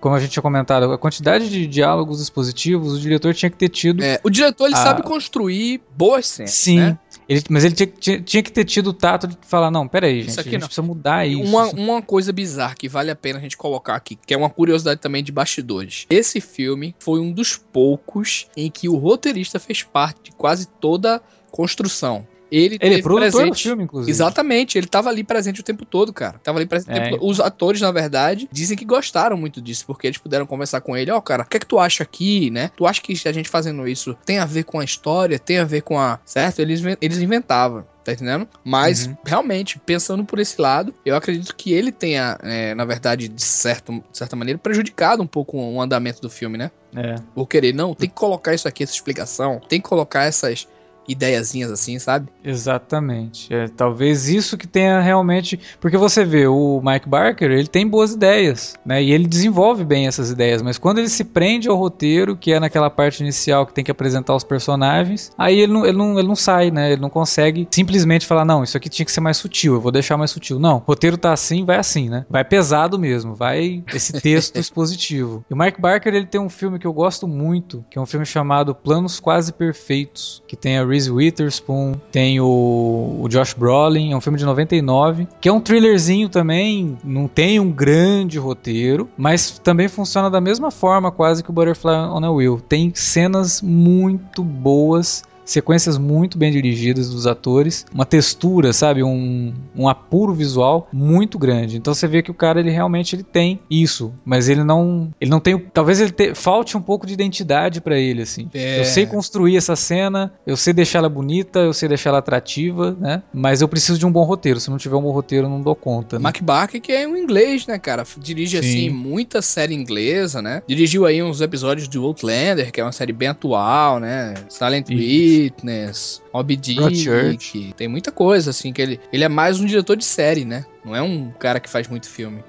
Como 0.00 0.14
a 0.14 0.20
gente 0.20 0.30
tinha 0.30 0.42
comentado, 0.42 0.92
a 0.92 0.98
quantidade 0.98 1.48
de 1.48 1.66
diálogos 1.66 2.20
expositivos, 2.20 2.94
o 2.94 3.00
diretor 3.00 3.34
tinha 3.34 3.50
que 3.50 3.56
ter 3.56 3.68
tido. 3.68 4.02
É, 4.02 4.20
o 4.22 4.30
diretor 4.30 4.66
ele 4.66 4.74
a... 4.74 4.78
sabe 4.78 5.02
construir 5.02 5.80
boas 5.96 6.26
cenas. 6.26 6.52
Sim. 6.52 6.78
Né? 6.80 6.98
Ele, 7.28 7.42
mas 7.50 7.64
ele 7.64 7.74
tinha, 7.74 7.86
tinha, 7.86 8.20
tinha, 8.20 8.42
que 8.42 8.52
ter 8.52 8.64
tido 8.64 8.88
o 8.88 8.92
tato 8.92 9.26
de 9.26 9.36
falar, 9.42 9.70
não, 9.70 9.88
peraí, 9.88 10.20
gente, 10.20 10.30
isso 10.30 10.40
aqui 10.40 10.50
a 10.50 10.52
gente 10.52 10.60
não. 10.60 10.68
precisa 10.68 10.86
mudar 10.86 11.26
isso. 11.26 11.42
Uma, 11.42 11.66
uma 11.70 12.02
coisa 12.02 12.32
bizarra 12.32 12.74
que 12.76 12.88
vale 12.88 13.10
a 13.10 13.16
pena 13.16 13.38
a 13.38 13.42
gente 13.42 13.56
colocar 13.56 13.96
aqui, 13.96 14.16
que 14.16 14.32
é 14.32 14.36
uma 14.36 14.50
curiosidade 14.50 15.00
também 15.00 15.24
de 15.24 15.32
bastidores. 15.32 16.06
Esse 16.08 16.40
filme 16.40 16.94
foi 17.00 17.18
um 17.18 17.32
dos 17.32 17.56
poucos 17.56 18.46
em 18.56 18.70
que 18.70 18.88
o 18.88 18.96
roteirista 18.96 19.58
fez 19.58 19.82
parte 19.82 20.24
de 20.24 20.32
quase 20.32 20.68
toda 20.68 21.16
a 21.16 21.20
construção. 21.50 22.26
Ele, 22.50 22.78
ele 22.80 22.94
é 22.96 23.02
produtor 23.02 23.40
presente. 23.40 23.50
do 23.50 23.56
filme, 23.56 23.84
inclusive. 23.84 24.10
Exatamente, 24.10 24.78
ele 24.78 24.86
tava 24.86 25.08
ali 25.08 25.24
presente 25.24 25.60
o 25.60 25.64
tempo 25.64 25.84
todo, 25.84 26.12
cara. 26.12 26.38
Tava 26.42 26.58
ali 26.58 26.66
presente 26.66 27.14
é. 27.14 27.18
Os 27.20 27.40
atores, 27.40 27.80
na 27.80 27.90
verdade, 27.90 28.48
dizem 28.52 28.76
que 28.76 28.84
gostaram 28.84 29.36
muito 29.36 29.60
disso, 29.60 29.84
porque 29.86 30.06
eles 30.06 30.18
puderam 30.18 30.46
conversar 30.46 30.80
com 30.80 30.96
ele. 30.96 31.10
Ó, 31.10 31.16
oh, 31.16 31.22
cara, 31.22 31.42
o 31.42 31.46
que 31.46 31.56
é 31.56 31.60
que 31.60 31.66
tu 31.66 31.78
acha 31.78 32.02
aqui, 32.02 32.50
né? 32.50 32.70
Tu 32.76 32.86
acha 32.86 33.00
que 33.00 33.12
a 33.24 33.32
gente 33.32 33.48
fazendo 33.48 33.86
isso 33.88 34.16
tem 34.24 34.38
a 34.38 34.44
ver 34.44 34.64
com 34.64 34.78
a 34.78 34.84
história, 34.84 35.38
tem 35.38 35.58
a 35.58 35.64
ver 35.64 35.82
com 35.82 35.98
a. 35.98 36.18
Certo? 36.24 36.60
Eles, 36.60 36.82
eles 37.00 37.18
inventavam 37.18 37.84
tá 38.06 38.12
entendendo? 38.12 38.46
Mas, 38.64 39.06
uhum. 39.06 39.16
realmente, 39.24 39.80
pensando 39.80 40.24
por 40.24 40.38
esse 40.38 40.60
lado, 40.60 40.94
eu 41.04 41.16
acredito 41.16 41.54
que 41.56 41.72
ele 41.72 41.90
tenha, 41.90 42.38
é, 42.42 42.72
na 42.72 42.84
verdade, 42.84 43.26
de, 43.26 43.42
certo, 43.42 43.92
de 43.92 44.16
certa 44.16 44.36
maneira, 44.36 44.58
prejudicado 44.58 45.22
um 45.22 45.26
pouco 45.26 45.58
o 45.58 45.80
andamento 45.80 46.20
do 46.22 46.30
filme, 46.30 46.56
né? 46.56 46.70
É. 46.94 47.16
Por 47.34 47.48
querer, 47.48 47.74
não, 47.74 47.94
tem 47.94 48.08
que 48.08 48.14
colocar 48.14 48.54
isso 48.54 48.68
aqui, 48.68 48.84
essa 48.84 48.92
explicação, 48.92 49.60
tem 49.68 49.80
que 49.80 49.88
colocar 49.88 50.22
essas, 50.22 50.68
ideiazinhas 51.08 51.70
assim, 51.70 51.98
sabe? 51.98 52.28
Exatamente. 52.44 53.52
É, 53.52 53.68
talvez 53.68 54.28
isso 54.28 54.56
que 54.56 54.66
tenha 54.66 55.00
realmente. 55.00 55.58
Porque 55.80 55.96
você 55.96 56.24
vê, 56.24 56.46
o 56.46 56.80
Mike 56.82 57.08
Barker, 57.08 57.50
ele 57.50 57.66
tem 57.66 57.86
boas 57.86 58.12
ideias, 58.12 58.74
né? 58.84 59.02
E 59.02 59.12
ele 59.12 59.26
desenvolve 59.26 59.84
bem 59.84 60.06
essas 60.06 60.30
ideias, 60.30 60.62
mas 60.62 60.78
quando 60.78 60.98
ele 60.98 61.08
se 61.08 61.24
prende 61.24 61.68
ao 61.68 61.76
roteiro, 61.76 62.36
que 62.36 62.52
é 62.52 62.60
naquela 62.60 62.90
parte 62.90 63.20
inicial 63.20 63.66
que 63.66 63.72
tem 63.72 63.84
que 63.84 63.90
apresentar 63.90 64.34
os 64.34 64.44
personagens, 64.44 65.30
aí 65.36 65.60
ele 65.60 65.72
não, 65.72 65.86
ele 65.86 65.96
não, 65.96 66.18
ele 66.18 66.28
não 66.28 66.36
sai, 66.36 66.70
né? 66.70 66.92
Ele 66.92 67.00
não 67.00 67.10
consegue 67.10 67.68
simplesmente 67.70 68.26
falar, 68.26 68.44
não, 68.44 68.62
isso 68.62 68.76
aqui 68.76 68.88
tinha 68.88 69.06
que 69.06 69.12
ser 69.12 69.20
mais 69.20 69.36
sutil, 69.36 69.74
eu 69.74 69.80
vou 69.80 69.92
deixar 69.92 70.16
mais 70.16 70.30
sutil. 70.30 70.58
Não, 70.58 70.76
o 70.76 70.82
roteiro 70.86 71.16
tá 71.16 71.32
assim, 71.32 71.64
vai 71.64 71.76
assim, 71.76 72.08
né? 72.08 72.24
Vai 72.28 72.44
pesado 72.44 72.98
mesmo, 72.98 73.34
vai 73.34 73.82
esse 73.94 74.12
texto 74.12 74.56
expositivo. 74.60 75.44
E 75.50 75.54
o 75.54 75.56
Mike 75.56 75.80
Barker, 75.80 76.14
ele 76.14 76.26
tem 76.26 76.40
um 76.40 76.48
filme 76.48 76.78
que 76.78 76.86
eu 76.86 76.92
gosto 76.92 77.26
muito, 77.26 77.84
que 77.90 77.98
é 77.98 78.00
um 78.00 78.06
filme 78.06 78.26
chamado 78.26 78.74
Planos 78.74 79.20
Quase 79.20 79.52
Perfeitos, 79.52 80.42
que 80.46 80.56
tem 80.56 80.78
a 80.78 80.84
Reese 80.96 81.10
Witherspoon, 81.10 81.94
tem 82.10 82.40
o, 82.40 83.18
o, 83.20 83.28
Josh 83.28 83.52
Brolin, 83.52 84.12
é 84.12 84.16
um 84.16 84.20
filme 84.20 84.38
de 84.38 84.46
99, 84.46 85.28
que 85.38 85.48
é 85.48 85.52
um 85.52 85.60
thrillerzinho 85.60 86.28
também, 86.30 86.96
não 87.04 87.28
tem 87.28 87.60
um 87.60 87.70
grande 87.70 88.38
roteiro, 88.38 89.08
mas 89.16 89.58
também 89.58 89.88
funciona 89.88 90.30
da 90.30 90.40
mesma 90.40 90.70
forma 90.70 91.12
quase 91.12 91.42
que 91.42 91.50
o 91.50 91.52
Butterfly 91.52 91.92
on 91.92 92.24
a 92.24 92.30
Wheel. 92.30 92.60
Tem 92.66 92.92
cenas 92.94 93.60
muito 93.60 94.42
boas 94.42 95.22
sequências 95.46 95.96
muito 95.96 96.36
bem 96.36 96.50
dirigidas 96.50 97.08
dos 97.08 97.26
atores, 97.26 97.86
uma 97.94 98.04
textura, 98.04 98.72
sabe, 98.72 99.02
um, 99.02 99.54
um 99.74 99.88
apuro 99.88 100.34
visual 100.34 100.88
muito 100.92 101.38
grande. 101.38 101.76
Então 101.76 101.94
você 101.94 102.06
vê 102.06 102.22
que 102.22 102.30
o 102.30 102.34
cara 102.34 102.60
ele 102.60 102.70
realmente 102.70 103.14
ele 103.14 103.22
tem 103.22 103.60
isso, 103.70 104.12
mas 104.24 104.48
ele 104.48 104.64
não 104.64 105.10
ele 105.20 105.30
não 105.30 105.40
tem, 105.40 105.58
talvez 105.58 106.00
ele 106.00 106.10
te, 106.10 106.34
falte 106.34 106.76
um 106.76 106.82
pouco 106.82 107.06
de 107.06 107.14
identidade 107.14 107.80
para 107.80 107.98
ele 107.98 108.22
assim. 108.22 108.50
É. 108.52 108.80
Eu 108.80 108.84
sei 108.84 109.06
construir 109.06 109.56
essa 109.56 109.76
cena, 109.76 110.32
eu 110.46 110.56
sei 110.56 110.72
deixar 110.72 110.98
ela 110.98 111.08
bonita, 111.08 111.60
eu 111.60 111.72
sei 111.72 111.88
deixar 111.88 112.10
ela 112.10 112.18
atrativa, 112.18 112.96
né? 113.00 113.22
Mas 113.32 113.60
eu 113.62 113.68
preciso 113.68 113.98
de 113.98 114.04
um 114.04 114.10
bom 114.10 114.24
roteiro. 114.24 114.58
Se 114.58 114.70
não 114.70 114.78
tiver 114.78 114.96
um 114.96 115.02
bom 115.02 115.12
roteiro, 115.12 115.46
eu 115.46 115.50
não 115.50 115.60
dou 115.60 115.74
conta. 115.74 116.16
Né? 116.16 116.22
Mark 116.22 116.42
Barker 116.42 116.80
que 116.80 116.92
é 116.92 117.06
um 117.06 117.16
inglês, 117.16 117.66
né, 117.66 117.78
cara? 117.78 118.04
Dirige 118.18 118.60
Sim. 118.60 118.68
assim 118.68 118.90
muita 118.90 119.40
série 119.40 119.74
inglesa, 119.74 120.42
né? 120.42 120.62
Dirigiu 120.66 121.06
aí 121.06 121.22
uns 121.22 121.40
episódios 121.40 121.88
de 121.88 121.98
Outlander, 121.98 122.72
que 122.72 122.80
é 122.80 122.84
uma 122.84 122.92
série 122.92 123.12
bem 123.12 123.28
atual, 123.28 124.00
né? 124.00 124.34
Silent 124.48 124.88
Hill 124.90 125.35
Witness, 125.42 126.22
Mob 126.32 126.56
Dick, 126.56 127.74
tem 127.76 127.88
muita 127.88 128.10
coisa, 128.10 128.50
assim, 128.50 128.72
que 128.72 128.80
ele, 128.80 129.00
ele 129.12 129.24
é 129.24 129.28
mais 129.28 129.60
um 129.60 129.66
diretor 129.66 129.96
de 129.96 130.04
série, 130.04 130.44
né? 130.44 130.64
Não 130.84 130.94
é 130.94 131.02
um 131.02 131.30
cara 131.30 131.60
que 131.60 131.68
faz 131.68 131.88
muito 131.88 132.08
filme. 132.08 132.42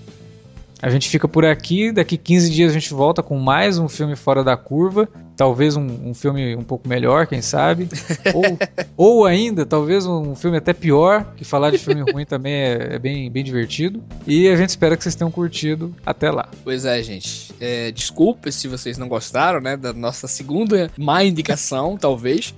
A 0.82 0.90
gente 0.90 1.08
fica 1.08 1.26
por 1.26 1.44
aqui, 1.44 1.90
daqui 1.90 2.18
15 2.18 2.50
dias 2.50 2.70
a 2.70 2.74
gente 2.74 2.92
volta 2.92 3.22
com 3.22 3.38
mais 3.38 3.78
um 3.78 3.88
filme 3.88 4.14
fora 4.14 4.44
da 4.44 4.56
curva, 4.58 5.08
talvez 5.34 5.74
um, 5.74 6.10
um 6.10 6.14
filme 6.14 6.54
um 6.54 6.62
pouco 6.62 6.86
melhor, 6.86 7.26
quem 7.26 7.40
sabe, 7.40 7.88
ou, 8.34 8.58
ou 8.96 9.24
ainda, 9.26 9.64
talvez 9.64 10.06
um 10.06 10.34
filme 10.34 10.58
até 10.58 10.74
pior, 10.74 11.32
que 11.34 11.44
falar 11.44 11.70
de 11.70 11.78
filme 11.78 12.10
ruim 12.12 12.26
também 12.26 12.52
é, 12.52 12.94
é, 12.94 12.98
bem, 12.98 13.30
bem 13.30 13.42
divertido, 13.42 14.04
e 14.26 14.48
a 14.48 14.56
gente 14.56 14.68
espera 14.68 14.96
que 14.96 15.02
vocês 15.02 15.14
tenham 15.14 15.30
curtido, 15.30 15.94
até 16.04 16.30
lá. 16.30 16.48
Pois 16.62 16.84
é, 16.84 17.02
gente, 17.02 17.54
é, 17.58 17.90
desculpa 17.90 18.52
se 18.52 18.68
vocês 18.68 18.98
não 18.98 19.08
gostaram, 19.08 19.60
né, 19.60 19.78
da 19.78 19.94
nossa 19.94 20.28
segunda 20.28 20.90
má 20.98 21.24
indicação, 21.24 21.96
talvez, 21.96 22.52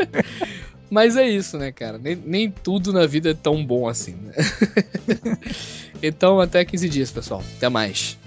Mas 0.90 1.16
é 1.16 1.28
isso, 1.28 1.56
né, 1.56 1.70
cara? 1.70 1.98
Nem, 1.98 2.16
nem 2.16 2.50
tudo 2.50 2.92
na 2.92 3.06
vida 3.06 3.30
é 3.30 3.34
tão 3.34 3.64
bom 3.64 3.88
assim. 3.88 4.16
Né? 4.16 4.34
então, 6.02 6.40
até 6.40 6.64
15 6.64 6.88
dias, 6.88 7.10
pessoal. 7.10 7.42
Até 7.56 7.68
mais. 7.68 8.18